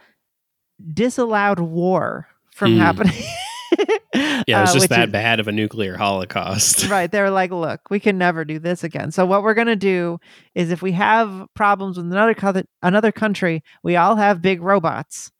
disallowed 0.93 1.59
war 1.59 2.27
from 2.51 2.73
Mm. 2.75 2.77
happening. 2.79 3.23
Yeah, 4.47 4.59
it 4.59 4.61
was 4.61 4.69
Uh, 4.69 4.73
just 4.73 4.83
which 4.83 4.89
that 4.89 5.07
is- 5.09 5.11
bad 5.11 5.39
of 5.39 5.47
a 5.47 5.51
nuclear 5.51 5.97
holocaust. 5.97 6.87
right 6.89 7.11
they 7.11 7.21
were 7.21 7.29
like 7.29 7.51
look 7.51 7.81
we 7.89 7.99
can 7.99 8.17
never 8.17 8.45
do 8.45 8.59
this 8.59 8.83
again 8.83 9.11
so 9.11 9.25
what 9.25 9.41
we're 9.43 9.53
going 9.53 9.67
to 9.67 9.75
do 9.75 10.19
is 10.55 10.71
if 10.71 10.81
we 10.81 10.91
have 10.91 11.47
problems 11.55 11.97
with 11.97 12.05
another 12.05 12.33
co- 12.33 12.63
another 12.81 13.11
country 13.11 13.63
we 13.83 13.95
all 13.95 14.15
have 14.15 14.41
big 14.41 14.61
robots 14.61 15.31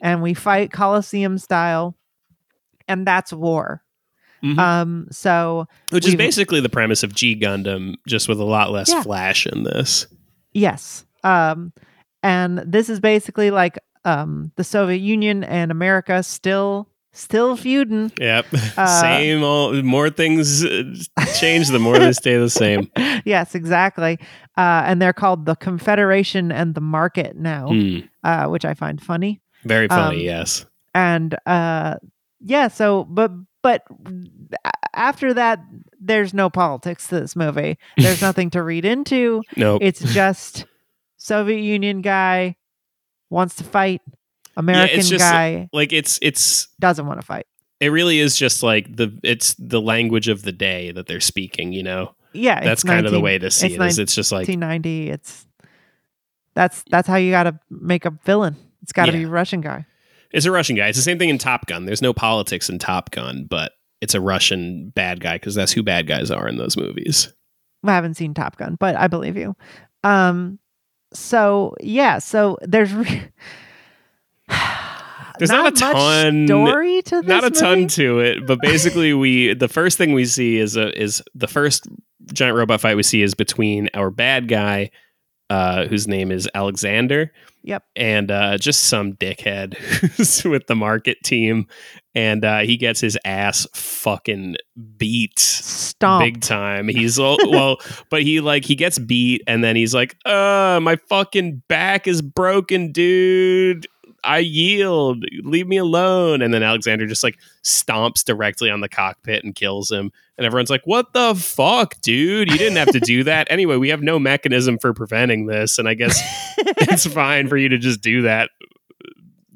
and 0.00 0.22
we 0.22 0.32
fight 0.34 0.72
coliseum 0.72 1.38
style 1.38 1.96
and 2.88 3.06
that's 3.06 3.32
war 3.32 3.82
Mhm. 4.42 4.58
um 4.58 5.06
so 5.12 5.66
Which 5.90 6.06
is 6.06 6.16
basically 6.16 6.60
the 6.60 6.68
premise 6.68 7.04
of 7.04 7.14
G 7.14 7.36
Gundam, 7.38 7.94
just 8.08 8.28
with 8.28 8.40
a 8.40 8.44
lot 8.44 8.72
less 8.72 8.90
Yeah. 8.90 9.02
flash 9.02 9.46
in 9.46 9.62
this. 9.62 10.06
yes 10.52 11.04
um 11.22 11.72
and 12.24 12.58
this 12.58 12.88
is 12.88 12.98
basically 13.00 13.50
like 13.52 13.78
um 14.04 14.50
the 14.56 14.64
soviet 14.64 15.00
union 15.00 15.44
and 15.44 15.70
america 15.70 16.22
still 16.24 16.88
still 17.12 17.56
feuding 17.56 18.10
Yep. 18.20 18.46
Uh, 18.76 19.00
same 19.00 19.42
old, 19.42 19.84
more 19.84 20.08
things 20.10 20.64
uh, 20.64 20.82
change, 21.38 21.68
the 21.68 21.78
more 21.78 21.98
they 21.98 22.12
stay 22.12 22.36
the 22.38 22.48
same. 22.50 22.90
yes 23.24 23.54
exactly 23.54 24.18
uh 24.58 24.82
and 24.86 25.00
they're 25.00 25.12
called 25.12 25.46
the 25.46 25.54
confederation 25.56 26.50
and 26.52 26.74
the 26.74 26.80
market 26.80 27.36
now 27.36 27.68
Hmm. 27.68 27.98
uh 28.24 28.46
which 28.46 28.64
i 28.64 28.74
find 28.74 29.00
funny 29.02 29.40
Very 29.64 29.88
funny, 29.88 30.16
Um, 30.20 30.22
yes. 30.24 30.66
and 30.94 31.36
uh 31.46 31.96
yeah 32.40 32.68
so 32.68 33.04
but 33.04 33.30
but 33.62 33.82
after 34.94 35.32
that 35.34 35.60
there's 36.00 36.34
no 36.34 36.50
politics 36.50 37.06
to 37.08 37.20
this 37.20 37.36
movie 37.36 37.78
there's 37.96 38.20
nothing 38.28 38.50
to 38.50 38.62
read 38.62 38.84
into 38.84 39.42
Nope. 39.56 39.80
it's 39.84 40.00
just 40.12 40.66
soviet 41.16 41.60
union 41.60 42.00
guy 42.02 42.56
wants 43.30 43.54
to 43.56 43.64
fight 43.64 44.00
american 44.56 45.00
just- 45.00 45.18
guy 45.18 45.68
like 45.72 45.92
it's 45.92 46.18
it's 46.22 46.68
doesn't 46.80 47.06
want 47.06 47.20
to 47.20 47.26
fight 47.26 47.46
it 47.80 47.88
really 47.88 48.18
is 48.20 48.36
just 48.36 48.62
like 48.62 48.94
the 48.94 49.18
it's 49.24 49.54
the 49.54 49.80
language 49.80 50.28
of 50.28 50.42
the 50.42 50.52
day 50.52 50.92
that 50.92 51.06
they're 51.08 51.18
speaking, 51.18 51.72
you 51.72 51.82
know. 51.82 52.14
yeah 52.32 52.60
That's 52.62 52.84
kind 52.84 53.04
of 53.06 53.10
the 53.12 53.20
way 53.20 53.38
to 53.38 53.50
see 53.50 53.74
it's 53.74 53.74
it. 53.76 53.82
Is 53.82 53.98
it's 53.98 54.14
just 54.14 54.30
like 54.30 54.46
1990 54.46 55.10
it's 55.10 55.46
that's 56.54 56.84
that's 56.90 57.08
how 57.08 57.16
you 57.16 57.30
gotta 57.32 57.58
make 57.70 58.04
a 58.04 58.10
villain 58.24 58.56
it's 58.82 58.92
gotta 58.92 59.12
Yeah. 59.12 59.18
be 59.18 59.24
a 59.24 59.28
russian 59.28 59.60
guy 59.60 59.86
it's 60.34 60.46
a 60.46 60.50
Russian 60.50 60.76
guy. 60.76 60.86
It's 60.88 60.96
the 60.96 61.02
same 61.02 61.18
thing 61.18 61.28
in 61.28 61.36
Top 61.36 61.66
Gun. 61.66 61.84
There's 61.84 62.00
no 62.00 62.14
politics 62.14 62.70
in 62.70 62.78
Top 62.78 63.10
Gun, 63.10 63.44
but 63.50 63.72
it's 64.00 64.14
a 64.14 64.20
Russian 64.22 64.88
bad 64.94 65.20
guy 65.20 65.34
because 65.34 65.54
that's 65.54 65.72
who 65.72 65.82
bad 65.82 66.06
guys 66.06 66.30
are 66.30 66.48
in 66.48 66.56
those 66.56 66.74
movies. 66.74 67.30
I 67.84 67.90
haven't 67.92 68.14
seen 68.14 68.32
Top 68.32 68.56
Gun, 68.56 68.76
but 68.80 68.96
I 68.96 69.08
believe 69.08 69.36
you. 69.36 69.54
Um, 70.04 70.58
so 71.12 71.74
yeah, 71.82 72.18
so 72.18 72.56
there's 72.62 72.94
re- 72.94 73.24
There's 75.38 75.50
not 75.50 75.60
a 75.60 75.62
much 75.70 75.80
ton- 75.80 76.46
story 76.46 77.02
to 77.02 77.16
this. 77.22 77.26
Not 77.28 77.44
a 77.44 77.50
ton 77.50 77.80
movie. 77.80 77.86
to 77.94 78.20
it, 78.20 78.46
but 78.46 78.60
basically 78.62 79.12
we 79.14 79.54
the 79.54 79.68
first 79.68 79.98
thing 79.98 80.12
we 80.12 80.24
see 80.26 80.58
is 80.58 80.76
a 80.76 80.96
is 81.00 81.22
the 81.34 81.48
first 81.48 81.88
giant 82.32 82.56
robot 82.56 82.80
fight 82.80 82.96
we 82.96 83.02
see 83.02 83.22
is 83.22 83.34
between 83.34 83.88
our 83.94 84.10
bad 84.10 84.46
guy, 84.46 84.90
uh, 85.50 85.86
whose 85.86 86.06
name 86.06 86.30
is 86.30 86.48
Alexander, 86.54 87.32
Yep. 87.64 87.82
and 87.96 88.30
uh, 88.30 88.58
just 88.58 88.84
some 88.84 89.14
dickhead 89.14 89.74
who's 90.16 90.44
with 90.44 90.66
the 90.66 90.76
market 90.76 91.18
team, 91.24 91.66
and 92.14 92.44
uh, 92.44 92.60
he 92.60 92.76
gets 92.76 93.00
his 93.00 93.18
ass 93.24 93.66
fucking 93.74 94.56
beat 94.96 95.38
Stomp. 95.38 96.22
big 96.24 96.40
time. 96.42 96.88
He's 96.88 97.18
all, 97.18 97.38
well, 97.50 97.78
but 98.10 98.22
he 98.22 98.40
like 98.40 98.64
he 98.64 98.76
gets 98.76 98.98
beat, 98.98 99.42
and 99.48 99.64
then 99.64 99.76
he's 99.76 99.94
like, 99.94 100.14
"Uh, 100.24 100.78
my 100.82 100.96
fucking 101.08 101.62
back 101.68 102.06
is 102.06 102.22
broken, 102.22 102.92
dude. 102.92 103.86
I 104.24 104.38
yield. 104.38 105.24
Leave 105.42 105.66
me 105.68 105.76
alone." 105.76 106.42
And 106.42 106.52
then 106.52 106.62
Alexander 106.62 107.06
just 107.06 107.22
like 107.22 107.38
stomps 107.64 108.24
directly 108.24 108.70
on 108.70 108.80
the 108.80 108.88
cockpit 108.88 109.44
and 109.44 109.54
kills 109.54 109.90
him. 109.90 110.10
And 110.38 110.46
everyone's 110.46 110.70
like, 110.70 110.82
"What 110.86 111.12
the 111.12 111.34
fuck, 111.34 112.00
dude? 112.00 112.50
You 112.50 112.58
didn't 112.58 112.76
have 112.78 112.92
to 112.92 113.00
do 113.00 113.24
that." 113.24 113.46
anyway, 113.50 113.76
we 113.76 113.88
have 113.90 114.02
no 114.02 114.18
mechanism 114.18 114.78
for 114.78 114.92
preventing 114.92 115.46
this, 115.46 115.78
and 115.78 115.88
I 115.88 115.94
guess 115.94 116.20
it's 116.58 117.06
fine 117.06 117.48
for 117.48 117.56
you 117.56 117.68
to 117.70 117.78
just 117.78 118.00
do 118.00 118.22
that. 118.22 118.50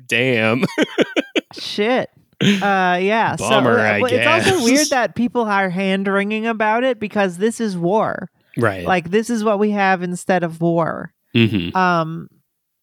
Damn. 0.06 0.64
Shit. 1.52 2.10
Uh, 2.40 2.98
yeah. 3.00 3.34
Bummer, 3.36 3.78
so 3.78 4.04
uh, 4.04 4.06
it's 4.08 4.48
also 4.48 4.64
weird 4.64 4.88
that 4.90 5.14
people 5.14 5.42
are 5.42 5.70
hand 5.70 6.06
wringing 6.06 6.46
about 6.46 6.84
it 6.84 7.00
because 7.00 7.38
this 7.38 7.60
is 7.60 7.76
war. 7.76 8.30
right. 8.58 8.84
Like 8.84 9.10
this 9.10 9.30
is 9.30 9.42
what 9.42 9.58
we 9.58 9.70
have 9.70 10.02
instead 10.02 10.44
of 10.44 10.60
war. 10.60 11.12
hmm 11.34 11.74
Um, 11.76 12.28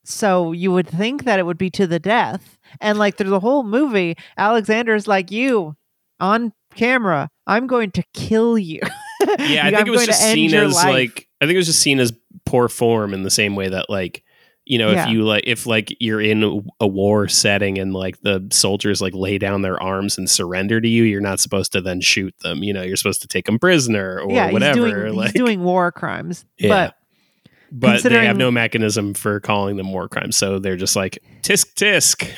so 0.04 0.52
you 0.52 0.72
would 0.72 0.88
think 0.88 1.24
that 1.26 1.40
it 1.40 1.46
would 1.46 1.58
be 1.58 1.70
to 1.72 1.88
the 1.88 2.00
death, 2.00 2.58
and 2.82 2.98
like 3.00 3.18
through 3.18 3.30
the 3.30 3.40
whole 3.40 3.64
movie, 3.64 4.16
Alexander's 4.38 5.08
like 5.08 5.32
you 5.32 5.76
on 6.20 6.54
camera. 6.76 7.30
I'm 7.48 7.68
going 7.68 7.92
to 7.92 8.04
kill 8.14 8.58
you. 8.58 8.82
Yeah, 9.40 9.66
I 9.66 9.72
think 9.72 9.88
it 9.88 9.92
was 9.92 10.06
just 10.06 10.22
seen 10.22 10.54
as 10.54 10.76
life. 10.76 10.86
like 10.86 11.30
I 11.40 11.46
think 11.46 11.54
it 11.54 11.58
was 11.58 11.68
just 11.68 11.80
seen 11.80 12.02
as 12.02 12.12
poor 12.46 12.68
form 12.68 13.14
in 13.14 13.24
the 13.24 13.30
same 13.30 13.56
way 13.56 13.70
that 13.70 13.90
like 13.90 14.22
you 14.66 14.78
know 14.78 14.92
Yeah. 14.92 15.06
if 15.06 15.12
you 15.14 15.24
like 15.24 15.44
if 15.48 15.66
like 15.66 15.96
you're 16.02 16.20
in 16.20 16.68
a 16.82 16.88
war 16.88 17.30
setting 17.30 17.78
and 17.78 17.94
like 17.94 18.20
the 18.20 18.46
soldiers 18.52 19.02
like 19.02 19.14
lay 19.14 19.38
down 19.38 19.62
their 19.62 19.82
arms 19.82 20.18
and 20.18 20.30
surrender 20.30 20.82
to 20.82 20.88
you, 20.90 21.04
you're 21.04 21.22
not 21.22 21.40
supposed 21.40 21.72
to 21.72 21.80
then 21.80 22.02
shoot 22.02 22.36
them. 22.44 22.64
You 22.64 22.74
know, 22.74 22.82
you're 22.82 22.98
supposed 22.98 23.22
to 23.22 23.28
take 23.30 23.46
them 23.46 23.60
prisoner 23.60 24.20
or 24.20 24.30
yeah, 24.30 24.52
whatever. 24.52 24.86
he's 24.88 24.94
doing 24.94 25.16
like, 25.16 25.26
he's 25.32 25.34
doing 25.42 25.64
war 25.64 25.90
crimes. 25.94 26.44
Yeah. 26.60 26.68
But 26.70 26.96
but 27.74 28.04
they 28.04 28.26
have 28.26 28.38
no 28.38 28.52
mechanism 28.52 29.14
for 29.14 29.40
calling 29.40 29.76
them 29.78 29.92
war 29.92 30.08
crimes, 30.08 30.38
so 30.38 30.60
they're 30.60 30.78
just 30.78 30.96
like 30.96 31.20
tisk 31.42 31.74
tisk. 31.76 32.30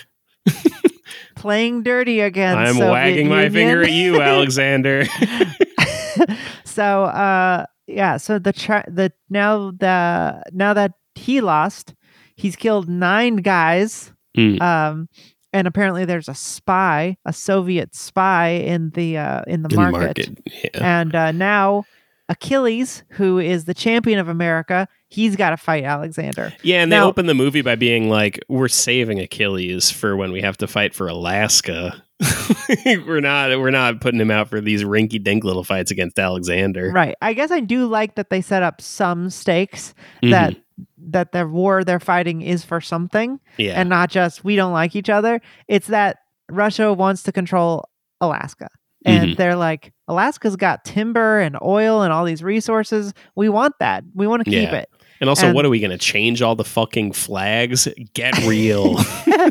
playing 1.35 1.83
dirty 1.83 2.19
again. 2.21 2.57
I'm 2.57 2.75
Soviet 2.75 2.91
wagging 2.91 3.29
my 3.29 3.49
finger 3.49 3.83
at 3.83 3.91
you, 3.91 4.21
Alexander. 4.21 5.05
so 6.63 7.03
uh 7.03 7.65
yeah 7.87 8.17
so 8.17 8.39
the 8.39 8.51
the 8.87 9.11
now 9.29 9.71
the 9.71 10.41
now 10.53 10.73
that 10.73 10.93
he 11.15 11.41
lost 11.41 11.93
he's 12.35 12.55
killed 12.55 12.89
nine 12.89 13.37
guys 13.37 14.11
Mm. 14.37 14.61
um 14.61 15.07
and 15.53 15.65
apparently 15.67 16.03
there's 16.03 16.27
a 16.27 16.33
spy 16.33 17.15
a 17.25 17.31
soviet 17.31 17.95
spy 17.95 18.49
in 18.49 18.89
the 18.91 19.17
uh 19.17 19.41
in 19.47 19.61
the 19.61 19.69
In 19.69 19.75
market, 19.77 20.29
market, 20.29 20.39
yeah. 20.73 20.99
and 21.01 21.15
uh 21.15 21.31
now 21.31 21.85
achilles 22.29 23.03
who 23.09 23.37
is 23.39 23.65
the 23.65 23.73
champion 23.73 24.17
of 24.19 24.27
america 24.27 24.87
he's 25.09 25.35
got 25.35 25.51
to 25.51 25.57
fight 25.57 25.83
alexander 25.83 26.51
Yeah, 26.63 26.81
and 26.81 26.91
they 26.91 26.99
open 26.99 27.25
the 27.27 27.33
movie 27.35 27.61
by 27.61 27.75
being 27.75 28.09
like, 28.09 28.39
"We're 28.49 28.67
saving 28.67 29.19
Achilles 29.19 29.91
for 29.91 30.15
when 30.17 30.31
we 30.31 30.41
have 30.41 30.57
to 30.57 30.67
fight 30.67 30.93
for 30.95 31.07
Alaska. 31.07 32.03
we're 32.85 33.21
not, 33.21 33.51
we're 33.59 33.69
not 33.71 34.01
putting 34.01 34.19
him 34.19 34.31
out 34.31 34.49
for 34.49 34.59
these 34.61 34.83
rinky-dink 34.83 35.43
little 35.43 35.63
fights 35.63 35.91
against 35.91 36.17
Alexander." 36.17 36.91
right 36.91 37.15
i 37.21 37.33
guess 37.33 37.51
i 37.51 37.59
do 37.59 37.85
like 37.85 38.15
that 38.15 38.29
they 38.29 38.41
set 38.41 38.63
up 38.63 38.81
some 38.81 39.29
stakes 39.29 39.93
Mhm. 40.23 40.31
that 40.31 40.55
that 40.97 41.31
the 41.31 41.47
war 41.47 41.83
they're 41.83 41.99
fighting 41.99 42.41
is 42.41 42.65
for 42.65 42.81
something 42.81 43.39
yeah, 43.57 43.79
and 43.79 43.87
not 43.87 44.09
just 44.09 44.43
we 44.43 44.55
don't 44.55 44.73
like 44.73 44.95
each 44.95 45.09
other. 45.09 45.39
It's 45.69 45.87
that 45.87 46.17
Russia 46.51 46.91
wants 46.91 47.23
to 47.23 47.31
control 47.31 47.87
Alaska. 48.19 48.67
And 49.05 49.31
Mhm. 49.31 49.37
they're 49.37 49.55
like, 49.55 49.93
Alaska's 50.07 50.55
got 50.55 50.83
timber 50.83 51.39
and 51.39 51.57
oil 51.61 52.01
and 52.01 52.11
all 52.11 52.25
these 52.25 52.43
resources. 52.43 53.13
We 53.35 53.49
want 53.49 53.75
that. 53.79 54.03
We 54.15 54.25
want 54.27 54.43
to 54.43 54.49
keep 54.49 54.69
Yeah. 54.71 54.75
it. 54.77 54.89
and 55.21 55.29
also, 55.29 55.45
and- 55.47 55.55
what 55.55 55.63
are 55.63 55.69
we 55.69 55.79
going 55.79 55.91
to 55.91 55.97
change 55.97 56.41
all 56.41 56.55
the 56.55 56.65
fucking 56.65 57.13
flags? 57.13 57.87
Get 58.13 58.37
real. 58.45 58.97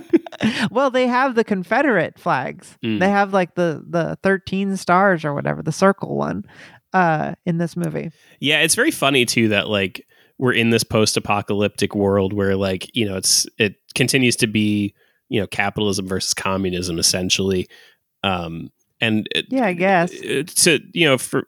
well, 0.71 0.91
they 0.91 1.07
have 1.07 1.35
the 1.35 1.45
Confederate 1.45 2.19
flags. 2.19 2.77
Mm. 2.85 3.01
They 3.01 3.09
have 3.09 3.33
like 3.33 3.55
the 3.55 3.83
the 3.89 4.19
13 4.23 4.77
stars 4.77 5.25
or 5.25 5.35
whatever, 5.35 5.63
the 5.63 5.73
circle 5.73 6.17
one 6.17 6.45
uh 6.93 7.35
in 7.47 7.59
this 7.59 7.77
movie. 7.77 8.11
yeah, 8.41 8.61
it's 8.61 8.75
very 8.75 8.91
funny 8.91 9.25
too 9.25 9.49
that 9.49 9.69
like 9.69 10.05
we're 10.39 10.53
in 10.53 10.71
this 10.71 10.85
post-apocalyptic 10.85 11.95
world 11.95 12.33
where 12.33 12.57
like 12.57 12.89
you 12.95 13.05
know 13.07 13.17
it's 13.17 13.47
it 13.59 13.77
continues 13.95 14.37
to 14.37 14.47
be 14.47 14.95
you 15.29 15.41
know 15.41 15.47
capitalism 15.47 16.07
versus 16.07 16.35
communism 16.35 16.99
essentially, 16.99 17.67
um, 18.23 18.71
and 19.05 19.29
it, 19.35 19.47
Yeah, 19.51 19.67
I 19.67 19.73
guess. 19.75 20.13
uh, 20.13 20.43
to 20.47 20.81
you 20.93 21.07
know 21.07 21.19
for 21.19 21.47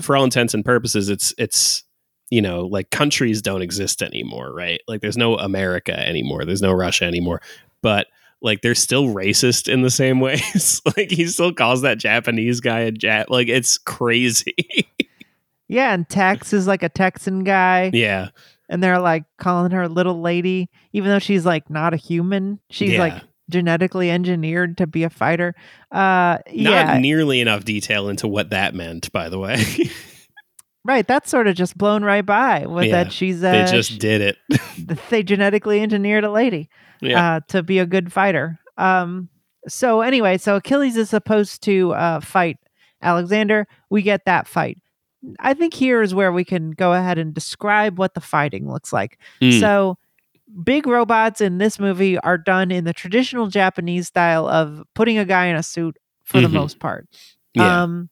for 0.00 0.16
all 0.16 0.24
intents 0.24 0.54
and 0.54 0.64
purposes 0.64 1.08
it's 1.08 1.34
it's 1.38 1.84
you 2.30 2.40
know 2.42 2.66
like 2.66 2.90
countries 2.90 3.42
don't 3.42 3.62
exist 3.62 4.02
anymore 4.02 4.52
right? 4.52 4.80
Like 4.88 5.00
there's 5.00 5.16
no 5.16 5.36
america 5.36 5.98
anymore. 5.98 6.44
There's 6.44 6.62
no 6.62 6.72
russia 6.72 7.04
anymore. 7.04 7.40
But 7.82 8.06
like 8.40 8.62
they're 8.62 8.74
still 8.74 9.06
racist 9.06 9.68
in 9.72 9.82
the 9.82 9.90
same 9.90 10.20
ways. 10.26 10.80
Like 10.96 11.10
he 11.10 11.26
still 11.26 11.52
calls 11.52 11.82
that 11.82 11.98
japanese 11.98 12.60
guy 12.60 12.80
a 12.80 12.92
jap 12.92 13.26
like 13.30 13.48
it's 13.48 13.78
crazy. 13.78 14.54
Yeah, 15.70 15.92
and 15.92 16.08
Tex 16.08 16.54
is 16.54 16.66
like 16.66 16.82
a 16.82 16.88
Texan 16.88 17.44
guy. 17.44 17.90
Yeah. 17.92 18.28
And 18.70 18.82
they're 18.82 18.98
like 18.98 19.24
calling 19.36 19.70
her 19.72 19.82
a 19.82 19.88
little 19.88 20.22
lady 20.22 20.70
even 20.94 21.10
though 21.10 21.18
she's 21.18 21.44
like 21.44 21.68
not 21.68 21.92
a 21.92 21.98
human. 21.98 22.58
She's 22.70 22.92
Yeah. 22.92 23.00
like 23.00 23.22
genetically 23.50 24.10
engineered 24.10 24.76
to 24.78 24.86
be 24.86 25.04
a 25.04 25.10
fighter. 25.10 25.54
Uh 25.90 26.38
not 26.46 26.46
yeah, 26.46 26.98
nearly 26.98 27.40
enough 27.40 27.64
detail 27.64 28.08
into 28.08 28.28
what 28.28 28.50
that 28.50 28.74
meant 28.74 29.10
by 29.12 29.28
the 29.28 29.38
way 29.38 29.64
right. 30.84 31.06
That's 31.06 31.30
sort 31.30 31.46
of 31.46 31.56
just 31.56 31.76
blown 31.76 32.04
right 32.04 32.24
by 32.24 32.66
with 32.66 32.86
Yeah, 32.86 33.04
that 33.04 33.12
she's 33.12 33.40
they 33.40 33.62
uh, 33.62 33.66
just 33.66 33.92
sh- 33.92 33.98
did 33.98 34.20
it 34.20 34.36
they 35.10 35.22
genetically 35.22 35.80
engineered 35.80 36.24
a 36.24 36.30
lady 36.30 36.68
yeah 37.00 37.36
uh, 37.36 37.40
to 37.48 37.62
be 37.62 37.78
a 37.78 37.86
good 37.86 38.12
fighter. 38.12 38.58
Um, 38.76 39.28
so 39.66 40.00
anyway, 40.00 40.38
so 40.38 40.56
Achilles 40.56 40.96
is 40.96 41.10
supposed 41.10 41.62
to 41.64 41.92
uh, 41.92 42.20
fight 42.20 42.58
Alexander. 43.02 43.66
We 43.90 44.02
get 44.02 44.24
that 44.24 44.46
fight. 44.46 44.78
I 45.40 45.54
think 45.54 45.74
here 45.74 46.00
is 46.00 46.14
where 46.14 46.32
we 46.32 46.44
can 46.44 46.70
go 46.70 46.92
ahead 46.92 47.18
and 47.18 47.34
describe 47.34 47.98
what 47.98 48.14
the 48.14 48.20
fighting 48.20 48.70
looks 48.70 48.92
like. 48.92 49.18
Mm. 49.42 49.58
So, 49.60 49.98
big 50.64 50.86
robots 50.86 51.40
in 51.40 51.58
this 51.58 51.78
movie 51.78 52.18
are 52.18 52.38
done 52.38 52.70
in 52.70 52.84
the 52.84 52.92
traditional 52.92 53.46
Japanese 53.48 54.06
style 54.08 54.48
of 54.48 54.82
putting 54.94 55.18
a 55.18 55.24
guy 55.24 55.46
in 55.46 55.56
a 55.56 55.62
suit 55.62 55.96
for 56.24 56.40
the 56.40 56.48
Mhm. 56.48 56.52
most 56.52 56.78
part. 56.78 57.06
yeah 57.54 57.82
Um, 57.82 58.10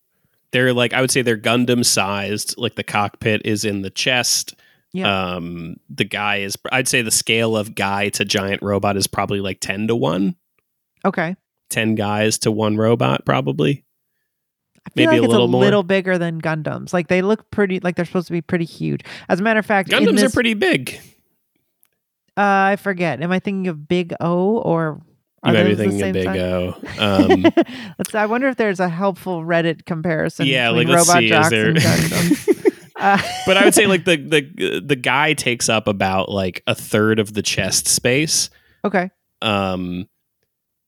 they're 0.53 0.72
like 0.72 0.93
I 0.95 1.01
would 1.01 1.11
say 1.11 1.22
they're 1.22 1.37
Gundam 1.37 1.84
sized. 1.84 2.55
Like 2.57 2.74
the 2.76 2.82
cockpit 2.84 3.43
is 3.45 3.64
in 3.64 3.82
the 3.82 3.91
chest. 3.91 4.55
Yeah. 4.93 5.34
Um, 5.34 5.76
the 5.91 6.05
guy 6.05 6.37
is. 6.37 6.57
I'd 6.72 6.89
say 6.89 7.03
the 7.03 7.11
scale 7.11 7.57
of 7.57 7.74
guy 7.74 8.09
to 8.11 8.24
giant 8.24 8.62
robot 8.62 8.97
is 8.97 9.07
probably 9.07 9.41
like 9.41 9.61
ten 9.61 9.87
to 9.89 9.97
one. 9.97 10.37
okay. 11.05 11.37
10 11.68 11.97
guys 11.97 12.39
to 12.39 12.53
one 12.53 12.76
robot, 12.76 13.24
probably. 13.26 13.84
I 14.87 14.91
feel 14.91 15.07
Maybe 15.07 15.07
like 15.07 15.20
a 15.20 15.24
it's 15.24 15.30
little 15.32 15.47
a 15.47 15.49
more. 15.51 15.61
little 15.64 15.82
bigger 15.82 16.16
than 16.16 16.41
Gundams. 16.41 16.93
Like 16.93 17.09
they 17.09 17.20
look 17.22 17.51
pretty, 17.51 17.80
like 17.80 17.97
they're 17.97 18.05
supposed 18.05 18.28
to 18.28 18.32
be 18.32 18.41
pretty 18.41 18.64
huge. 18.64 19.01
As 19.28 19.41
a 19.41 19.43
matter 19.43 19.59
of 19.59 19.66
fact, 19.66 19.91
Gundams 19.91 20.12
this- 20.20 20.22
are 20.22 20.30
pretty 20.30 20.55
big. 20.55 20.99
Uh, 22.37 22.72
I 22.72 22.76
forget. 22.76 23.22
Am 23.22 23.32
I 23.32 23.39
thinking 23.39 23.68
of 23.68 23.89
Big 23.89 24.12
O 24.20 24.59
or 24.59 25.01
You 25.45 25.51
are 25.51 25.55
might 25.55 25.64
be 25.64 25.74
thinking 25.74 25.99
same 25.99 26.09
of 26.11 26.14
Big 26.14 26.24
size? 26.24 26.39
O. 26.41 26.74
Um, 26.99 27.45
Let's. 27.99 28.14
I 28.14 28.26
wonder 28.26 28.49
if 28.49 28.57
there's 28.57 28.80
a 28.80 28.89
helpful 28.89 29.43
Reddit 29.45 29.84
comparison. 29.87 30.47
yeah, 30.47 30.70
like 30.70 30.87
let's 30.89 31.09
Robot 31.09 31.20
see. 31.22 31.32
Is 31.32 31.51
there? 31.51 31.68
and 31.70 32.62
Uh, 32.99 33.20
but 33.47 33.59
I 33.59 33.64
would 33.64 33.74
say 33.74 33.87
like 33.87 34.07
the 34.07 34.16
the 34.16 34.80
the 34.80 34.97
guy 34.97 35.34
takes 35.34 35.68
up 35.68 35.87
about 35.87 36.30
like 36.30 36.62
a 36.66 36.74
third 36.74 37.18
of 37.18 37.34
the 37.34 37.43
chest 37.43 37.87
space. 37.89 38.49
okay. 38.84 39.11
Um, 39.43 40.09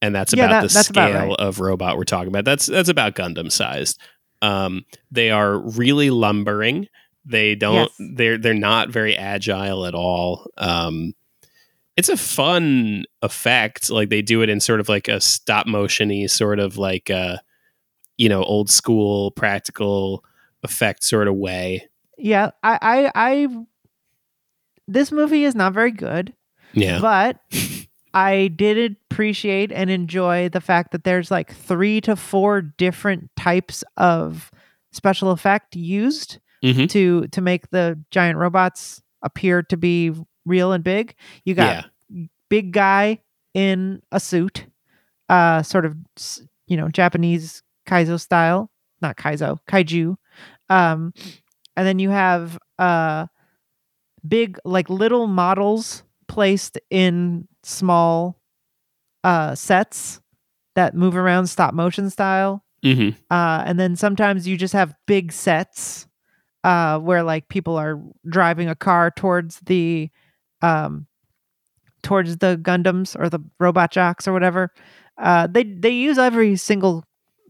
and 0.01 0.15
that's 0.15 0.33
Yeah, 0.33 0.45
about 0.45 0.61
that- 0.63 0.67
the 0.69 0.73
that's 0.73 0.89
about 0.89 1.11
scale 1.11 1.27
right. 1.29 1.39
of 1.39 1.59
robot 1.59 1.97
we're 1.97 2.05
talking 2.05 2.29
about. 2.29 2.45
That's 2.45 2.65
that's 2.65 2.89
about 2.89 3.13
Gundam 3.15 3.51
sized. 3.51 3.99
Um, 4.41 4.85
they 5.11 5.29
are 5.29 5.57
really 5.59 6.09
lumbering. 6.09 6.87
They 7.25 7.53
don't. 7.53 7.91
Yes. 7.99 8.11
They're 8.15 8.37
they're 8.39 8.53
not 8.55 8.89
very 8.89 9.15
agile 9.15 9.85
at 9.85 9.93
all. 9.93 10.47
Um, 10.57 11.13
it's 11.99 12.07
a 12.07 12.15
fun 12.15 13.03
effect. 13.21 13.89
Like 13.89 14.07
they 14.09 14.21
do 14.21 14.41
it 14.41 14.47
in 14.49 14.61
sort 14.61 14.79
of 14.79 14.87
like 14.87 15.09
a 15.09 15.19
stop 15.19 15.67
motiony 15.67 16.29
sort 16.29 16.59
of 16.59 16.77
like 16.77 17.09
a 17.09 17.41
you 18.17 18.29
know 18.29 18.41
old 18.43 18.69
school 18.69 19.31
practical 19.31 20.23
effect 20.63 21.03
sort 21.03 21.27
of 21.27 21.35
way. 21.35 21.89
Yeah. 22.17 22.51
I. 22.63 22.79
I. 22.81 23.11
I. 23.15 23.47
This 24.87 25.11
movie 25.11 25.43
is 25.43 25.55
not 25.55 25.73
very 25.73 25.91
good, 25.91 26.33
Yeah. 26.73 26.99
but 26.99 27.39
I 28.13 28.47
did 28.47 28.97
appreciate 29.11 29.71
and 29.71 29.89
enjoy 29.89 30.49
the 30.49 30.61
fact 30.61 30.93
that 30.93 31.03
there's 31.03 31.29
like 31.29 31.53
three 31.53 31.99
to 32.01 32.15
four 32.15 32.61
different 32.61 33.29
types 33.35 33.83
of 33.97 34.49
special 34.91 35.31
effect 35.31 35.75
used 35.75 36.39
hmm 36.63 36.85
to 36.87 37.27
to 37.27 37.41
make 37.41 37.69
the 37.71 37.97
giant 38.11 38.37
robots 38.37 39.01
appear 39.21 39.61
to 39.63 39.77
be 39.77 40.11
real 40.49 40.73
and 40.73 40.83
big. 40.83 41.15
You 41.45 41.55
got 41.55 41.77
Yeah. 42.09 42.27
big 42.49 42.73
guy 42.73 43.21
in 43.53 44.01
a 44.11 44.19
suit, 44.19 44.67
uh, 45.29 45.63
sort 45.63 45.85
of 45.85 45.95
you 46.67 46.77
know, 46.77 46.89
Japanese 46.89 47.63
kaizo 47.87 48.19
style, 48.19 48.71
not 49.01 49.17
kaizo, 49.17 49.57
kaiju. 49.69 50.15
Um, 50.69 51.13
and 51.77 51.87
then 51.87 51.99
you 51.99 52.09
have 52.11 52.57
uh, 52.79 53.27
big, 54.27 54.57
like 54.65 54.89
little 54.89 55.27
models 55.27 56.03
placed 56.27 56.79
in 56.89 57.47
small 57.63 58.39
uh, 59.23 59.55
sets 59.55 60.21
that 60.75 60.95
move 60.95 61.15
around 61.15 61.47
stop 61.47 61.73
motion 61.73 62.09
style. 62.09 62.63
hmm 62.83 63.09
Uh, 63.31 63.63
and 63.65 63.79
then 63.79 63.95
sometimes 63.95 64.47
you 64.47 64.57
just 64.57 64.73
have 64.73 64.93
big 65.07 65.31
sets 65.31 66.07
uh, 66.63 66.99
where 66.99 67.23
like 67.23 67.49
people 67.49 67.75
are 67.77 67.99
driving 68.27 68.69
a 68.69 68.75
car 68.75 69.11
towards 69.11 69.59
the 69.61 70.09
um, 70.61 71.07
towards 72.03 72.37
the 72.37 72.57
Gundams 72.61 73.15
or 73.19 73.29
the 73.29 73.39
robot 73.59 73.91
jocks 73.91 74.27
or 74.27 74.33
whatever. 74.33 74.71
Uh, 75.17 75.47
they 75.47 75.63
they 75.63 75.89
use 75.89 76.17
every 76.17 76.55
single 76.55 77.03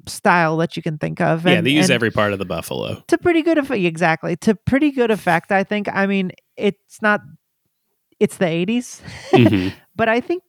style 0.07 0.57
that 0.57 0.75
you 0.75 0.81
can 0.81 0.97
think 0.97 1.21
of. 1.21 1.45
yeah, 1.45 1.61
they 1.61 1.69
use 1.71 1.85
and 1.85 1.91
every 1.95 2.09
part 2.09 2.33
of 2.33 2.39
the 2.39 2.45
buffalo. 2.45 3.03
to 3.07 3.17
pretty 3.17 3.41
good 3.43 3.57
effect. 3.57 3.79
Exactly 3.81 4.35
to 4.37 4.55
pretty 4.55 4.91
good 4.91 5.11
effect. 5.11 5.51
I 5.51 5.63
think. 5.63 5.87
I 5.91 6.05
mean, 6.07 6.31
it's 6.57 7.01
not. 7.01 7.21
It's 8.19 8.37
the 8.37 8.47
eighties, 8.47 9.01
Mhm. 9.31 9.71
but 9.95 10.09
I 10.09 10.19
think 10.19 10.43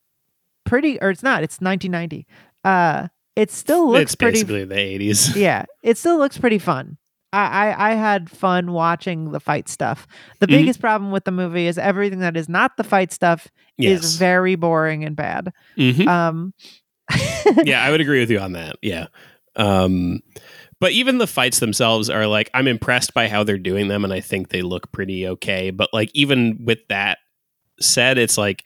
pretty 0.65 1.01
or 1.01 1.11
it's 1.11 1.23
not. 1.23 1.43
It's 1.43 1.61
nineteen 1.61 1.91
ninety. 1.93 2.27
Uh, 2.65 3.09
it 3.37 3.51
still 3.51 3.89
looks 3.91 4.03
it's 4.03 4.15
pretty 4.17 4.35
basically 4.43 4.65
the 4.65 4.75
80s. 4.75 5.37
yeah, 5.37 5.65
it 5.83 5.97
still 5.97 6.19
looks 6.19 6.37
pretty 6.37 6.59
fun. 6.59 6.99
I, 7.33 7.69
I 7.73 7.91
I 7.91 7.95
had 7.95 8.31
fun 8.31 8.73
watching 8.73 9.31
the 9.33 9.41
fight 9.41 9.69
stuff. 9.69 10.07
The 10.41 10.47
Mhm. 10.47 10.51
biggest 10.51 10.81
problem 10.81 11.11
with 11.13 11.25
the 11.25 11.31
movie 11.31 11.67
is 11.67 11.79
everything 11.79 12.21
that 12.21 12.37
is 12.37 12.49
not 12.49 12.77
the 12.77 12.85
fight 12.85 13.13
stuff 13.13 13.49
yes. 13.79 14.03
is 14.03 14.17
very 14.17 14.57
boring 14.57 15.05
and 15.05 15.15
bad. 15.15 15.53
Mhm. 15.77 16.07
Um, 16.09 16.55
yeah, 17.65 17.83
I 17.83 17.91
would 17.91 18.01
agree 18.01 18.21
with 18.21 18.31
you 18.31 18.39
on 18.39 18.53
that. 18.53 18.77
Yeah. 18.83 19.07
Um, 19.57 20.21
but 20.81 20.93
even 20.93 21.19
the 21.19 21.27
fights 21.27 21.59
themselves 21.61 22.09
are 22.09 22.27
like, 22.27 22.51
I'm 22.55 22.67
impressed 22.67 23.13
by 23.15 23.29
how 23.29 23.45
they're 23.45 23.59
doing 23.59 23.89
them, 23.89 24.05
and 24.05 24.13
I 24.13 24.21
think 24.21 24.49
they 24.49 24.63
look 24.63 24.91
pretty 24.93 25.27
okay. 25.29 25.71
But 25.71 25.91
like, 25.93 26.11
even 26.15 26.59
with 26.65 26.79
that 26.89 27.19
said, 27.81 28.17
it's 28.19 28.39
like 28.39 28.65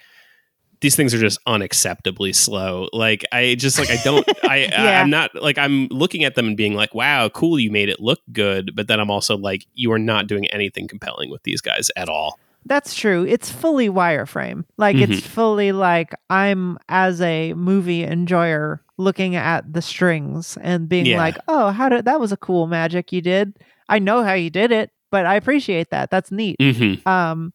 these 0.84 0.94
things 0.96 1.14
are 1.14 1.18
just 1.18 1.42
unacceptably 1.46 2.34
slow. 2.34 2.88
Like, 2.92 3.24
I 3.32 3.54
just 3.56 3.78
like 3.78 3.90
I 3.90 3.96
don't. 4.04 4.24
I, 4.44 4.48
I 4.54 4.58
Yeah. 4.70 5.00
I'm 5.00 5.10
not 5.10 5.34
like 5.34 5.58
I'm 5.58 5.88
looking 5.88 6.24
at 6.24 6.34
them 6.34 6.46
and 6.46 6.56
being 6.56 6.74
like, 6.74 6.94
wow, 6.94 7.28
cool, 7.30 7.58
you 7.58 7.70
made 7.70 7.88
it 7.88 8.00
look 8.00 8.20
good. 8.32 8.76
But 8.76 8.86
then 8.88 9.00
I'm 9.00 9.10
also 9.10 9.36
like, 9.36 9.66
you 9.74 9.90
are 9.92 9.98
not 9.98 10.26
doing 10.26 10.46
anything 10.48 10.86
compelling 10.86 11.30
with 11.30 11.42
these 11.42 11.60
guys 11.60 11.90
at 11.96 12.08
all. 12.08 12.38
That's 12.66 12.94
true. 12.94 13.24
It's 13.26 13.50
fully 13.50 13.88
wireframe. 13.88 14.64
Like 14.78 14.96
Mm-hmm. 14.96 15.12
it's 15.12 15.26
fully 15.26 15.72
like 15.72 16.14
I'm 16.30 16.78
as 16.88 17.20
a 17.20 17.52
movie 17.54 18.04
enjoyer 18.04 18.80
looking 18.96 19.36
at 19.36 19.70
the 19.72 19.82
strings 19.82 20.56
and 20.62 20.88
being 20.88 21.06
Yeah. 21.06 21.18
like, 21.18 21.36
"Oh, 21.48 21.70
how 21.70 21.88
did 21.88 22.04
that 22.04 22.20
was 22.20 22.30
a 22.32 22.36
cool 22.38 22.66
magic 22.66 23.12
you 23.12 23.20
did. 23.20 23.58
I 23.88 23.98
know 23.98 24.22
how 24.22 24.32
you 24.34 24.48
did 24.50 24.70
it, 24.72 24.90
but 25.10 25.26
I 25.26 25.34
appreciate 25.34 25.90
that. 25.90 26.10
That's 26.10 26.30
neat." 26.30 26.56
hmm 26.60 27.06
um 27.08 27.52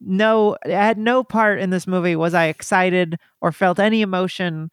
no 0.00 0.56
at 0.64 0.96
no 0.96 1.22
part 1.22 1.60
in 1.60 1.70
this 1.70 1.86
movie 1.86 2.16
was 2.16 2.34
i 2.34 2.46
excited 2.46 3.18
or 3.40 3.52
felt 3.52 3.78
any 3.78 4.02
emotion 4.02 4.70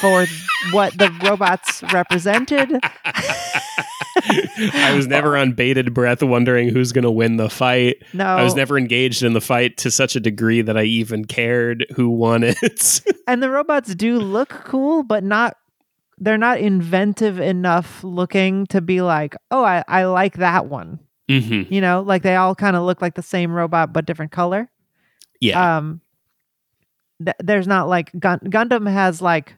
for 0.00 0.26
what 0.72 0.96
the 0.98 1.10
robots 1.22 1.82
represented 1.92 2.80
I 4.24 4.92
was 4.94 5.06
never 5.06 5.36
on 5.36 5.52
bated 5.52 5.94
breath 5.94 6.22
wondering 6.22 6.68
who's 6.68 6.92
going 6.92 7.04
to 7.04 7.10
win 7.10 7.38
the 7.38 7.50
fight. 7.50 7.96
no 8.12 8.24
I 8.24 8.44
was 8.44 8.54
never 8.54 8.78
engaged 8.78 9.22
in 9.22 9.32
the 9.32 9.40
fight 9.40 9.78
to 9.78 9.90
such 9.90 10.14
a 10.16 10.20
degree 10.20 10.62
that 10.62 10.76
I 10.76 10.82
even 10.82 11.24
cared 11.24 11.86
who 11.96 12.08
won 12.10 12.42
it. 12.44 13.00
and 13.26 13.42
the 13.42 13.50
robots 13.50 13.94
do 13.94 14.18
look 14.18 14.50
cool 14.64 15.02
but 15.02 15.24
not 15.24 15.56
they're 16.18 16.38
not 16.38 16.60
inventive 16.60 17.40
enough 17.40 18.04
looking 18.04 18.66
to 18.66 18.80
be 18.80 19.00
like 19.00 19.34
oh 19.50 19.64
i, 19.64 19.82
I 19.88 20.04
like 20.04 20.34
that 20.34 20.66
one 20.66 21.00
mm-hmm. 21.28 21.72
you 21.72 21.80
know 21.80 22.02
like 22.02 22.22
they 22.22 22.36
all 22.36 22.54
kind 22.54 22.76
of 22.76 22.82
look 22.84 23.00
like 23.02 23.14
the 23.14 23.22
same 23.22 23.52
robot 23.52 23.92
but 23.92 24.04
different 24.06 24.32
color 24.32 24.70
Yeah. 25.40 25.76
um 25.78 26.00
th- 27.24 27.36
there's 27.38 27.66
not 27.66 27.88
like 27.88 28.10
Gun- 28.18 28.40
gundam 28.44 28.90
has 28.90 29.20
like 29.22 29.54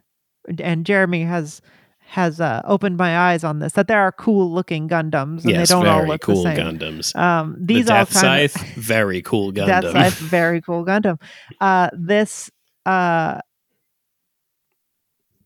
and 0.59 0.85
jeremy 0.87 1.23
has 1.23 1.61
has 2.07 2.39
uh, 2.39 2.61
opened 2.67 2.99
my 2.99 3.19
eyes 3.19 3.45
on 3.45 3.61
this 3.61 3.73
that 3.73 3.89
there 3.89 3.99
are 4.01 4.13
cool 4.13 4.53
looking 4.53 4.89
gundams 4.89 5.41
and 5.43 5.51
yes, 5.53 5.69
they 5.69 5.75
don't 5.75 5.87
all 5.87 6.05
look 6.07 6.21
cool 6.21 6.43
the 6.43 6.55
same 6.55 6.79
Gundams. 6.79 7.17
um 7.17 7.57
The 7.59 7.75
these 7.75 7.89
all 7.91 8.05
kind 8.05 8.51
Scythe, 8.51 8.75
very 8.75 9.23
cool 9.23 9.53
Gundam. 9.53 9.67
Death 9.81 9.93
Scythe, 9.93 10.19
very 10.19 10.61
cool 10.61 10.85
gundam 10.85 11.19
uh 11.63 11.89
this 11.95 12.51
uh 12.85 13.41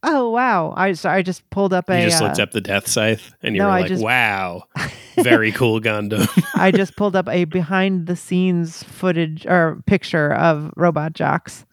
oh 0.02 0.30
wow 0.30 0.72
i 0.76 0.92
so 0.92 1.08
i 1.10 1.22
just 1.22 1.48
pulled 1.50 1.72
up 1.72 1.88
a 1.90 2.00
you 2.00 2.08
just 2.08 2.22
uh, 2.22 2.26
looked 2.26 2.38
up 2.38 2.52
the 2.52 2.60
Death 2.60 2.86
Scythe 2.86 3.34
and 3.42 3.54
you 3.54 3.60
no, 3.60 3.66
were 3.66 3.72
I 3.72 3.80
like, 3.80 3.88
just- 3.88 4.02
wow, 4.02 4.62
very 5.16 5.50
cool 5.52 5.80
Gundam. 5.80 6.28
I 6.54 6.70
just 6.70 6.96
pulled 6.96 7.16
up 7.16 7.28
a 7.28 7.44
behind 7.44 8.06
the 8.06 8.14
scenes 8.16 8.82
footage 8.84 9.46
or 9.46 9.82
picture 9.86 10.32
of 10.34 10.72
robot 10.76 11.12
jox 11.14 11.64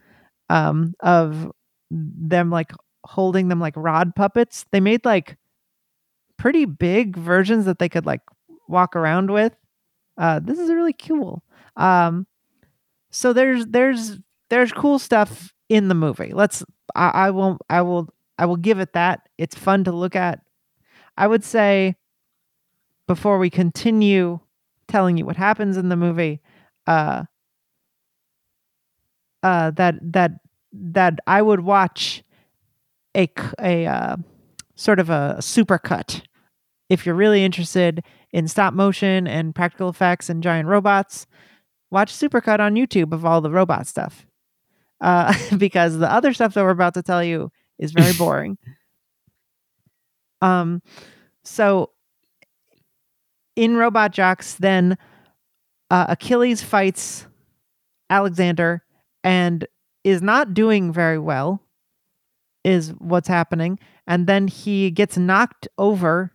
um 0.50 0.94
of 1.02 1.52
them 1.92 2.50
like 2.50 2.72
holding 3.06 3.48
them 3.50 3.60
like 3.60 3.74
rod 3.78 4.16
puppets. 4.16 4.66
They 4.72 4.80
made 4.80 5.06
like 5.06 5.38
pretty 6.38 6.66
big 6.66 7.16
versions 7.16 7.66
that 7.66 7.78
they 7.80 7.90
could 7.90 8.06
like 8.06 8.22
walk 8.68 8.96
around 8.96 9.30
with. 9.32 9.56
Uh 10.18 10.40
this 10.40 10.58
is 10.58 10.72
really 10.72 10.94
cool. 10.94 11.44
Um 11.78 12.26
so 13.12 13.34
there's 13.34 13.68
there's 13.68 14.18
there's 14.50 14.72
cool 14.72 14.98
stuff 15.00 15.54
in 15.70 15.88
the 15.88 15.96
movie. 15.96 16.32
Let's 16.34 16.64
I, 16.96 17.10
I 17.10 17.32
won't 17.32 17.62
I 17.70 17.82
will 17.82 18.14
I 18.38 18.46
will 18.46 18.58
give 18.58 18.80
it 18.80 18.94
that. 18.94 19.28
It's 19.38 19.56
fun 19.56 19.84
to 19.86 19.92
look 19.92 20.16
at. 20.16 20.42
I 21.18 21.28
would 21.28 21.44
say 21.44 21.96
before 23.08 23.38
we 23.38 23.50
continue 23.50 24.40
telling 24.88 25.18
you 25.18 25.26
what 25.26 25.38
happens 25.38 25.78
in 25.78 25.90
the 25.90 25.96
movie 25.96 26.40
uh 26.88 27.24
uh 29.44 29.72
that 29.72 29.96
that 30.02 30.32
that 30.74 31.20
I 31.26 31.42
would 31.42 31.62
watch 31.62 32.24
a 33.16 33.86
uh, 33.86 34.18
sort 34.76 35.00
of 35.00 35.10
a 35.10 35.38
supercut 35.40 36.22
if 36.90 37.06
you're 37.06 37.16
really 37.16 37.44
interested 37.44 38.04
in 38.32 38.48
stop 38.48 38.74
motion 38.74 39.28
and 39.28 39.56
practical 39.56 39.90
effects 39.90 40.30
and 40.30 40.44
giant 40.44 40.68
robots 40.68 41.26
watch 41.92 42.12
supercut 42.12 42.60
on 42.60 42.76
youtube 42.76 43.14
of 43.14 43.26
all 43.26 43.40
the 43.40 43.50
robot 43.50 43.88
stuff 43.88 44.26
uh, 45.02 45.34
because 45.58 45.98
the 45.98 46.12
other 46.12 46.34
stuff 46.34 46.54
that 46.54 46.64
we're 46.64 46.70
about 46.72 46.94
to 46.94 47.02
tell 47.02 47.24
you 47.24 47.50
is 47.80 47.92
very 47.92 48.14
boring 48.18 48.58
um 50.42 50.82
so 51.44 51.92
in 53.56 53.78
Robot 53.78 54.12
Jox, 54.12 54.56
then 54.56 54.98
uh, 55.90 56.08
Achilles 56.10 56.62
fights 56.62 57.26
Alexander 58.10 58.84
and 59.24 59.66
is 60.04 60.22
not 60.22 60.54
doing 60.54 60.92
very 60.92 61.18
well, 61.18 61.62
is 62.66 62.90
what's 62.98 63.30
happening. 63.30 63.80
And 64.08 64.28
then 64.28 64.50
he 64.50 64.92
gets 64.92 65.18
knocked 65.18 65.70
over. 65.78 66.34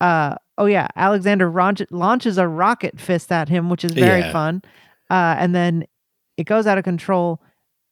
Uh, 0.00 0.36
oh, 0.56 0.66
yeah. 0.66 0.86
Alexander 0.94 1.50
launch- 1.50 1.82
launches 1.90 2.38
a 2.38 2.46
rocket 2.46 3.00
fist 3.00 3.32
at 3.32 3.48
him, 3.48 3.68
which 3.68 3.84
is 3.84 3.92
very 3.92 4.20
Yeah. 4.20 4.32
fun. 4.32 4.62
Uh, 5.10 5.34
and 5.38 5.52
then 5.52 5.84
it 6.36 6.44
goes 6.44 6.66
out 6.68 6.78
of 6.78 6.84
control, 6.84 7.42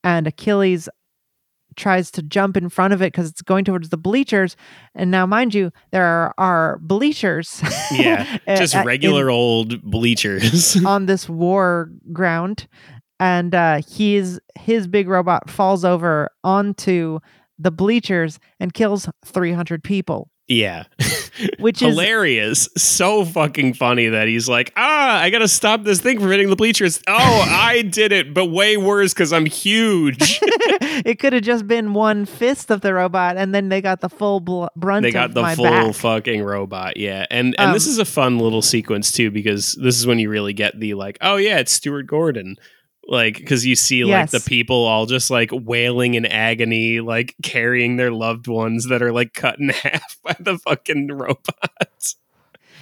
and 0.04 0.28
Achilles 0.28 0.88
tries 1.76 2.10
to 2.12 2.22
jump 2.22 2.56
in 2.56 2.68
front 2.68 2.94
of 2.94 3.02
it 3.02 3.12
because 3.12 3.28
it's 3.28 3.42
going 3.42 3.64
towards 3.64 3.88
the 3.90 3.96
bleachers. 3.96 4.56
And 4.94 5.10
now, 5.10 5.26
mind 5.26 5.54
you, 5.54 5.72
there 5.90 6.04
are, 6.04 6.34
are 6.38 6.78
bleachers. 6.78 7.62
yeah, 7.92 8.38
just 8.46 8.74
in- 8.74 8.84
regular 8.84 9.30
old 9.30 9.82
bleachers. 9.82 10.76
on 10.86 11.06
this 11.06 11.28
war 11.28 11.90
ground 12.12 12.66
and 13.20 13.54
uh 13.54 13.80
he's 13.86 14.40
his 14.58 14.88
big 14.88 15.06
robot 15.06 15.48
falls 15.48 15.84
over 15.84 16.28
onto 16.42 17.20
the 17.58 17.70
bleachers 17.70 18.40
and 18.58 18.74
kills 18.74 19.08
300 19.24 19.84
people 19.84 20.31
yeah. 20.48 20.84
which 21.58 21.80
is 21.82 21.88
hilarious. 21.88 22.68
So 22.76 23.24
fucking 23.24 23.74
funny 23.74 24.08
that 24.08 24.28
he's 24.28 24.48
like, 24.48 24.72
ah, 24.76 25.18
I 25.20 25.30
gotta 25.30 25.48
stop 25.48 25.82
this 25.84 26.00
thing 26.00 26.20
from 26.20 26.30
hitting 26.30 26.50
the 26.50 26.56
bleachers. 26.56 27.00
Oh, 27.08 27.12
I 27.48 27.82
did 27.82 28.12
it, 28.12 28.34
but 28.34 28.46
way 28.46 28.76
worse 28.76 29.14
because 29.14 29.32
I'm 29.32 29.46
huge. 29.46 30.40
it 30.42 31.18
could 31.18 31.32
have 31.32 31.42
just 31.42 31.66
been 31.66 31.94
one 31.94 32.26
fist 32.26 32.70
of 32.70 32.80
the 32.80 32.92
robot 32.94 33.36
and 33.36 33.54
then 33.54 33.68
they 33.68 33.80
got 33.80 34.00
the 34.00 34.08
full 34.08 34.40
bl- 34.40 34.66
brunt 34.76 35.02
they 35.04 35.10
got 35.12 35.30
of 35.30 35.34
the 35.34 35.46
full 35.56 35.64
back 35.64 35.94
fucking 35.94 36.42
robot, 36.42 36.96
yeah. 36.96 37.26
And 37.30 37.54
and 37.58 37.74
this 37.74 37.86
Um, 37.86 37.90
is 37.92 37.98
a 37.98 38.04
fun 38.04 38.38
little 38.38 38.62
sequence 38.62 39.10
too 39.12 39.30
because 39.30 39.72
this 39.74 39.98
is 39.98 40.06
when 40.06 40.18
you 40.18 40.28
really 40.28 40.52
get 40.52 40.78
the 40.78 40.94
like, 40.94 41.18
oh 41.20 41.36
yeah, 41.36 41.58
it's 41.58 41.72
Stuart 41.72 42.06
Gordon. 42.06 42.56
Like, 43.08 43.36
because 43.36 43.66
you 43.66 43.74
see 43.74 44.04
like 44.04 44.30
the 44.30 44.40
people 44.40 44.84
all 44.84 45.06
just 45.06 45.28
like 45.30 45.50
wailing 45.52 46.14
in 46.14 46.24
agony, 46.24 47.00
like 47.00 47.34
carrying 47.42 47.96
their 47.96 48.12
loved 48.12 48.46
ones 48.46 48.88
that 48.88 49.02
are 49.02 49.12
like 49.12 49.34
cut 49.34 49.58
in 49.58 49.68
half 49.84 50.16
by 50.22 50.36
the 50.38 50.56
fucking 50.58 51.08
robots. 51.08 52.16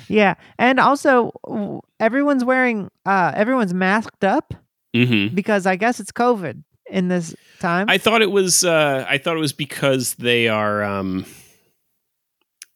yeah 0.09 0.35
and 0.59 0.79
also 0.81 1.81
everyone's 2.01 2.45
wearing 2.45 2.91
uh 3.07 3.33
everyone's 3.35 3.73
masked 3.75 4.25
up 4.25 4.53
Mm-hmm. 4.95 5.35
because 5.37 5.67
i 5.67 5.77
guess 5.77 6.01
it's 6.01 6.11
covid 6.11 6.65
in 6.91 7.07
this 7.07 7.33
time 7.61 7.89
I 7.89 7.97
thought 7.99 8.21
it 8.23 8.33
was 8.33 8.65
uh 8.65 9.07
I 9.09 9.19
thought 9.19 9.37
it 9.37 9.41
was 9.41 9.53
because 9.53 10.15
they 10.15 10.49
are 10.49 10.83
um 10.83 11.25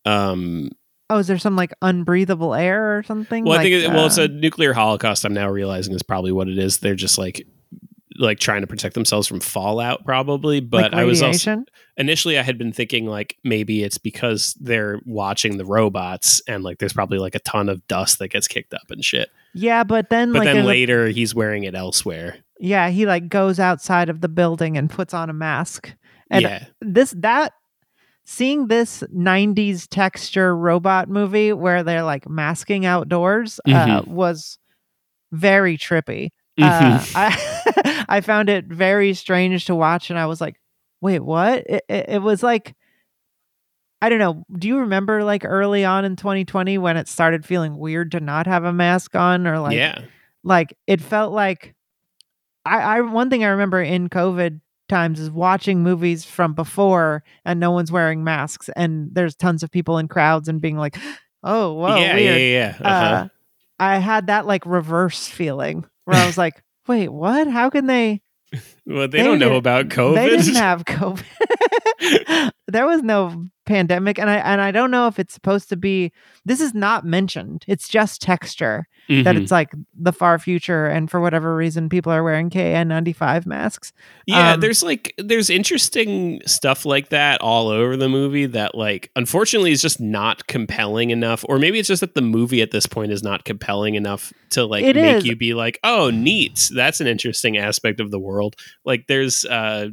Um, 0.04 0.70
Oh, 1.10 1.18
is 1.18 1.26
there 1.26 1.38
some 1.38 1.54
like 1.56 1.72
unbreathable 1.82 2.58
air 2.58 2.96
or 2.98 3.02
something? 3.02 3.44
well, 3.44 3.54
I 3.54 3.56
Like, 3.62 3.64
think 3.72 3.84
it, 3.84 3.88
well, 3.90 4.06
it's 4.06 4.18
a 4.18 4.24
um, 4.24 4.40
nuclear 4.40 4.72
holocaust. 4.72 5.24
I'm 5.24 5.34
now 5.34 5.48
realizing 5.50 5.94
is 5.94 6.02
probably 6.02 6.32
what 6.32 6.48
it 6.48 6.58
is. 6.58 6.78
They're 6.78 6.94
just 6.94 7.18
like 7.18 7.46
like 8.16 8.38
trying 8.38 8.60
to 8.60 8.66
protect 8.68 8.94
themselves 8.94 9.26
from 9.26 9.40
fallout, 9.40 10.04
probably. 10.04 10.60
But 10.60 10.92
like 10.92 11.00
I 11.00 11.04
was 11.04 11.20
also 11.20 11.64
initially 11.96 12.38
I 12.38 12.42
had 12.42 12.56
been 12.58 12.72
thinking 12.72 13.06
like 13.06 13.36
maybe 13.44 13.82
it's 13.82 13.98
because 13.98 14.54
they're 14.60 15.00
watching 15.04 15.56
the 15.58 15.64
robots 15.64 16.40
and 16.46 16.62
like 16.62 16.78
there's 16.78 16.92
probably 16.92 17.18
like 17.18 17.34
a 17.34 17.40
ton 17.40 17.68
of 17.68 17.86
dust 17.88 18.18
that 18.20 18.28
gets 18.28 18.46
kicked 18.48 18.72
up 18.72 18.88
and 18.90 19.04
shit. 19.04 19.30
Yeah, 19.52 19.84
but 19.84 20.10
then 20.10 20.32
But 20.32 20.38
like 20.40 20.46
then 20.46 20.54
there's 20.56 20.64
a- 20.64 20.68
later 20.68 21.08
he's 21.08 21.34
wearing 21.34 21.64
it 21.64 21.74
elsewhere. 21.74 22.36
yeah, 22.60 22.88
he 22.88 23.04
like 23.04 23.28
goes 23.28 23.58
outside 23.60 24.08
of 24.08 24.20
the 24.20 24.28
building 24.28 24.78
and 24.78 24.88
puts 24.88 25.12
on 25.12 25.28
a 25.28 25.32
mask. 25.34 25.92
And 26.30 26.42
yeah. 26.42 26.64
this 26.80 27.12
that 27.18 27.52
seeing 28.24 28.68
this 28.68 29.02
90s 29.14 29.86
texture 29.88 30.56
robot 30.56 31.08
movie 31.08 31.52
where 31.52 31.82
they're 31.82 32.02
like 32.04 32.28
masking 32.28 32.86
outdoors 32.86 33.60
uh, 33.66 33.70
Mm-hmm. 33.70 34.12
was 34.12 34.58
very 35.32 35.76
trippy. 35.76 36.30
Uh, 36.60 36.98
Mhm. 36.98 37.12
I 37.16 38.04
I 38.08 38.20
found 38.20 38.48
it 38.48 38.66
very 38.66 39.12
strange 39.14 39.64
to 39.66 39.74
watch, 39.74 40.08
and 40.10 40.18
I 40.18 40.26
was 40.26 40.40
like, 40.40 40.60
"Wait, 41.00 41.20
what?" 41.20 41.64
It, 41.66 41.84
it, 41.88 42.04
it 42.08 42.22
was 42.22 42.42
like, 42.42 42.74
I 44.00 44.08
don't 44.08 44.18
know. 44.18 44.44
Do 44.52 44.68
you 44.68 44.78
remember 44.78 45.24
like 45.24 45.44
early 45.44 45.84
on 45.84 46.04
in 46.04 46.14
2020 46.16 46.78
when 46.78 46.96
it 46.96 47.08
started 47.08 47.44
feeling 47.44 47.76
weird 47.78 48.12
to 48.12 48.20
not 48.20 48.46
have 48.46 48.64
a 48.64 48.72
mask 48.72 49.14
on, 49.16 49.46
or 49.46 49.58
like, 49.58 49.76
yeah. 49.76 50.02
like 50.42 50.76
it 50.86 51.00
felt 51.00 51.32
like, 51.32 51.74
I, 52.66 52.98
I 52.98 53.00
one 53.00 53.30
thing 53.30 53.44
I 53.44 53.48
remember 53.48 53.82
in 53.82 54.08
COVID 54.08 54.60
times 54.88 55.20
is 55.20 55.30
watching 55.30 55.82
movies 55.82 56.24
from 56.24 56.54
before 56.54 57.22
and 57.44 57.58
no 57.60 57.70
one's 57.70 57.92
wearing 57.92 58.24
masks, 58.24 58.68
and 58.76 59.08
there's 59.12 59.34
tons 59.34 59.62
of 59.62 59.70
people 59.70 59.98
in 59.98 60.08
crowds 60.08 60.48
and 60.48 60.60
being 60.60 60.76
like, 60.76 60.96
"Oh, 61.42 61.74
whoa, 61.74 61.96
yeah, 61.96 62.14
weird." 62.14 62.40
yeah, 62.40 62.46
yeah, 62.46 62.76
uh-huh. 62.80 63.14
uh, 63.14 63.28
I 63.78 63.98
had 63.98 64.28
that 64.28 64.46
like 64.46 64.64
reverse 64.66 65.26
feeling 65.26 65.84
where 66.04 66.16
I 66.16 66.26
was 66.26 66.38
like, 66.38 66.62
wait, 66.88 67.08
what? 67.08 67.48
How 67.48 67.70
can 67.70 67.86
they? 67.86 68.22
well, 68.86 69.08
they, 69.08 69.18
they 69.18 69.24
don't 69.24 69.38
know 69.38 69.56
about 69.56 69.88
COVID. 69.88 70.14
They 70.14 70.30
didn't 70.30 70.54
have 70.56 70.84
COVID. 70.84 72.50
there 72.68 72.86
was 72.86 73.02
no 73.02 73.46
pandemic, 73.64 74.18
and 74.18 74.28
I 74.30 74.36
and 74.36 74.60
I 74.60 74.70
don't 74.70 74.90
know 74.90 75.06
if 75.06 75.18
it's 75.18 75.34
supposed 75.34 75.68
to 75.70 75.76
be. 75.76 76.12
This 76.44 76.60
is 76.60 76.74
not 76.74 77.04
mentioned. 77.04 77.64
It's 77.68 77.88
just 77.88 78.20
texture 78.22 78.86
that 79.08 79.34
Mhm. 79.36 79.42
it's 79.42 79.50
like 79.50 79.72
the 79.98 80.12
far 80.12 80.38
future, 80.38 80.86
and 80.86 81.10
for 81.10 81.20
whatever 81.20 81.54
reason, 81.56 81.88
people 81.88 82.10
are 82.12 82.22
wearing 82.22 82.48
KN95 82.50 83.46
masks. 83.46 83.92
Yeah, 84.26 84.52
Um, 84.54 84.60
there's 84.60 84.82
like 84.82 85.14
there's 85.18 85.50
interesting 85.50 86.40
stuff 86.46 86.84
like 86.86 87.10
that 87.10 87.40
all 87.40 87.68
over 87.68 87.96
the 87.96 88.08
movie 88.08 88.46
that 88.46 88.74
like 88.74 89.10
unfortunately 89.16 89.72
is 89.72 89.82
just 89.82 90.00
not 90.00 90.46
compelling 90.46 91.10
enough 91.10 91.44
or 91.48 91.58
maybe 91.58 91.78
it's 91.78 91.88
just 91.88 92.00
that 92.00 92.14
the 92.14 92.22
movie 92.22 92.62
at 92.62 92.70
this 92.70 92.86
point 92.86 93.12
is 93.12 93.22
not 93.22 93.44
compelling 93.44 93.94
enough 93.94 94.32
to 94.50 94.64
like 94.64 94.84
make 94.84 94.96
is. 94.96 95.26
you 95.26 95.36
be 95.36 95.52
like, 95.54 95.78
"Oh, 95.84 96.10
neat. 96.10 96.70
That's 96.74 97.00
an 97.00 97.06
interesting 97.06 97.56
aspect 97.58 98.00
of 98.00 98.10
the 98.10 98.18
world." 98.18 98.56
Like 98.84 99.06
there's 99.06 99.44
uh 99.44 99.88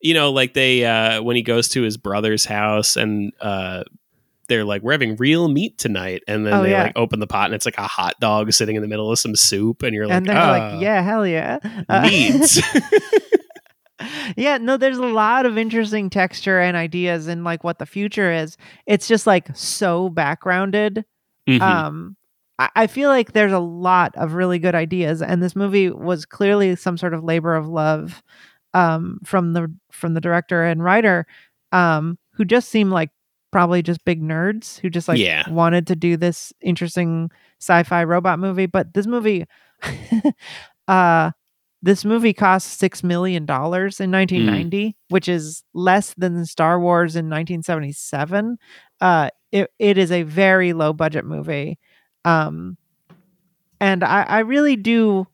you 0.00 0.14
know, 0.14 0.30
like 0.32 0.54
they 0.54 0.84
uh 0.84 1.22
when 1.22 1.36
he 1.36 1.42
goes 1.42 1.68
to 1.70 1.82
his 1.82 1.96
brother's 1.96 2.44
house 2.44 2.96
and 2.96 3.32
uh 3.40 3.84
they're 4.48 4.64
like, 4.64 4.82
we're 4.82 4.90
having 4.92 5.14
real 5.14 5.46
meat 5.46 5.78
tonight, 5.78 6.24
and 6.26 6.44
then 6.44 6.52
Oh, 6.54 6.62
they 6.64 6.72
yeah. 6.72 6.82
like 6.84 6.92
open 6.96 7.20
the 7.20 7.26
pot, 7.28 7.44
and 7.46 7.54
it's 7.54 7.64
like 7.66 7.78
a 7.78 7.82
hot 7.86 8.18
dog 8.18 8.52
sitting 8.52 8.74
in 8.74 8.82
the 8.82 8.88
middle 8.88 9.08
of 9.12 9.16
some 9.18 9.36
soup, 9.36 9.84
and 9.84 9.94
you're 9.94 10.08
like, 10.08 10.16
and 10.16 10.26
they're 10.26 10.36
"Ah, 10.36 10.50
like, 10.72 10.82
yeah, 10.82 11.02
hell 11.02 11.24
yeah. 11.24 11.58
Uh, 11.88 12.00
meat. 12.02 12.60
yeah 14.36 14.56
no 14.56 14.78
there's 14.78 14.96
a 14.96 15.02
lot 15.02 15.44
of 15.44 15.58
interesting 15.58 16.08
texture 16.08 16.58
and 16.58 16.74
ideas 16.74 17.28
in 17.28 17.44
like 17.44 17.62
what 17.62 17.78
the 17.78 17.84
future 17.84 18.32
is 18.32 18.56
it's 18.86 19.06
just 19.06 19.26
like 19.26 19.48
so 19.54 20.08
backgrounded 20.08 21.04
Mhm. 21.46 21.60
um 21.60 22.16
I, 22.58 22.70
I 22.76 22.86
feel 22.86 23.10
like 23.10 23.32
there's 23.32 23.52
a 23.52 23.58
lot 23.58 24.14
of 24.16 24.32
really 24.32 24.58
good 24.58 24.74
ideas 24.74 25.20
and 25.20 25.42
this 25.42 25.54
movie 25.54 25.90
was 25.90 26.24
clearly 26.24 26.76
some 26.76 26.96
sort 26.96 27.12
of 27.12 27.22
labor 27.24 27.54
of 27.54 27.68
love 27.68 28.22
um 28.74 29.18
from 29.24 29.52
the 29.52 29.72
from 29.90 30.14
the 30.14 30.20
director 30.20 30.64
and 30.64 30.82
writer 30.84 31.26
um 31.72 32.18
who 32.32 32.44
just 32.44 32.68
seem 32.68 32.90
like 32.90 33.10
probably 33.52 33.82
just 33.82 34.04
big 34.04 34.22
nerds 34.22 34.78
who 34.78 34.88
just 34.88 35.08
like 35.08 35.18
Yeah. 35.18 35.48
wanted 35.50 35.86
to 35.88 35.96
do 35.96 36.16
this 36.16 36.52
interesting 36.60 37.30
sci-fi 37.60 38.04
robot 38.04 38.38
movie 38.38 38.66
but 38.66 38.94
this 38.94 39.06
movie 39.06 39.44
uh 40.88 41.30
this 41.82 42.04
movie 42.04 42.32
cost 42.34 42.78
six 42.78 43.02
million 43.02 43.46
dollars 43.46 44.00
in 44.00 44.10
1990 44.10 44.96
which 45.08 45.28
is 45.28 45.64
less 45.74 46.14
than 46.16 46.44
star 46.46 46.78
wars 46.78 47.16
in 47.16 47.26
1977 47.28 48.58
uh 49.00 49.30
it, 49.50 49.70
it 49.78 49.98
is 49.98 50.12
a 50.12 50.22
very 50.22 50.72
low 50.72 50.92
budget 50.92 51.24
movie 51.24 51.78
um 52.24 52.76
and 53.80 54.04
i 54.04 54.22
i 54.22 54.38
really 54.40 54.76
do 54.76 55.26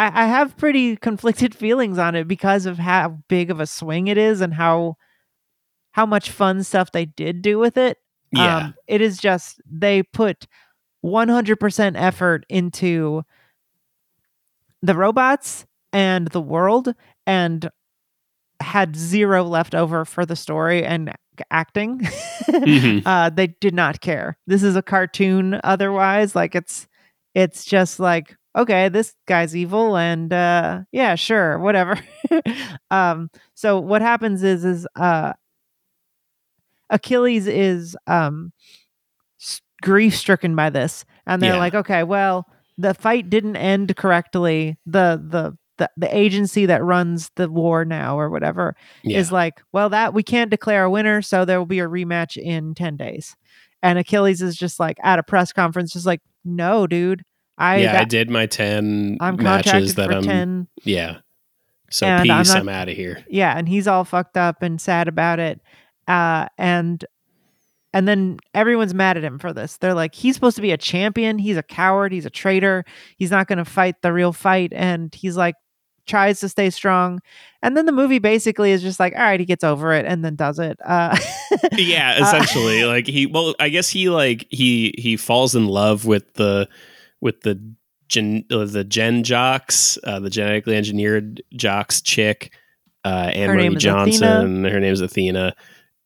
I, 0.00 0.24
I 0.24 0.26
have 0.26 0.56
pretty 0.56 0.96
conflicted 0.96 1.54
feelings 1.64 1.98
on 1.98 2.14
it 2.14 2.26
because 2.26 2.66
of 2.66 2.78
how 2.78 3.18
big 3.28 3.50
of 3.50 3.60
a 3.60 3.66
swing 3.66 4.08
it 4.08 4.18
is 4.18 4.40
and 4.40 4.54
how 4.54 4.96
how 5.92 6.06
much 6.06 6.30
fun 6.30 6.62
stuff 6.62 6.92
they 6.92 7.04
did 7.04 7.42
do 7.42 7.58
with 7.58 7.76
it 7.76 7.98
yeah. 8.32 8.56
um, 8.56 8.74
it 8.86 9.00
is 9.00 9.18
just 9.18 9.60
they 9.70 10.02
put 10.02 10.46
100% 11.04 11.92
effort 11.96 12.44
into 12.48 13.22
the 14.82 14.94
robots 14.94 15.66
and 15.92 16.28
the 16.28 16.40
world 16.40 16.94
and 17.26 17.70
had 18.60 18.94
zero 18.94 19.42
left 19.42 19.74
over 19.74 20.04
for 20.04 20.26
the 20.26 20.36
story 20.36 20.84
and 20.84 21.12
acting. 21.50 22.00
Mhm. 22.48 23.02
uh, 23.06 23.30
they 23.30 23.48
did 23.48 23.74
not 23.74 24.00
care. 24.00 24.36
This 24.46 24.62
is 24.62 24.76
a 24.76 24.82
cartoon 24.82 25.58
otherwise. 25.64 26.34
Like 26.34 26.54
it's 26.54 26.86
it's 27.34 27.64
just 27.64 28.00
like, 28.00 28.36
okay, 28.56 28.88
this 28.88 29.14
guy's 29.26 29.54
evil 29.56 29.96
and 29.96 30.32
uh 30.32 30.80
yeah, 30.92 31.14
sure, 31.14 31.58
whatever. 31.58 31.98
um 32.90 33.30
so 33.54 33.78
what 33.80 34.02
happens 34.02 34.42
is 34.42 34.64
is 34.64 34.86
uh 34.96 35.32
Achilles 36.90 37.46
is 37.46 37.96
um 38.06 38.52
grief 39.82 40.14
stricken 40.14 40.54
by 40.54 40.68
this 40.68 41.04
and 41.26 41.40
they're 41.40 41.54
Yeah. 41.54 41.58
like 41.58 41.74
okay 41.74 42.02
well 42.02 42.46
the 42.76 42.92
fight 42.92 43.30
didn't 43.30 43.56
end 43.56 43.96
correctly 43.96 44.76
the 44.84 45.22
the 45.26 45.56
the, 45.78 45.90
the 45.96 46.14
agency 46.14 46.66
that 46.66 46.84
runs 46.84 47.30
the 47.36 47.48
war 47.48 47.86
now 47.86 48.18
or 48.18 48.28
whatever 48.28 48.76
yeah. 49.02 49.16
is 49.16 49.32
like 49.32 49.62
well 49.72 49.88
that 49.88 50.12
we 50.12 50.22
can't 50.22 50.50
declare 50.50 50.84
a 50.84 50.90
winner 50.90 51.22
so 51.22 51.46
there 51.46 51.58
will 51.58 51.64
be 51.64 51.78
a 51.80 51.88
rematch 51.88 52.36
in 52.36 52.74
10 52.74 52.98
days 52.98 53.34
and 53.82 53.98
achilles 53.98 54.42
is 54.42 54.54
just 54.54 54.78
like 54.78 54.98
at 55.02 55.18
a 55.18 55.22
press 55.22 55.50
conference 55.50 55.94
just 55.94 56.04
like 56.04 56.20
no 56.44 56.86
dude 56.86 57.22
i 57.60 57.76
yeah, 57.76 58.00
I 58.00 58.04
did 58.04 58.28
my 58.30 58.46
10 58.46 59.18
i'm 59.20 59.36
matches 59.36 59.94
that 59.96 60.12
I'm 60.12 60.22
10 60.24 60.66
yeah. 60.84 61.18
So 61.90 62.06
I'm 62.06 62.22
peace, 62.22 62.48
not- 62.48 62.56
I'm, 62.58 62.68
out 62.68 62.88
of 62.88 62.96
here. 62.96 63.24
yeah 63.28 63.56
and 63.56 63.68
he's 63.68 63.86
all 63.86 64.04
fucked 64.04 64.36
up 64.36 64.62
and 64.62 64.80
sad 64.80 65.06
about 65.08 65.38
it. 65.38 65.60
Uh 66.08 66.46
and 66.58 67.04
and 67.92 68.06
then 68.06 68.38
everyone's 68.54 68.94
mad 68.94 69.16
at 69.16 69.24
him 69.24 69.38
for 69.40 69.52
this. 69.52 69.76
They're 69.78 69.94
like 69.94 70.14
he's 70.14 70.34
supposed 70.36 70.54
to 70.56 70.62
be 70.62 70.70
a 70.70 70.76
champion. 70.78 71.38
He's 71.38 71.56
a 71.56 71.62
coward. 71.62 72.12
He's 72.12 72.24
a 72.26 72.30
traitor. 72.30 72.84
He's 73.16 73.32
not 73.32 73.48
going 73.48 73.58
to 73.58 73.64
fight 73.64 74.00
the 74.02 74.12
real 74.12 74.32
fight. 74.32 74.72
And 74.72 75.12
he's 75.14 75.36
like 75.36 75.56
tries 76.06 76.38
to 76.40 76.48
stay 76.48 76.70
strong. 76.70 77.20
And 77.62 77.76
then 77.76 77.86
the 77.86 77.92
movie 77.92 78.20
basically 78.20 78.70
is 78.70 78.82
just 78.82 79.00
like 79.00 79.12
all 79.14 79.20
right 79.22 79.40
he 79.40 79.46
gets 79.46 79.64
over 79.64 79.92
it 79.92 80.06
and 80.06 80.24
then 80.24 80.36
does 80.36 80.60
it. 80.60 80.78
Uh 80.84 81.18
Yeah, 81.72 82.14
Uh, 82.20 82.22
essentially. 82.22 82.84
like 82.84 83.08
he 83.08 83.26
well, 83.26 83.56
I 83.58 83.68
guess 83.68 83.88
he 83.88 84.08
like 84.08 84.46
he 84.50 84.94
he 84.96 85.16
falls 85.16 85.56
in 85.56 85.66
love 85.66 86.06
with 86.06 86.32
the 86.34 86.68
with 87.20 87.40
the 87.42 87.60
gen 88.08 88.44
uh, 88.50 88.64
the 88.64 88.84
gen 88.84 89.22
jocks, 89.22 89.98
uh, 90.04 90.20
the 90.20 90.30
genetically 90.30 90.76
engineered 90.76 91.42
jocks 91.54 92.00
chick, 92.00 92.52
uh 93.04 93.30
Anne 93.32 93.56
name 93.56 93.72
Marie 93.72 93.76
is 93.76 93.82
Johnson. 93.82 94.64
Her 94.64 94.80
name's 94.80 95.00
Athena. 95.00 95.54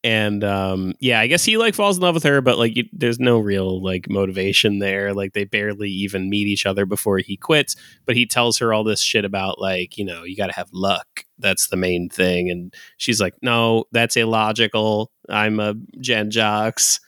And 0.05 0.45
um 0.45 0.93
yeah, 1.01 1.19
I 1.19 1.27
guess 1.27 1.45
he 1.45 1.57
like 1.57 1.75
falls 1.75 1.97
in 1.97 2.03
love 2.03 2.15
with 2.15 2.25
her, 2.25 2.43
but 2.43 2.59
like 2.59 2.77
you, 2.77 2.85
there's 2.93 3.19
no 3.19 3.39
real 3.39 3.83
like 3.83 4.07
motivation 4.11 4.79
there. 4.79 5.15
Like 5.15 5.33
they 5.33 5.45
barely 5.45 5.89
even 5.89 6.29
meet 6.29 6.47
each 6.47 6.67
other 6.67 6.85
before 6.85 7.19
he 7.19 7.39
quits. 7.39 7.75
But 8.05 8.15
he 8.15 8.27
tells 8.27 8.59
her 8.59 8.75
all 8.75 8.85
this 8.85 9.01
shit 9.01 9.25
about 9.25 9.59
like 9.59 9.97
you 9.97 10.05
know 10.05 10.23
you 10.25 10.37
got 10.37 10.49
to 10.49 10.55
have 10.57 10.69
luck. 10.73 11.25
That's 11.39 11.69
the 11.69 11.77
main 11.77 12.11
thing. 12.11 12.51
And 12.51 12.75
she's 12.99 13.21
like, 13.21 13.35
no, 13.41 13.85
that's 13.93 14.17
illogical. 14.17 15.11
I'm 15.31 15.59
a 15.59 15.75
Gen 16.01 16.31
Jocks. 16.31 17.01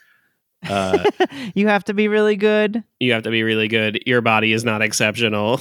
Uh, 0.69 1.05
you 1.55 1.69
have 1.69 1.85
to 1.85 1.95
be 1.95 2.09
really 2.09 2.37
good 2.37 2.83
you 2.99 3.13
have 3.13 3.25
to 3.25 3.31
be 3.31 3.43
really 3.43 3.69
good. 3.69 4.03
Your 4.07 4.21
body 4.21 4.53
is 4.53 4.65
not 4.65 4.83
exceptional. 4.83 5.61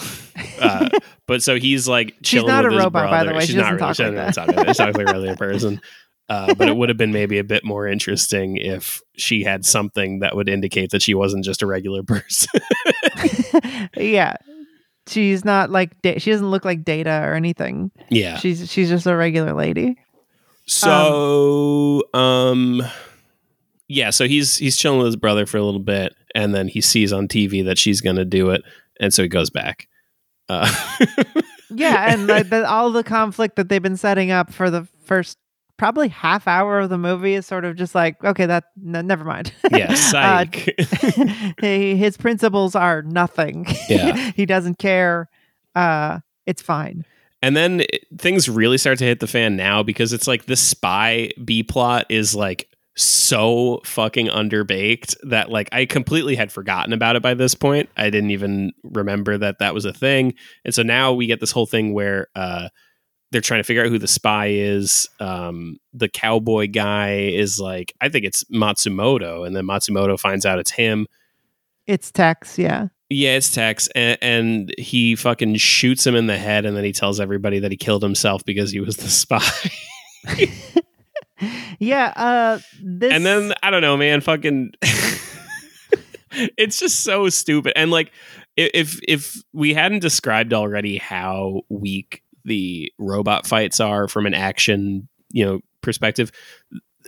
Uh, 0.59 0.89
but 1.27 1.43
so 1.43 1.57
he's 1.59 1.87
like 1.87 2.15
She's 2.23 2.43
not 2.43 2.63
with 2.63 2.71
a 2.73 2.75
his 2.75 2.83
robot, 2.85 3.09
by 3.09 3.23
the 3.25 3.33
way. 3.33 3.41
She's 3.41 3.49
She 3.49 3.57
not 3.57 3.67
really. 3.73 3.79
talk 3.79 3.95
She 3.97 4.03
like 4.05 4.15
that. 4.15 4.33
talk 4.33 4.47
like 4.47 4.75
that. 4.75 4.75
She 4.77 5.29
a 5.29 5.35
person. 5.35 5.81
Uh, 6.27 6.55
but 6.55 6.67
it 6.67 6.75
would 6.75 6.89
have 6.89 6.97
been 6.97 7.11
maybe 7.11 7.37
a 7.37 7.43
bit 7.43 7.63
more 7.63 7.87
interesting 7.87 8.57
if 8.57 9.01
she 9.15 9.43
had 9.43 9.63
something 9.65 10.19
that 10.19 10.35
would 10.35 10.49
indicate 10.49 10.89
that 10.91 11.01
she 11.01 11.13
wasn't 11.13 11.43
just 11.43 11.61
a 11.61 11.67
regular 11.67 12.01
person. 12.03 12.61
yeah 13.97 14.35
she's 15.07 15.45
not 15.45 15.69
like 15.69 15.91
she 16.17 16.31
doesn't 16.31 16.49
look 16.49 16.65
like 16.65 16.83
data 16.83 17.21
or 17.23 17.33
anything 17.33 17.91
yeah. 18.09 18.37
she's 18.37 18.71
she's 18.71 18.89
just 18.89 19.05
a 19.05 19.15
regular 19.15 19.53
lady 19.53 19.97
So, 20.65 22.01
um, 22.13 22.81
yeah, 23.87 24.09
so 24.09 24.27
he's 24.27 24.57
he's 24.57 24.77
chilling 24.77 24.97
with 24.99 25.07
his 25.07 25.15
brother 25.15 25.45
for 25.45 25.57
a 25.57 25.63
little 25.63 25.79
bit, 25.79 26.13
and 26.33 26.53
then 26.55 26.67
he 26.67 26.81
sees 26.81 27.11
on 27.13 27.27
TV 27.27 27.63
that 27.65 27.77
she's 27.77 28.01
gonna 28.01 28.25
do 28.25 28.49
it, 28.49 28.61
and 28.99 29.13
so 29.13 29.21
he 29.23 29.29
goes 29.29 29.49
back. 29.49 29.87
Uh, 30.49 30.71
Yeah, 31.71 32.13
and 32.13 32.27
like 32.27 32.49
the, 32.49 32.69
all 32.69 32.91
the 32.91 33.03
conflict 33.03 33.55
that 33.55 33.67
they've 33.69 33.81
been 33.81 33.97
setting 33.97 34.29
up 34.31 34.53
for 34.53 34.69
the 34.69 34.87
first 35.05 35.37
probably 35.77 36.07
half 36.07 36.47
hour 36.47 36.79
of 36.79 36.89
the 36.89 36.97
movie 36.97 37.33
is 37.33 37.45
sort 37.47 37.65
of 37.65 37.75
just 37.75 37.95
like, 37.95 38.23
okay, 38.23 38.45
that 38.45 38.65
n- 38.85 39.05
never 39.07 39.25
mind. 39.25 39.51
yeah, 39.71 39.87
Uh, 39.91 39.95
psych. 39.95 40.55
he, 41.59 41.97
his 41.97 42.15
principles 42.17 42.75
are 42.75 43.01
nothing. 43.01 43.65
Yeah. 43.89 44.15
he 44.35 44.45
doesn't 44.45 44.77
care. 44.77 45.27
Uh, 45.73 46.19
it's 46.45 46.61
fine. 46.61 47.03
And 47.41 47.57
then 47.57 47.81
it- 47.81 48.05
things 48.19 48.47
really 48.47 48.77
start 48.77 48.99
to 48.99 49.05
hit 49.05 49.19
the 49.19 49.27
fan 49.27 49.55
now 49.57 49.81
because 49.83 50.13
it's 50.13 50.27
like 50.27 50.45
the 50.45 50.55
spy 50.55 51.31
B 51.43 51.63
plot 51.63 52.05
is 52.09 52.35
like 52.35 52.69
so 52.95 53.81
fucking 53.83 54.27
underbaked 54.27 55.15
that 55.23 55.49
like 55.49 55.67
I 55.71 55.85
completely 55.85 56.35
had 56.35 56.51
forgotten 56.51 56.93
about 56.93 57.15
it 57.15 57.21
by 57.21 57.33
this 57.33 57.53
point. 57.53 57.89
I 57.97 58.09
didn't 58.09 58.31
even 58.31 58.71
remember 58.83 59.37
that 59.37 59.59
that 59.59 59.73
was 59.73 59.85
a 59.85 59.93
thing. 59.93 60.33
And 60.63 60.73
so 60.73 60.81
now 60.81 61.13
we 61.13 61.27
get 61.27 61.39
this 61.39 61.51
whole 61.51 61.65
thing 61.65 61.93
where 61.93 62.27
uh 62.35 62.69
they're 63.31 63.41
trying 63.41 63.59
to 63.59 63.65
figure 63.65 63.83
out 63.83 63.89
who 63.89 63.99
the 63.99 64.07
spy 64.07 64.47
is. 64.47 65.09
Um 65.19 65.77
the 65.93 66.07
cowboy 66.07 66.67
guy 66.67 67.17
is 67.17 67.59
like 67.59 67.93
I 67.99 68.07
think 68.07 68.23
it's 68.23 68.45
Matsumoto 68.45 69.45
and 69.45 69.55
then 69.55 69.65
Matsumoto 69.65 70.17
finds 70.17 70.45
out 70.45 70.59
it's 70.59 70.71
him. 70.71 71.07
It's 71.87 72.11
Tex, 72.11 72.57
yeah. 72.57 72.87
Yeah, 73.07 73.35
it's 73.35 73.51
Tex, 73.51 73.87
and, 73.93 74.17
and 74.19 74.73
he 74.79 75.15
fucking 75.15 75.57
shoots 75.57 76.07
him 76.07 76.15
in 76.15 76.25
the 76.25 76.37
head, 76.37 76.65
and 76.65 76.75
then 76.75 76.83
he 76.83 76.91
tells 76.91 77.19
everybody 77.19 77.59
that 77.59 77.69
he 77.69 77.77
killed 77.77 78.01
himself 78.01 78.43
because 78.43 78.71
he 78.71 78.79
was 78.79 78.97
the 78.97 79.09
spy. 79.09 79.45
Yeah, 81.79 82.13
uh 82.15 82.59
this 82.81 83.11
and 83.11 83.25
then 83.25 83.53
I 83.61 83.69
don't 83.69 83.81
know, 83.81 83.97
man, 83.97 84.21
fucking, 84.21 84.71
it's 86.31 86.79
just 86.79 87.01
so 87.03 87.29
stupid. 87.29 87.73
And 87.75 87.91
like, 87.91 88.11
if 88.57 88.99
if 89.07 89.35
we 89.53 89.73
hadn't 89.73 89.99
described 89.99 90.53
already 90.53 90.97
how 90.97 91.61
weak 91.69 92.23
the 92.45 92.91
robot 92.97 93.45
fights 93.47 93.79
are 93.79 94.07
from 94.07 94.25
an 94.25 94.33
action, 94.33 95.07
you 95.31 95.45
know, 95.45 95.59
perspective, 95.81 96.31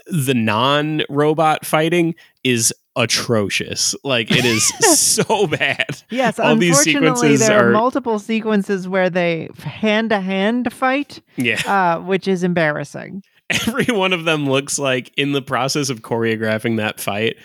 the 0.08 0.34
non-robot 0.34 1.66
fighting 1.66 2.16
is 2.44 2.74
atrocious. 2.96 3.96
Like, 4.04 4.32
it 4.32 4.44
is 4.46 4.66
so 5.00 5.48
bad. 5.48 6.02
Yes, 6.10 6.40
all 6.40 6.56
these 6.56 6.78
unfortunately, 6.80 7.10
sequences 7.38 7.48
there 7.48 7.60
are 7.66 7.70
are- 7.70 7.72
multiple 7.72 8.20
sequences 8.20 8.88
where 8.88 9.10
they 9.10 9.50
hand 9.60 10.10
to 10.10 10.20
hand 10.20 10.72
fight, 10.74 11.22
Yeah. 11.36 11.62
uh, 11.66 12.02
which 12.02 12.28
is 12.28 12.44
embarrassing. 12.44 13.24
every 13.68 13.86
one 13.86 14.14
of 14.14 14.26
them 14.26 14.50
looks 14.50 14.78
like 14.80 15.12
in 15.18 15.32
the 15.32 15.42
process 15.42 15.90
of 15.90 16.02
choreographing 16.02 16.78
that 16.78 17.00
fight 17.00 17.38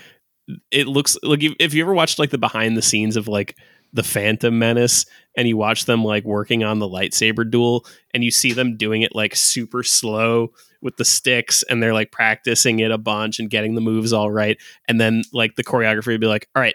it 0.70 0.88
looks 0.88 1.16
like 1.22 1.42
if- 1.42 1.54
if 1.60 1.72
you 1.74 1.82
ever 1.82 1.94
watched 1.94 2.18
like 2.18 2.30
the 2.30 2.38
behind 2.38 2.76
the 2.76 2.82
scenes 2.82 3.16
of 3.16 3.28
like 3.28 3.56
the 3.92 4.02
phantom 4.02 4.58
menace 4.58 5.04
and 5.36 5.46
you 5.46 5.56
watch 5.56 5.84
them 5.84 6.02
like 6.04 6.24
working 6.24 6.64
on 6.64 6.78
the 6.78 6.88
lightsaber 6.88 7.48
duel 7.48 7.86
and 8.14 8.24
you 8.24 8.30
see 8.30 8.52
them 8.52 8.76
doing 8.76 9.02
it 9.02 9.14
like 9.14 9.36
super 9.36 9.82
slow 9.82 10.50
with 10.80 10.96
the 10.96 11.04
sticks 11.04 11.62
and 11.64 11.80
they're 11.82 11.92
like 11.92 12.10
practicing 12.10 12.80
it 12.80 12.90
a 12.90 12.98
bunch 12.98 13.38
and 13.38 13.50
getting 13.50 13.74
the 13.74 13.80
moves 13.80 14.12
all 14.12 14.30
right 14.30 14.58
and 14.88 15.00
then 15.00 15.22
like 15.32 15.54
the 15.56 15.62
choreographer 15.64 16.06
would 16.08 16.20
be 16.20 16.26
like 16.26 16.48
all 16.56 16.62
right 16.62 16.74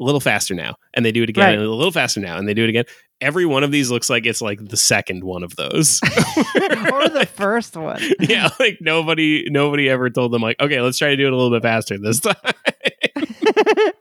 a 0.00 0.02
little 0.02 0.20
faster 0.20 0.54
now 0.54 0.74
and 0.94 1.04
they 1.04 1.12
do 1.12 1.22
it 1.22 1.28
again 1.28 1.44
Right. 1.44 1.54
and 1.58 1.62
a 1.62 1.70
little 1.70 1.92
faster 1.92 2.18
now 2.18 2.36
and 2.38 2.48
they 2.48 2.54
do 2.54 2.64
it 2.64 2.68
again 2.70 2.84
every 3.20 3.46
one 3.46 3.64
of 3.64 3.70
these 3.70 3.90
looks 3.90 4.10
like 4.10 4.26
it's 4.26 4.40
like 4.42 4.68
the 4.68 4.76
second 4.76 5.24
one 5.24 5.42
of 5.42 5.56
those 5.56 6.00
or 6.06 7.08
the 7.08 7.28
first 7.34 7.76
one. 7.76 8.00
yeah, 8.20 8.48
like 8.58 8.78
nobody 8.80 9.46
nobody 9.48 9.88
ever 9.88 10.10
told 10.10 10.32
them 10.32 10.42
like, 10.42 10.60
okay, 10.60 10.80
let's 10.80 10.98
try 10.98 11.08
to 11.08 11.16
do 11.16 11.26
it 11.26 11.32
a 11.32 11.36
little 11.36 11.50
bit 11.50 11.62
faster 11.62 11.98
this 11.98 12.20
time. 12.20 12.34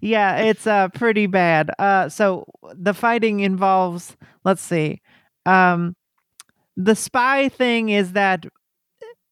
yeah, 0.00 0.36
it's 0.36 0.66
uh 0.66 0.88
pretty 0.88 1.26
bad. 1.26 1.70
Uh 1.78 2.08
so 2.08 2.44
the 2.74 2.94
fighting 2.94 3.40
involves 3.40 4.16
let's 4.44 4.62
see. 4.62 5.00
Um 5.46 5.96
the 6.76 6.94
spy 6.94 7.48
thing 7.48 7.88
is 7.88 8.12
that 8.12 8.46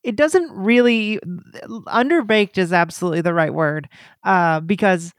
it 0.03 0.17
doesn't 0.17 0.51
really 0.53 1.21
underbaked 1.87 2.59
is 2.59 2.73
absolutely 2.73 3.21
the 3.21 3.35
right 3.35 3.55
word. 3.55 3.89
Uh 4.25 4.61
because 4.61 5.13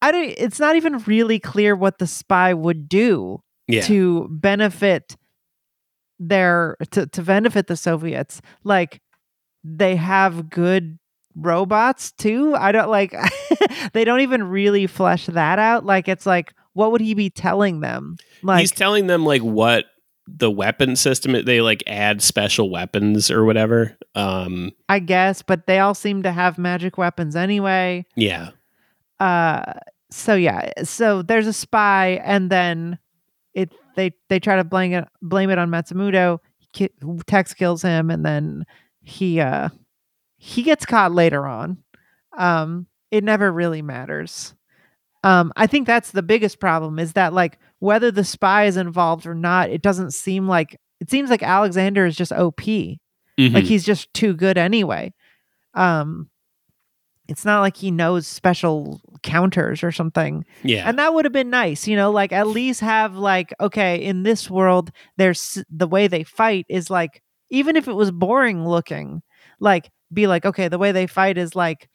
I 0.00 0.12
don't 0.12 0.34
it's 0.36 0.60
not 0.60 0.76
even 0.76 0.98
really 0.98 1.38
clear 1.38 1.74
what 1.74 1.98
the 1.98 2.06
spy 2.06 2.54
would 2.54 2.88
do 2.88 3.42
yeah. 3.66 3.82
to 3.82 4.28
benefit 4.30 5.16
their 6.18 6.76
to, 6.90 7.06
to 7.06 7.22
benefit 7.22 7.66
the 7.66 7.76
Soviets. 7.76 8.40
Like 8.64 9.00
they 9.64 9.96
have 9.96 10.50
good 10.50 10.98
robots 11.34 12.12
too. 12.12 12.54
I 12.56 12.72
don't 12.72 12.90
like 12.90 13.14
they 13.92 14.04
don't 14.04 14.20
even 14.20 14.44
really 14.44 14.86
flesh 14.86 15.26
that 15.26 15.58
out. 15.58 15.84
Like 15.84 16.08
it's 16.08 16.26
like 16.26 16.52
what 16.72 16.92
would 16.92 17.00
he 17.00 17.14
be 17.14 17.30
telling 17.30 17.80
them? 17.80 18.16
Like 18.42 18.60
He's 18.60 18.70
telling 18.70 19.06
them 19.06 19.24
like 19.24 19.42
what 19.42 19.86
the 20.26 20.50
weapon 20.50 20.94
system 20.94 21.32
they 21.44 21.60
like 21.60 21.82
add 21.86 22.22
special 22.22 22.70
weapons 22.70 23.30
or 23.30 23.44
whatever. 23.44 23.96
Um 24.14 24.72
I 24.88 24.98
guess, 24.98 25.42
but 25.42 25.66
they 25.66 25.78
all 25.78 25.94
seem 25.94 26.22
to 26.22 26.32
have 26.32 26.58
magic 26.58 26.98
weapons 26.98 27.36
anyway. 27.36 28.06
yeah. 28.14 28.50
Uh 29.20 29.72
so 30.10 30.34
yeah 30.34 30.70
so 30.84 31.22
there's 31.22 31.46
a 31.46 31.52
spy 31.52 32.20
and 32.24 32.50
then 32.50 32.98
it 33.54 33.72
they 33.96 34.12
they 34.28 34.38
try 34.40 34.56
to 34.56 34.64
blame 34.64 34.92
it 34.92 35.06
blame 35.22 35.50
it 35.50 35.58
on 35.58 35.70
Matsumoto. 35.70 36.38
Ki- 36.72 36.90
Tex 37.26 37.54
kills 37.54 37.82
him 37.82 38.10
and 38.10 38.24
then 38.24 38.64
he 39.02 39.40
uh 39.40 39.68
he 40.36 40.62
gets 40.62 40.86
caught 40.86 41.12
later 41.12 41.46
on. 41.46 41.78
Um 42.36 42.86
it 43.10 43.24
never 43.24 43.50
really 43.50 43.82
matters. 43.82 44.54
Um 45.24 45.52
i 45.56 45.66
think 45.66 45.86
that's 45.86 46.12
the 46.12 46.22
biggest 46.22 46.60
problem 46.60 46.98
is 46.98 47.14
that 47.14 47.32
like 47.32 47.58
whether 47.80 48.10
the 48.10 48.22
spy 48.24 48.64
is 48.66 48.76
involved 48.76 49.26
or 49.26 49.34
not 49.34 49.70
it 49.70 49.82
doesn't 49.82 50.12
seem 50.12 50.46
like 50.46 50.78
it 51.00 51.10
seems 51.10 51.28
like 51.30 51.42
alexander 51.42 52.06
is 52.06 52.16
just 52.16 52.32
op 52.32 52.56
Mhm. 52.60 53.54
like 53.54 53.64
he's 53.64 53.84
just 53.84 54.12
too 54.14 54.34
good 54.34 54.56
anyway. 54.58 55.12
Um 55.74 56.28
it's 57.28 57.44
not 57.44 57.60
like 57.60 57.76
he 57.76 57.90
knows 57.90 58.26
special 58.26 59.00
counters 59.22 59.84
or 59.84 59.92
something 59.92 60.44
yeah. 60.62 60.88
and 60.88 60.98
that 60.98 61.12
would 61.14 61.24
have 61.24 61.32
been 61.32 61.50
nice 61.50 61.86
you 61.86 61.94
know 61.96 62.10
like 62.10 62.32
at 62.32 62.46
least 62.46 62.80
have 62.80 63.14
like 63.16 63.52
okay 63.60 63.96
in 63.96 64.22
this 64.22 64.50
world 64.50 64.90
there's 65.16 65.62
the 65.70 65.86
way 65.86 66.08
they 66.08 66.24
fight 66.24 66.66
is 66.68 66.90
like 66.90 67.22
even 67.50 67.76
if 67.76 67.86
it 67.88 67.94
was 67.94 68.10
boring 68.10 68.66
looking 68.66 69.22
like 69.60 69.90
be 70.12 70.26
like 70.26 70.46
okay 70.46 70.68
the 70.68 70.78
way 70.78 70.92
they 70.92 71.06
fight 71.06 71.36
is 71.36 71.54
like 71.54 71.88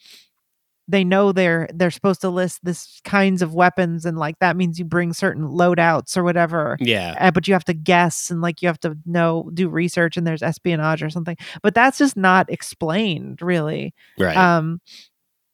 they 0.88 1.04
know 1.04 1.32
they're 1.32 1.70
they're 1.74 1.90
supposed 1.90 2.22
to 2.22 2.30
list 2.30 2.60
this 2.64 3.00
kinds 3.06 3.42
of 3.42 3.54
weapons 3.54 4.06
and 4.06 4.18
like 4.18 4.38
that 4.40 4.58
means 4.58 4.78
you 4.78 4.84
bring 4.84 5.14
certain 5.14 5.44
loadouts 5.48 6.18
or 6.18 6.24
whatever 6.24 6.76
yeah. 6.82 7.16
uh, 7.20 7.32
but 7.32 7.48
you 7.48 7.54
have 7.54 7.64
to 7.64 7.74
guess 7.74 8.30
and 8.30 8.42
like 8.42 8.62
you 8.62 8.68
have 8.68 8.80
to 8.80 8.98
know 9.06 9.50
do 9.54 9.70
research 9.70 10.18
and 10.18 10.28
there's 10.28 10.44
espionage 10.44 11.02
or 11.02 11.10
something 11.10 11.38
but 11.62 11.74
that's 11.74 11.98
just 11.98 12.18
not 12.18 12.50
explained 12.52 13.42
really 13.42 13.94
Right. 14.20 14.36
um 14.36 14.82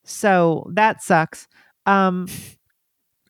so 0.10 0.70
that 0.74 1.02
sucks 1.02 1.48
um 1.86 2.28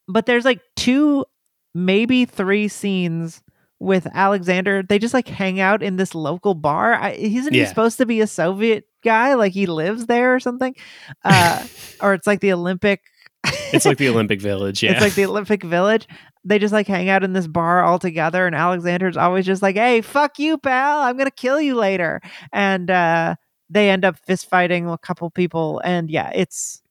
but 0.08 0.26
there's 0.26 0.46
like 0.46 0.62
two 0.76 1.26
maybe 1.74 2.26
three 2.26 2.68
scenes 2.68 3.42
with 3.80 4.08
alexander 4.14 4.84
they 4.84 5.00
just 5.00 5.14
like 5.14 5.28
hang 5.28 5.60
out 5.60 5.82
in 5.82 5.96
this 5.96 6.14
local 6.14 6.54
bar 6.54 6.94
I, 6.94 7.12
isn't 7.12 7.54
he 7.54 7.66
supposed 7.66 7.98
to 7.98 8.06
be 8.06 8.22
a 8.22 8.28
soviet 8.28 8.86
guy 9.04 9.36
like 9.36 9.54
he 9.54 9.66
lives 9.66 10.08
there 10.08 10.36
or 10.36 10.40
something 10.40 10.76
uh 11.24 11.66
or 12.02 12.14
it's 12.14 12.28
like 12.28 12.42
the 12.42 12.54
olympic 12.54 13.02
it's 13.44 13.86
like 13.86 13.98
the 13.98 14.10
Olympic 14.10 14.42
Village, 14.42 14.84
yeah. 14.84 14.92
it's 14.92 15.02
like 15.02 15.16
the 15.16 15.26
Olympic 15.26 15.64
Village. 15.64 16.08
They 16.44 16.60
just 16.60 16.74
like 16.74 16.88
hang 16.88 17.10
out 17.10 17.24
in 17.24 17.34
this 17.34 17.48
bar 17.48 17.84
all 17.84 18.00
together, 18.00 18.46
and 18.46 18.56
Alexander's 18.56 19.18
always 19.18 19.46
just 19.46 19.62
like, 19.62 19.76
"Hey, 19.76 20.02
fuck 20.02 20.40
you, 20.40 20.58
pal! 20.58 21.00
I'm 21.02 21.18
gonna 21.18 21.32
kill 21.32 21.60
you 21.62 21.76
later." 21.76 22.22
And 22.52 22.90
uh, 22.90 23.36
they 23.70 23.90
end 23.90 24.06
up 24.06 24.18
fist 24.18 24.50
fighting 24.50 24.90
a 24.90 24.98
couple 24.98 25.30
people, 25.30 25.82
and 25.84 26.10
yeah, 26.10 26.32
it's 26.34 26.82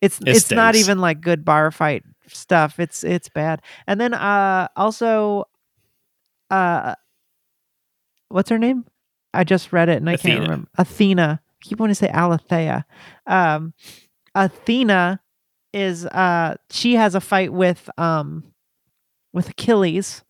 it's 0.00 0.20
It 0.24 0.36
it's 0.36 0.50
not 0.52 0.74
even 0.76 0.98
like 1.00 1.20
good 1.20 1.44
bar 1.44 1.70
fight 1.70 2.04
stuff. 2.26 2.78
It's 2.78 3.04
it's 3.04 3.28
bad. 3.28 3.62
And 3.86 4.00
then 4.00 4.14
uh, 4.14 4.68
also, 4.76 5.44
uh, 6.50 6.94
what's 8.28 8.50
her 8.50 8.58
name? 8.58 8.84
I 9.34 9.44
just 9.44 9.72
read 9.72 9.88
it 9.88 9.98
and 9.98 10.08
I 10.08 10.14
Athena. 10.14 10.34
can't 10.34 10.42
remember. 10.42 10.68
Athena. 10.78 11.40
I 11.42 11.64
keep 11.64 11.80
wanting 11.80 11.92
to 11.92 11.98
say 11.98 12.08
Alethea. 12.10 12.84
Um, 13.26 13.74
Athena 14.34 15.20
is 15.74 16.06
uh 16.06 16.54
she 16.70 16.94
has 16.94 17.14
a 17.14 17.20
fight 17.20 17.52
with 17.52 17.90
um 17.98 18.42
with 19.34 19.50
Achilles 19.50 20.24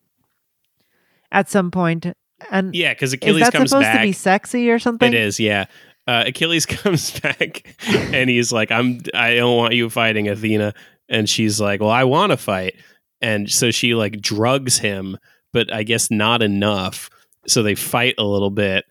at 1.31 1.49
some 1.49 1.71
point 1.71 2.07
and 2.51 2.73
yeah, 2.75 2.93
because 2.93 3.13
Achilles 3.13 3.41
is 3.41 3.47
that 3.47 3.53
comes 3.53 3.69
supposed 3.71 3.83
back. 3.85 4.01
to 4.01 4.07
be 4.07 4.11
sexy 4.11 4.69
or 4.69 4.79
something? 4.79 5.11
It 5.13 5.19
is, 5.19 5.39
yeah. 5.39 5.65
Uh, 6.07 6.23
Achilles 6.27 6.65
comes 6.65 7.19
back 7.19 7.75
and 7.87 8.29
he's 8.29 8.51
like, 8.51 8.71
"I'm. 8.71 9.01
I 9.13 9.35
don't 9.35 9.57
want 9.57 9.73
you 9.75 9.89
fighting 9.89 10.27
Athena." 10.27 10.73
And 11.07 11.29
she's 11.29 11.59
like, 11.61 11.81
"Well, 11.81 11.89
I 11.89 12.03
want 12.03 12.31
to 12.31 12.37
fight." 12.37 12.75
And 13.21 13.49
so 13.49 13.69
she 13.71 13.95
like 13.95 14.21
drugs 14.21 14.77
him, 14.77 15.17
but 15.53 15.73
I 15.73 15.83
guess 15.83 16.09
not 16.09 16.41
enough. 16.41 17.09
So 17.47 17.63
they 17.63 17.75
fight 17.75 18.15
a 18.17 18.23
little 18.23 18.49
bit, 18.51 18.85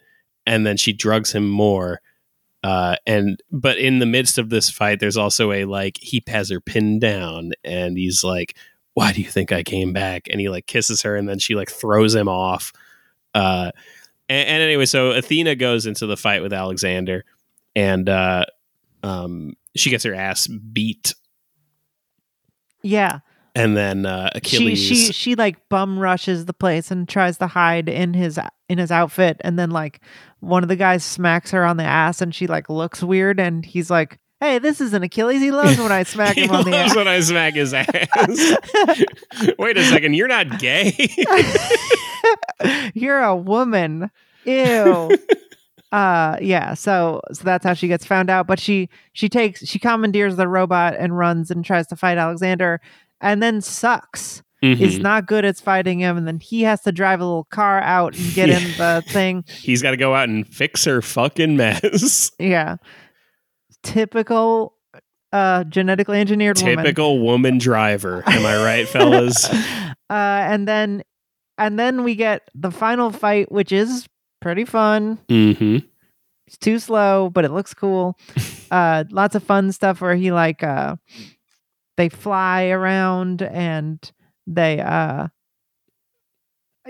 and 0.46 0.66
then 0.66 0.76
she 0.76 0.92
drugs 0.92 1.32
him 1.32 1.48
more, 1.48 2.00
Uh, 2.64 2.96
and 3.06 3.40
but 3.52 3.78
in 3.78 4.00
the 4.00 4.06
midst 4.06 4.36
of 4.38 4.50
this 4.50 4.68
fight, 4.68 4.98
there's 5.00 5.16
also 5.16 5.52
a 5.52 5.64
like 5.64 5.96
he 6.00 6.22
has 6.26 6.50
her 6.50 6.60
pinned 6.60 7.00
down, 7.00 7.52
and 7.64 7.96
he's 7.96 8.24
like, 8.24 8.56
"Why 8.94 9.12
do 9.12 9.20
you 9.22 9.28
think 9.28 9.52
I 9.52 9.62
came 9.62 9.92
back?" 9.92 10.26
And 10.30 10.40
he 10.40 10.48
like 10.48 10.66
kisses 10.66 11.02
her, 11.02 11.14
and 11.16 11.28
then 11.28 11.38
she 11.38 11.54
like 11.54 11.70
throws 11.70 12.14
him 12.14 12.28
off. 12.28 12.72
Uh, 13.34 13.70
and, 14.28 14.48
and 14.48 14.62
anyway, 14.62 14.86
so 14.86 15.10
Athena 15.12 15.54
goes 15.56 15.86
into 15.86 16.06
the 16.06 16.16
fight 16.16 16.42
with 16.42 16.52
Alexander, 16.52 17.24
and 17.76 18.08
uh, 18.08 18.44
um, 19.02 19.54
she 19.76 19.90
gets 19.90 20.04
her 20.04 20.14
ass 20.14 20.46
beat, 20.46 21.14
Yeah. 22.82 23.20
and 23.54 23.76
then 23.76 24.06
uh, 24.06 24.30
She 24.44 24.56
Achilles. 24.56 24.78
she 24.78 25.12
she 25.12 25.34
like 25.34 25.68
bum 25.68 25.98
rushes 25.98 26.46
the 26.46 26.52
place 26.52 26.90
and 26.90 27.08
tries 27.08 27.38
to 27.38 27.46
hide 27.46 27.88
in 27.88 28.14
his 28.14 28.38
in 28.68 28.78
his 28.78 28.90
outfit 28.90 29.38
and 29.40 29.58
then 29.58 29.70
like 29.70 30.00
one 30.40 30.62
of 30.62 30.68
the 30.68 30.76
guys 30.76 31.02
smacks 31.02 31.50
her 31.52 31.64
on 31.64 31.76
the 31.78 31.84
ass 31.84 32.20
and 32.20 32.34
she 32.34 32.46
like 32.46 32.68
looks 32.68 33.02
weird 33.02 33.40
and 33.40 33.64
he's 33.64 33.90
like, 33.90 34.18
"Hey, 34.40 34.58
this 34.58 34.80
isn't 34.80 35.02
Achilles. 35.02 35.40
He 35.40 35.50
loves 35.50 35.78
when 35.78 35.90
I 35.90 36.02
smack 36.04 36.36
him 36.36 36.50
on 36.50 36.64
the 36.64 36.70
loves 36.70 36.90
ass." 36.92 36.96
when 36.96 37.08
I 37.08 37.20
smack 37.20 37.54
his 37.54 37.72
ass. 37.74 37.86
Wait 39.58 39.76
a 39.78 39.84
second, 39.84 40.14
you're 40.14 40.28
not 40.28 40.58
gay. 40.60 40.92
You're 42.94 43.20
a 43.22 43.36
woman. 43.36 44.10
Ew. 44.44 45.10
uh 45.92 46.36
yeah, 46.40 46.74
so 46.74 47.20
so 47.32 47.44
that's 47.44 47.64
how 47.64 47.74
she 47.74 47.88
gets 47.88 48.04
found 48.04 48.28
out, 48.30 48.46
but 48.46 48.58
she 48.60 48.88
she 49.12 49.28
takes 49.28 49.66
she 49.66 49.78
commandeers 49.78 50.36
the 50.36 50.46
robot 50.48 50.94
and 50.98 51.16
runs 51.16 51.50
and 51.50 51.64
tries 51.64 51.86
to 51.88 51.96
fight 51.96 52.18
Alexander 52.18 52.80
and 53.20 53.42
then 53.42 53.60
sucks. 53.60 54.42
Is 54.60 54.98
Mhm. 54.98 55.02
not 55.02 55.26
good 55.26 55.44
at 55.44 55.56
fighting 55.58 56.00
him 56.00 56.16
and 56.16 56.26
then 56.26 56.40
he 56.40 56.62
has 56.62 56.80
to 56.82 56.90
drive 56.90 57.20
a 57.20 57.24
little 57.24 57.44
car 57.44 57.80
out 57.80 58.18
and 58.18 58.34
get 58.34 58.48
in 58.48 58.62
the 58.76 59.04
thing. 59.08 59.44
He's 59.46 59.82
got 59.82 59.92
to 59.92 59.96
go 59.96 60.16
out 60.16 60.28
and 60.28 60.44
fix 60.48 60.84
her 60.84 61.00
fucking 61.00 61.56
mess. 61.56 62.32
Yeah. 62.40 62.76
Typical 63.82 64.74
uh 65.32 65.62
genetically 65.64 66.18
engineered 66.20 66.58
woman. 66.60 66.78
Typical 66.78 67.20
woman 67.20 67.58
driver. 67.58 68.22
Am 68.26 68.44
I 68.46 68.56
right, 68.64 68.88
fellas? 68.88 69.48
uh 69.48 69.92
and 70.10 70.66
then 70.66 71.02
and 71.58 71.78
then 71.78 72.04
we 72.04 72.14
get 72.14 72.48
the 72.54 72.70
final 72.70 73.10
fight 73.10 73.50
which 73.52 73.72
is 73.72 74.06
pretty 74.40 74.64
fun. 74.64 75.18
mm-hmm. 75.28 75.78
It's 76.46 76.56
too 76.56 76.78
slow, 76.78 77.28
but 77.28 77.44
it 77.44 77.50
looks 77.50 77.74
cool. 77.74 78.16
uh 78.70 79.04
lots 79.10 79.34
of 79.34 79.42
fun 79.42 79.72
stuff 79.72 80.00
where 80.00 80.14
he 80.14 80.32
like 80.32 80.62
uh 80.62 80.96
they 81.96 82.08
fly 82.08 82.68
around 82.68 83.42
and 83.42 83.98
they 84.46 84.80
uh 84.80 85.28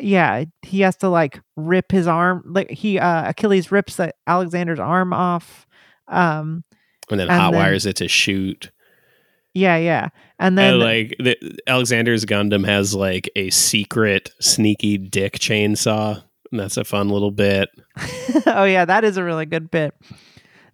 yeah, 0.00 0.44
he 0.62 0.80
has 0.82 0.96
to 0.98 1.08
like 1.08 1.40
rip 1.56 1.90
his 1.90 2.06
arm 2.06 2.42
like 2.46 2.70
he 2.70 2.98
uh 2.98 3.30
Achilles 3.30 3.72
rips 3.72 3.96
the, 3.96 4.12
Alexander's 4.26 4.78
arm 4.78 5.12
off. 5.12 5.66
Um 6.06 6.62
And 7.10 7.18
then 7.18 7.28
And 7.28 7.40
hot 7.40 7.50
then- 7.52 7.60
wires 7.60 7.86
it 7.86 7.96
to 7.96 8.08
shoot. 8.08 8.70
yeah, 9.54 9.76
yeah. 9.76 10.08
And 10.38 10.56
then 10.56 10.74
And 10.74 10.82
like 10.82 11.16
the, 11.18 11.36
Alexander's 11.66 12.24
Gundam 12.24 12.64
has 12.66 12.94
like 12.94 13.30
a 13.34 13.50
secret 13.50 14.30
sneaky 14.40 14.98
dick 14.98 15.38
chainsaw. 15.38 16.22
And 16.50 16.60
that's 16.60 16.76
a 16.76 16.84
fun 16.84 17.08
little 17.08 17.30
bit. 17.30 17.68
oh 18.46 18.64
yeah, 18.64 18.84
that 18.84 19.04
is 19.04 19.16
a 19.16 19.24
really 19.24 19.46
good 19.46 19.70
bit. 19.70 19.94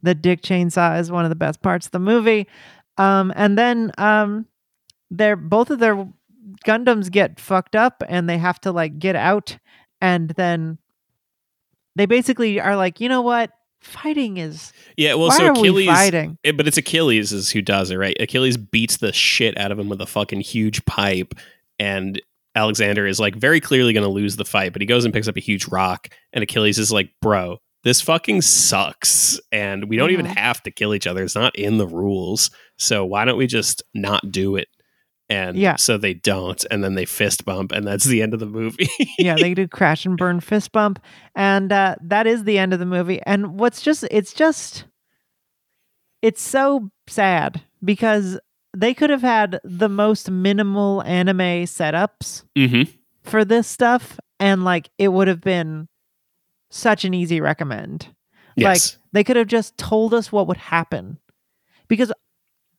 The 0.03 0.15
dick 0.15 0.43
chainsaw 0.43 1.01
is 1.01 1.11
one 1.11 1.25
of 1.25 1.31
the 1.31 1.37
best 1.37 1.63
parts 1.63 1.87
of 1.87 1.93
the 1.93 1.99
movie. 1.99 2.47
Um, 2.99 3.33
and 3.35 3.59
then 3.59 3.91
um, 3.99 4.47
they're 5.11 5.37
both 5.37 5.71
of 5.71 5.79
their 5.79 6.07
Gundams 6.67 7.11
get 7.11 7.41
fucked 7.41 7.75
up, 7.75 8.03
and 8.09 8.29
they 8.29 8.39
have 8.39 8.61
to 8.61 8.73
like 8.73 8.99
get 8.99 9.17
out, 9.17 9.59
and 10.01 10.31
then 10.31 10.79
they 11.97 12.07
basically 12.07 12.61
are 12.61 12.77
like, 12.77 13.01
you 13.01 13.09
know 13.09 13.23
what, 13.23 13.51
fighting 13.85 14.37
is 14.39 14.73
Yeah, 14.97 15.15
well, 15.15 15.29
why 15.29 15.37
so 15.39 15.51
Achilles, 15.53 15.87
fighting? 15.87 16.39
it- 16.43 16.57
but 16.57 16.67
it's 16.67 16.77
Achilles 16.79 17.33
is 17.33 17.51
who 17.51 17.63
does 17.63 17.91
it, 17.91 17.97
right? 17.97 18.17
Achilles 18.21 18.57
beats 18.57 18.97
the 18.97 19.13
shit 19.13 19.57
out 19.59 19.71
of 19.73 19.79
him 19.79 19.89
with 19.89 20.01
a 20.01 20.07
fucking 20.07 20.41
huge 20.41 20.85
pipe, 20.85 21.35
and 21.79 22.21
Alexander 22.57 23.07
is 23.07 23.19
like 23.21 23.35
very 23.35 23.61
clearly 23.61 23.93
going 23.93 24.05
to 24.07 24.11
lose 24.11 24.37
the 24.37 24.45
fight, 24.45 24.73
but 24.73 24.81
he 24.83 24.87
goes 24.87 25.05
and 25.05 25.13
picks 25.13 25.29
up 25.29 25.37
a 25.37 25.41
huge 25.41 25.67
rock, 25.69 26.09
and 26.33 26.43
Achilles 26.43 26.79
is 26.79 26.93
like, 26.93 27.11
"Bro, 27.21 27.59
this 27.83 28.01
fucking 28.01 28.43
sucks, 28.43 29.41
and 29.53 29.89
we 29.89 29.97
don't 29.97 30.11
even 30.13 30.27
Mhm. 30.27 30.37
have 30.37 30.63
to 30.63 30.71
kill 30.71 30.95
each 30.95 31.07
other. 31.07 31.23
It's 31.25 31.35
not 31.35 31.55
in 31.57 31.79
the 31.79 31.87
rules, 31.87 32.51
so 32.79 33.05
why 33.05 33.25
don't 33.25 33.37
we 33.39 33.47
just 33.47 33.83
not 33.93 34.31
do 34.31 34.57
it?" 34.57 34.69
And 35.31 35.57
Yeah. 35.57 35.77
so 35.77 35.97
they 35.97 36.15
don't, 36.15 36.65
and 36.71 36.85
then 36.85 36.95
they 36.95 37.07
fist 37.07 37.45
bump, 37.45 37.73
and 37.73 37.87
that's 37.87 38.05
the 38.05 38.21
end 38.23 38.35
of 38.35 38.41
the 38.41 38.47
movie. 38.47 38.89
yeah, 39.19 39.37
they 39.37 39.55
do 39.55 39.67
crash 39.69 40.05
and 40.05 40.19
burn 40.19 40.41
fist 40.41 40.73
bump, 40.73 41.03
and 41.35 41.73
uh, 41.73 41.97
that 42.03 42.27
is 42.27 42.45
the 42.45 42.59
end 42.59 42.73
of 42.73 42.79
the 42.79 42.87
movie. 42.87 43.21
And 43.25 43.59
what's 43.59 43.81
just, 43.81 44.05
it's 44.11 44.35
just, 44.35 44.85
it's 46.21 46.43
so 46.43 46.91
sad 47.07 47.63
because 47.83 48.39
they 48.77 48.93
could 48.93 49.11
have 49.11 49.23
had 49.23 49.61
the 49.65 49.89
most 49.89 50.31
minimal 50.31 51.03
anime 51.03 51.65
setups 51.65 52.45
mm-hmm. 52.57 52.91
for 53.23 53.45
this 53.45 53.67
stuff, 53.67 54.19
and 54.39 54.63
like 54.65 54.91
it 54.99 55.09
would 55.09 55.29
have 55.29 55.41
been 55.41 55.89
such 56.71 57.05
an 57.05 57.15
easy 57.15 57.41
recommend. 57.41 58.09
Yes. 58.57 58.99
They 59.13 59.25
could 59.25 59.37
have 59.37 59.47
just 59.47 59.79
told 59.79 60.13
us 60.13 60.31
what 60.31 60.49
would 60.49 60.57
happen, 60.59 61.19
because 61.89 62.13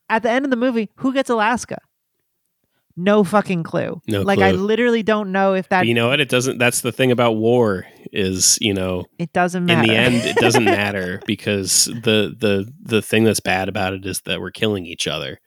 at 0.10 0.22
the 0.22 0.30
end 0.30 0.46
of 0.46 0.52
the 0.52 0.58
movie, 0.58 0.89
who 0.98 1.12
gets 1.14 1.30
Alaska? 1.30 1.80
No 2.98 3.24
fucking 3.24 3.64
clue. 3.64 4.02
No 4.08 4.22
like 4.22 4.39
I 4.39 4.52
literally 4.52 5.04
don't 5.04 5.32
know 5.32 5.54
if 5.54 5.68
that 5.70 5.82
But 5.82 5.88
you 5.88 5.93
know 5.93 6.08
what? 6.08 6.22
It 6.22 6.30
doesn't. 6.30 6.58
That's 6.60 6.82
the 6.82 6.91
thing 6.93 7.12
about 7.12 7.34
war 7.34 7.86
is 8.16 8.58
you 8.62 8.74
know 8.74 9.06
it 9.20 9.34
doesn't 9.34 9.66
matter. 9.66 9.82
in 9.82 9.88
the 9.88 9.96
end 9.96 10.16
it 10.16 10.38
doesn't 10.38 10.64
matter 10.66 11.22
because 11.26 11.86
the 11.86 12.34
the 12.38 12.72
the 12.82 13.02
thing 13.02 13.24
that's 13.26 13.39
bad 13.41 13.68
about 13.68 13.93
it 13.93 14.06
is 14.06 14.22
that 14.22 14.39
we're 14.39 14.52
killing 14.52 14.86
each 14.86 15.08
other 15.08 15.39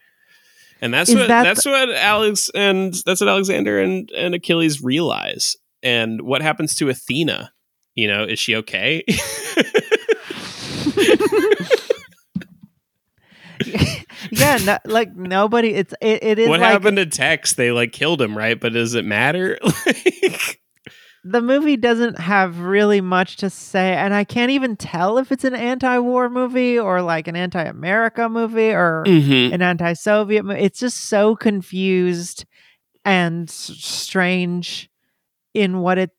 and 0.80 0.92
that's 0.92 1.08
Is 1.08 1.16
what 1.16 1.28
that 1.28 1.44
that's 1.44 1.64
what 1.64 1.90
alex 1.90 2.50
and 2.54 2.94
that's 3.06 3.20
what 3.20 3.28
alexander 3.28 3.80
and 3.80 4.10
and 4.10 4.34
achilles 4.34 4.82
realize 4.82 5.56
and 5.82 6.22
what 6.22 6.42
happens 6.42 6.74
to 6.76 6.88
athena 6.88 7.52
you 7.94 8.06
know 8.06 8.24
is 8.24 8.38
she 8.38 8.56
okay 8.56 9.04
yeah, 14.30 14.58
no, 14.64 14.78
like 14.84 15.14
nobody. 15.16 15.74
It's 15.74 15.94
it, 16.00 16.22
it 16.22 16.38
is 16.38 16.48
what 16.48 16.60
like 16.60 16.70
happened 16.70 16.96
to 16.98 17.06
tex 17.06 17.54
they 17.54 17.70
like 17.72 17.92
killed 17.92 18.20
him 18.22 18.36
right 18.36 18.58
but 18.58 18.72
does 18.72 18.94
it 18.94 19.04
matter 19.04 19.58
like 19.86 20.60
the 21.24 21.42
movie 21.42 21.76
doesn't 21.76 22.18
have 22.18 22.60
really 22.60 23.00
much 23.00 23.36
to 23.38 23.50
say, 23.50 23.94
and 23.94 24.14
I 24.14 24.24
can't 24.24 24.52
even 24.52 24.76
tell 24.76 25.18
if 25.18 25.32
it's 25.32 25.44
an 25.44 25.54
anti-war 25.54 26.30
movie 26.30 26.78
or 26.78 27.02
like 27.02 27.26
an 27.28 27.36
anti-America 27.36 28.28
movie 28.28 28.70
or 28.70 29.04
Mhm. 29.06 29.52
an 29.52 29.60
anti-Soviet 29.60 30.44
movie. 30.44 30.60
It's 30.60 30.78
just 30.78 30.96
so 31.08 31.34
confused 31.36 32.44
and 33.04 33.50
strange 33.50 34.88
in 35.54 35.78
what 35.80 35.98
it. 35.98 36.10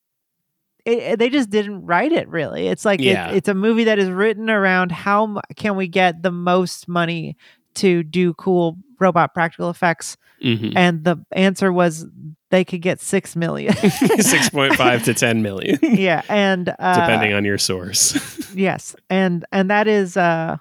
It, 0.86 1.18
they 1.20 1.30
just 1.30 1.49
didn't 1.49 1.86
write 1.86 2.12
it 2.12 2.28
really. 2.30 2.68
It's 2.68 2.86
like 2.86 2.99
it- 3.01 3.36
it's 3.36 3.47
a 3.49 3.53
movie 3.53 3.84
that 3.86 3.99
is 3.99 4.10
written 4.10 4.49
around 4.49 4.91
how 4.91 5.26
mu- 5.28 5.41
can 5.55 5.76
we 5.76 5.88
get 5.88 6.24
the 6.24 6.32
most 6.32 6.88
money 6.88 7.36
to 7.80 8.03
do 8.03 8.34
cool 8.36 8.77
robot 8.99 9.34
practical 9.34 9.69
effects, 9.69 10.15
Mhm. 10.43 10.73
and 10.75 11.03
the 11.03 11.17
answer 11.34 11.71
was 11.73 12.05
they 12.51 12.63
could 12.65 12.82
get 12.82 12.99
six 13.01 13.36
million. 13.36 13.73
6.5 13.73 15.03
to 15.03 15.13
10 15.13 15.41
million 15.41 15.77
yeah, 15.82 16.21
and 16.30 16.69
uh, 16.80 16.93
depending 16.95 17.34
on 17.34 17.43
your 17.45 17.57
source 17.57 18.15
yes 18.55 18.95
and 19.09 19.45
and 19.51 19.69
that 19.69 19.88
is 19.88 20.15
uh 20.17 20.57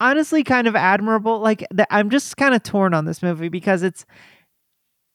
honestly 0.00 0.42
kind 0.44 0.66
of 0.66 0.76
admirable 0.76 1.40
like 1.40 1.64
th- 1.74 1.86
i'm 1.90 2.10
just 2.10 2.36
kind 2.36 2.54
of 2.54 2.62
torn 2.62 2.92
on 2.94 3.04
this 3.04 3.22
movie 3.22 3.48
because 3.48 3.82
it's 3.82 4.04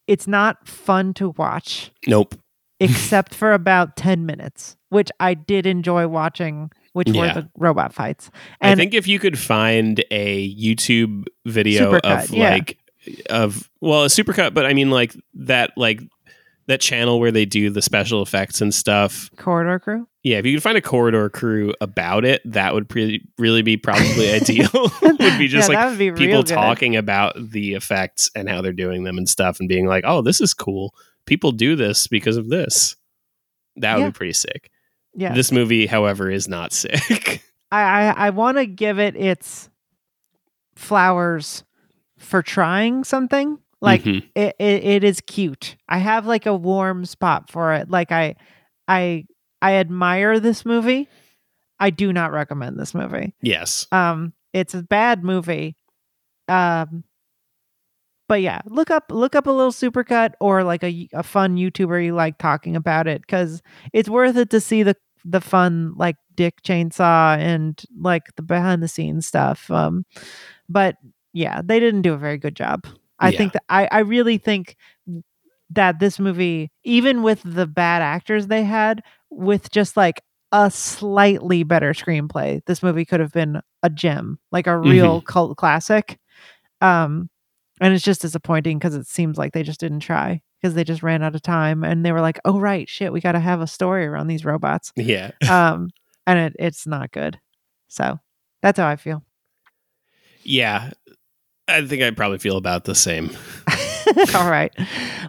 it's 0.06 0.26
not 0.26 0.66
fun 0.66 1.14
to 1.14 1.30
watch 1.30 1.90
nope 2.06 2.34
except 2.80 3.34
for 3.34 3.52
about 3.52 3.96
10 3.96 4.26
minutes 4.26 4.76
which 4.88 5.10
i 5.20 5.34
did 5.34 5.66
enjoy 5.66 6.06
watching 6.08 6.70
which 6.92 7.08
Yeah. 7.08 7.20
were 7.34 7.40
the 7.42 7.48
robot 7.56 7.92
fights 7.92 8.30
I 8.60 8.74
think 8.74 8.94
if 8.94 9.06
you 9.08 9.18
could 9.18 9.38
find 9.38 10.04
a 10.10 10.54
YouTube 10.54 11.26
video 11.46 11.92
Supercut, 11.92 12.24
of 12.24 12.30
yeah. 12.30 12.50
like 12.50 12.78
of 13.30 13.68
well 13.80 14.04
a 14.04 14.08
supercut, 14.08 14.54
but 14.54 14.64
I 14.66 14.74
mean 14.74 14.90
like 14.90 15.14
that 15.34 15.72
like 15.76 16.00
that 16.68 16.80
channel 16.80 17.18
where 17.18 17.32
they 17.32 17.44
do 17.44 17.70
the 17.70 17.82
special 17.82 18.22
effects 18.22 18.60
and 18.60 18.72
stuff. 18.72 19.28
corridor 19.36 19.80
crew 19.80 20.06
Yeah, 20.22 20.38
if 20.38 20.46
you 20.46 20.54
could 20.56 20.62
find 20.62 20.78
a 20.78 20.80
corridor 20.80 21.28
crew 21.28 21.74
about 21.80 22.24
it, 22.24 22.40
that 22.44 22.72
would 22.72 22.88
pre- 22.88 23.26
really 23.36 23.62
be 23.62 23.76
probably 23.76 24.30
ideal. 24.32 24.68
would 25.02 25.18
be 25.18 25.48
just 25.48 25.68
yeah, 25.68 25.76
like 25.76 25.88
would 25.90 25.98
be 25.98 26.12
people 26.12 26.44
talking 26.44 26.94
about 26.94 27.34
the 27.50 27.74
effects 27.74 28.30
and 28.36 28.48
how 28.48 28.62
they're 28.62 28.72
doing 28.72 29.02
them 29.02 29.18
and 29.18 29.28
stuff, 29.28 29.58
and 29.58 29.68
being 29.68 29.86
like, 29.86 30.04
"Oh, 30.06 30.22
this 30.22 30.40
is 30.40 30.54
cool. 30.54 30.94
People 31.26 31.50
do 31.50 31.74
this 31.74 32.06
because 32.06 32.36
of 32.36 32.48
this." 32.48 32.94
That 33.76 33.96
would 33.96 34.02
Yeah. 34.02 34.08
be 34.10 34.12
pretty 34.12 34.32
sick. 34.34 34.70
Yeah 35.14 35.34
This 35.34 35.52
movie, 35.52 35.86
however, 35.86 36.30
is 36.30 36.48
not 36.48 36.72
sick. 36.82 37.42
i 37.70 37.82
i, 37.82 38.26
I 38.26 38.30
want 38.30 38.58
to 38.58 38.66
give 38.66 38.98
it 38.98 39.16
its 39.16 39.68
flowers 40.76 41.64
for 42.18 42.42
trying 42.42 43.04
something 43.04 43.58
like 43.80 44.02
Mhm. 44.04 44.22
it, 44.34 44.54
it 44.58 44.84
it 44.84 45.04
is 45.04 45.20
cute. 45.20 45.76
I 45.88 45.98
have 45.98 46.24
like 46.26 46.46
a 46.46 46.54
warm 46.54 47.04
spot 47.04 47.50
for 47.50 47.74
it. 47.74 47.90
Like 47.90 48.12
I 48.12 48.36
I 48.86 49.26
I 49.60 49.74
admire 49.74 50.38
this 50.40 50.64
movie. 50.64 51.08
I 51.80 51.90
do 51.90 52.12
not 52.12 52.30
recommend 52.32 52.78
this 52.78 52.94
movie. 52.94 53.34
Yes. 53.42 53.88
Um, 53.90 54.32
it's 54.52 54.74
a 54.74 54.82
bad 54.82 55.24
movie. 55.24 55.76
Um, 56.48 57.02
but 58.32 58.40
yeah, 58.40 58.62
look 58.64 58.90
up 58.90 59.04
look 59.10 59.36
up 59.36 59.46
a 59.46 59.50
little 59.50 59.70
supercut 59.72 60.32
or 60.40 60.64
like 60.64 60.82
a 60.82 61.06
a 61.12 61.22
fun 61.22 61.56
YouTuber 61.58 62.02
you 62.02 62.14
like 62.14 62.38
talking 62.38 62.76
about 62.76 63.06
it 63.06 63.20
because 63.20 63.60
it's 63.92 64.08
worth 64.08 64.38
it 64.38 64.48
to 64.48 64.58
see 64.58 64.82
the 64.82 64.96
the 65.22 65.42
fun 65.42 65.92
like 65.96 66.16
Dick 66.34 66.62
Chainsaw 66.62 67.36
and 67.36 67.78
like 68.00 68.34
the 68.36 68.42
behind 68.42 68.82
the 68.82 68.88
scenes 68.88 69.26
stuff. 69.26 69.70
Um, 69.70 70.06
but 70.66 70.96
yeah, 71.34 71.60
they 71.62 71.78
didn't 71.78 72.00
do 72.00 72.14
a 72.14 72.16
very 72.16 72.38
good 72.38 72.56
job. 72.56 72.86
I 73.18 73.32
Yeah. 73.32 73.36
think 73.36 73.52
that 73.52 73.64
I 73.68 73.86
I 73.92 73.98
really 73.98 74.38
think 74.38 74.76
that 75.68 76.00
this 76.00 76.18
movie, 76.18 76.70
even 76.84 77.22
with 77.22 77.42
the 77.44 77.66
bad 77.66 78.00
actors 78.00 78.46
they 78.46 78.64
had, 78.64 79.02
with 79.28 79.70
just 79.70 79.94
like 79.94 80.22
a 80.52 80.70
slightly 80.70 81.64
better 81.64 81.92
screenplay, 81.92 82.64
this 82.64 82.82
movie 82.82 83.04
could 83.04 83.20
have 83.20 83.32
been 83.34 83.60
a 83.82 83.90
gem, 83.90 84.38
like 84.52 84.66
a 84.66 84.78
real 84.78 85.20
cult 85.20 85.58
classic. 85.58 86.18
Um, 86.80 87.28
and 87.82 87.92
it's 87.92 88.04
just 88.04 88.22
disappointing 88.22 88.78
because 88.78 88.94
it 88.94 89.08
seems 89.08 89.36
like 89.36 89.52
they 89.52 89.64
just 89.64 89.80
didn't 89.80 90.00
try 90.00 90.40
because 90.60 90.74
they 90.74 90.84
just 90.84 91.02
ran 91.02 91.22
out 91.22 91.34
of 91.34 91.42
time 91.42 91.82
and 91.82 92.06
they 92.06 92.12
were 92.12 92.20
like, 92.20 92.38
"Oh 92.44 92.60
right, 92.60 92.88
shit, 92.88 93.12
we 93.12 93.20
got 93.20 93.32
to 93.32 93.40
have 93.40 93.60
a 93.60 93.66
story 93.66 94.06
around 94.06 94.28
these 94.28 94.44
robots." 94.44 94.92
Yeah. 94.96 95.32
Um, 95.50 95.90
and 96.24 96.38
it 96.38 96.56
it's 96.60 96.86
not 96.86 97.10
good. 97.10 97.40
So 97.88 98.20
that's 98.62 98.78
how 98.78 98.86
I 98.86 98.94
feel. 98.94 99.24
Yeah. 100.44 100.90
I 101.66 101.84
think 101.84 102.02
I 102.02 102.10
probably 102.12 102.38
feel 102.38 102.56
about 102.56 102.84
the 102.84 102.94
same. 102.94 103.30
All 104.34 104.48
right. 104.48 104.72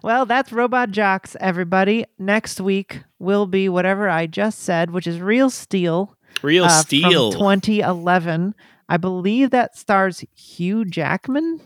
Well, 0.04 0.26
that's 0.26 0.52
Robot 0.52 0.92
Jox, 0.92 1.36
everybody. 1.40 2.06
Next 2.20 2.62
week 2.62 3.02
will 3.20 3.46
be 3.46 3.70
whatever 3.70 4.10
I 4.10 4.28
just 4.28 4.60
said, 4.60 4.92
which 4.92 5.08
is 5.08 5.20
Real 5.20 5.50
Steel. 5.50 6.16
Real 6.42 6.66
uh, 6.66 6.70
Steel. 6.70 7.32
From 7.32 7.62
2011. 7.62 8.54
I 8.90 8.98
believe 8.98 9.52
that 9.52 9.78
stars 9.78 10.24
Hugh 10.36 10.86
Jackman, 10.86 11.62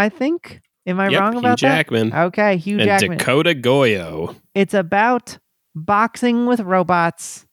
I 0.00 0.08
think. 0.08 0.60
Am 0.86 0.98
I 0.98 1.08
Yep, 1.08 1.20
wrong 1.20 1.32
Hugh 1.34 1.38
about 1.40 1.58
Jackman. 1.58 2.10
that? 2.10 2.24
Okay, 2.26 2.56
Hugh 2.56 2.78
and 2.78 2.86
Jackman. 2.86 3.18
Dakota 3.18 3.54
Goyo. 3.54 4.34
it's 4.54 4.74
about 4.74 5.38
boxing 5.74 6.46
with 6.46 6.60
robots. 6.60 7.46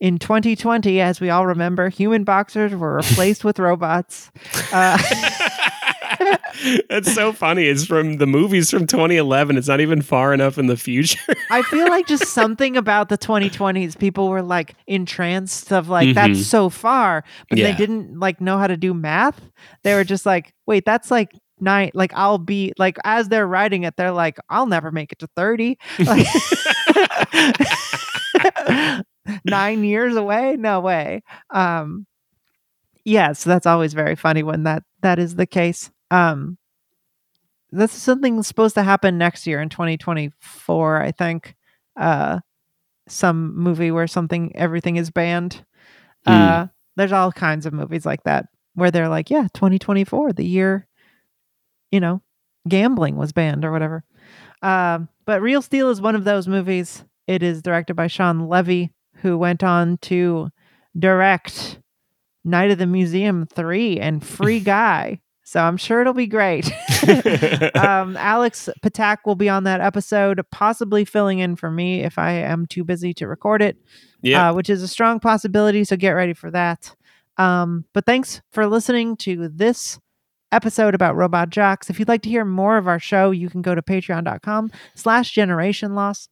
In 0.00 0.18
2020, 0.18 0.98
as 0.98 1.20
we 1.20 1.28
all 1.28 1.46
remember, 1.46 1.90
human 1.90 2.24
boxers 2.24 2.74
were 2.74 2.96
replaced 3.08 3.44
with 3.44 3.58
robots. 3.58 4.30
Uh, 4.72 4.96
That's 6.88 7.12
so 7.14 7.32
funny. 7.32 7.66
It's 7.66 7.84
from 7.84 8.16
the 8.16 8.26
movies 8.26 8.70
from 8.70 8.86
2011. 8.86 9.56
It's 9.56 9.68
not 9.68 9.80
even 9.80 10.02
far 10.02 10.34
enough 10.34 10.58
in 10.58 10.66
the 10.66 10.76
future. 10.76 11.18
I 11.50 11.62
feel 11.62 11.88
like 11.88 12.06
just 12.06 12.26
something 12.34 12.76
about 12.76 13.08
the 13.08 13.16
2020s, 13.18 13.98
people 13.98 14.28
were 14.28 14.42
like 14.42 14.74
entranced 14.86 15.72
of 15.72 15.88
like, 15.88 16.08
Mhm. 16.08 16.14
that's 16.14 16.46
so 16.46 16.68
far, 16.68 17.24
but 17.48 17.56
they 17.56 17.72
didn't 17.74 18.18
like 18.18 18.40
know 18.40 18.58
how 18.58 18.66
to 18.66 18.76
do 18.76 18.92
math. 18.94 19.40
They 19.84 19.94
were 19.94 20.04
just 20.04 20.26
like, 20.26 20.52
wait, 20.66 20.84
that's 20.84 21.10
like 21.10 21.32
nine. 21.60 21.90
Like, 21.94 22.12
I'll 22.14 22.38
be 22.38 22.72
like, 22.78 22.98
as 23.04 23.28
they're 23.28 23.46
writing 23.46 23.84
it, 23.84 23.96
they're 23.96 24.12
like, 24.12 24.38
I'll 24.48 24.66
never 24.66 24.90
make 24.90 25.12
it 25.12 25.18
to 25.20 25.28
30. 25.36 25.78
Like, 26.00 26.26
nine 29.44 29.84
years 29.84 30.16
away? 30.16 30.56
No 30.58 30.80
way. 30.80 31.22
Um, 31.50 32.06
yeah, 33.04 33.32
so 33.32 33.50
that's 33.50 33.66
always 33.66 33.94
very 33.94 34.16
funny 34.16 34.42
when 34.42 34.64
that 34.64 34.82
that 35.02 35.18
is 35.18 35.36
the 35.36 35.46
case. 35.46 35.90
Um, 36.10 36.58
that's 37.72 37.94
something 37.94 38.42
supposed 38.42 38.74
to 38.74 38.82
happen 38.82 39.18
next 39.18 39.46
year 39.46 39.60
in 39.60 39.68
2024, 39.68 41.02
I 41.02 41.12
think. 41.12 41.54
Uh, 41.96 42.40
some 43.08 43.56
movie 43.56 43.90
where 43.90 44.06
something 44.06 44.54
everything 44.56 44.96
is 44.96 45.10
banned. 45.10 45.64
Hmm. 46.26 46.32
Uh, 46.32 46.66
there's 46.96 47.12
all 47.12 47.32
kinds 47.32 47.66
of 47.66 47.72
movies 47.72 48.04
like 48.04 48.22
that 48.24 48.46
where 48.74 48.90
they're 48.90 49.08
like, 49.08 49.30
yeah, 49.30 49.48
2024, 49.54 50.32
the 50.32 50.44
year, 50.44 50.86
you 51.90 52.00
know, 52.00 52.22
gambling 52.68 53.16
was 53.16 53.32
banned 53.32 53.64
or 53.64 53.72
whatever. 53.72 54.04
Um, 54.62 55.08
but 55.24 55.42
Real 55.42 55.62
Steel 55.62 55.90
is 55.90 56.00
one 56.00 56.14
of 56.14 56.24
those 56.24 56.48
movies. 56.48 57.04
It 57.26 57.42
is 57.42 57.62
directed 57.62 57.94
by 57.94 58.08
Shawn 58.08 58.48
Levy, 58.48 58.92
who 59.16 59.38
went 59.38 59.62
on 59.62 59.98
to 59.98 60.50
direct 60.98 61.78
Night 62.44 62.70
of 62.70 62.78
the 62.78 62.86
Museum 62.86 63.46
3 63.46 63.98
and 63.98 64.24
Free 64.24 64.60
Guy. 64.64 65.20
So 65.44 65.60
I'm 65.60 65.76
sure 65.76 66.00
it'll 66.00 66.14
be 66.14 66.28
great. 66.28 66.66
um, 67.76 68.16
Alex 68.16 68.68
Patak 68.82 69.18
will 69.26 69.34
be 69.34 69.48
on 69.48 69.64
that 69.64 69.80
episode, 69.80 70.40
possibly 70.52 71.04
filling 71.04 71.40
in 71.40 71.56
for 71.56 71.70
me 71.70 72.02
if 72.02 72.18
I 72.18 72.32
am 72.32 72.66
too 72.66 72.84
busy 72.84 73.12
to 73.14 73.26
record 73.26 73.62
it, 73.62 73.76
yeah. 74.22 74.50
uh, 74.50 74.54
which 74.54 74.70
is 74.70 74.82
a 74.82 74.88
strong 74.88 75.18
possibility. 75.18 75.82
So 75.84 75.96
get 75.96 76.10
ready 76.10 76.34
for 76.34 76.50
that. 76.52 76.94
Um, 77.36 77.84
but 77.94 78.06
thanks 78.06 78.42
for 78.52 78.66
listening 78.66 79.16
to 79.18 79.48
this 79.48 79.98
episode 80.52 80.94
about 80.94 81.16
robot 81.16 81.50
jox. 81.50 81.90
If 81.90 81.98
you'd 81.98 82.08
like 82.08 82.22
to 82.22 82.28
hear 82.28 82.44
more 82.44 82.76
of 82.76 82.88
our 82.88 82.98
show, 82.98 83.30
you 83.30 83.48
can 83.48 83.62
go 83.62 83.74
to 83.74 83.82
patreon.com 83.82 84.70
slash 84.94 85.32
generation 85.32 85.94
loss 85.94 86.28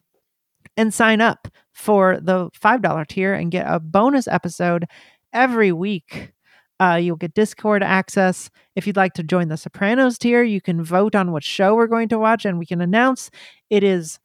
and 0.77 0.93
sign 0.93 1.21
up 1.21 1.49
for 1.73 2.19
the 2.21 2.51
$5 2.51 3.07
tier 3.07 3.35
and 3.35 3.51
get 3.51 3.66
a 3.69 3.81
bonus 3.81 4.29
episode 4.29 4.87
every 5.33 5.73
week. 5.73 6.33
Uh, 6.81 6.95
you'll 6.95 7.16
get 7.16 7.35
Discord 7.35 7.83
access. 7.83 8.51
If 8.77 8.87
you'd 8.87 8.97
like 8.97 9.14
to 9.14 9.23
join 9.23 9.49
the 9.49 9.57
Sopranos 9.57 10.19
tier, 10.19 10.45
you 10.45 10.61
can 10.61 10.83
vote 10.83 11.16
on 11.16 11.33
what 11.33 11.43
show 11.43 11.75
we're 11.75 11.89
going 11.89 12.09
to 12.11 12.19
watch, 12.19 12.45
and 12.45 12.59
we 12.59 12.66
can 12.66 12.81
announce 12.81 13.31
it 13.69 13.83
is 13.83 14.21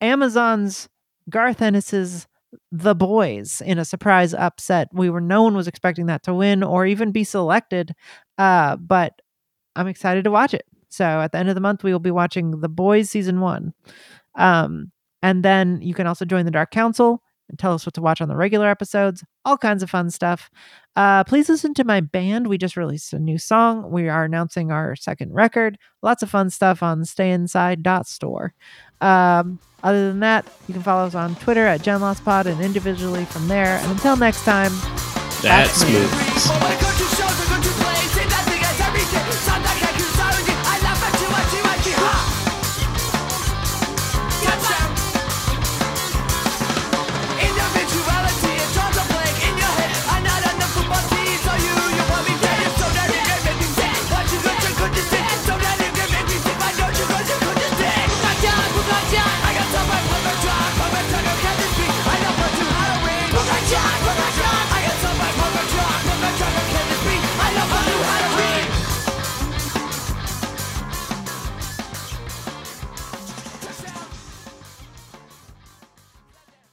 Amazon's 0.00 0.88
Garth 1.28 1.60
Ennis's 1.60 2.28
The 2.70 2.94
Boys 2.94 3.60
in 3.60 3.78
a 3.78 3.84
surprise 3.84 4.32
upset. 4.32 4.88
We 4.92 5.10
were 5.10 5.20
no 5.20 5.42
one 5.42 5.56
was 5.56 5.66
expecting 5.66 6.06
that 6.06 6.22
to 6.24 6.34
win 6.34 6.62
or 6.62 6.86
even 6.86 7.10
be 7.10 7.24
selected, 7.24 7.94
uh, 8.38 8.76
but 8.76 9.20
I'm 9.78 9.88
excited 9.88 10.24
to 10.24 10.30
watch 10.30 10.54
it. 10.54 10.66
So 10.90 11.04
at 11.04 11.32
the 11.32 11.38
end 11.38 11.48
of 11.48 11.54
the 11.54 11.60
month, 11.60 11.84
we 11.84 11.92
will 11.92 11.98
be 12.00 12.10
watching 12.10 12.60
The 12.60 12.68
Boys 12.68 13.10
season 13.10 13.40
one. 13.40 13.74
Um, 14.34 14.90
and 15.22 15.44
then 15.44 15.80
you 15.82 15.94
can 15.94 16.06
also 16.06 16.24
join 16.24 16.44
the 16.44 16.50
Dark 16.50 16.70
Council 16.70 17.22
and 17.48 17.58
tell 17.58 17.72
us 17.74 17.86
what 17.86 17.94
to 17.94 18.02
watch 18.02 18.20
on 18.20 18.28
the 18.28 18.36
regular 18.36 18.68
episodes, 18.68 19.24
all 19.44 19.56
kinds 19.56 19.82
of 19.82 19.88
fun 19.90 20.10
stuff. 20.10 20.50
Uh, 20.96 21.24
please 21.24 21.48
listen 21.48 21.72
to 21.74 21.84
my 21.84 22.00
band. 22.00 22.46
We 22.46 22.58
just 22.58 22.76
released 22.76 23.12
a 23.12 23.18
new 23.18 23.38
song. 23.38 23.90
We 23.90 24.08
are 24.08 24.24
announcing 24.24 24.70
our 24.70 24.94
second 24.96 25.32
record. 25.32 25.78
Lots 26.02 26.22
of 26.22 26.28
fun 26.30 26.50
stuff 26.50 26.82
on 26.82 27.02
stayinside.store. 27.02 28.52
Um, 29.00 29.58
other 29.82 30.08
than 30.08 30.20
that, 30.20 30.46
you 30.66 30.74
can 30.74 30.82
follow 30.82 31.06
us 31.06 31.14
on 31.14 31.36
Twitter 31.36 31.66
at 31.66 31.80
GenLossPod 31.82 32.46
and 32.46 32.60
individually 32.60 33.24
from 33.24 33.48
there. 33.48 33.78
And 33.78 33.92
until 33.92 34.16
next 34.16 34.44
time, 34.44 34.72
That's 35.42 35.82
that's 35.82 35.84
me. 35.86 35.92
movies. 35.92 37.37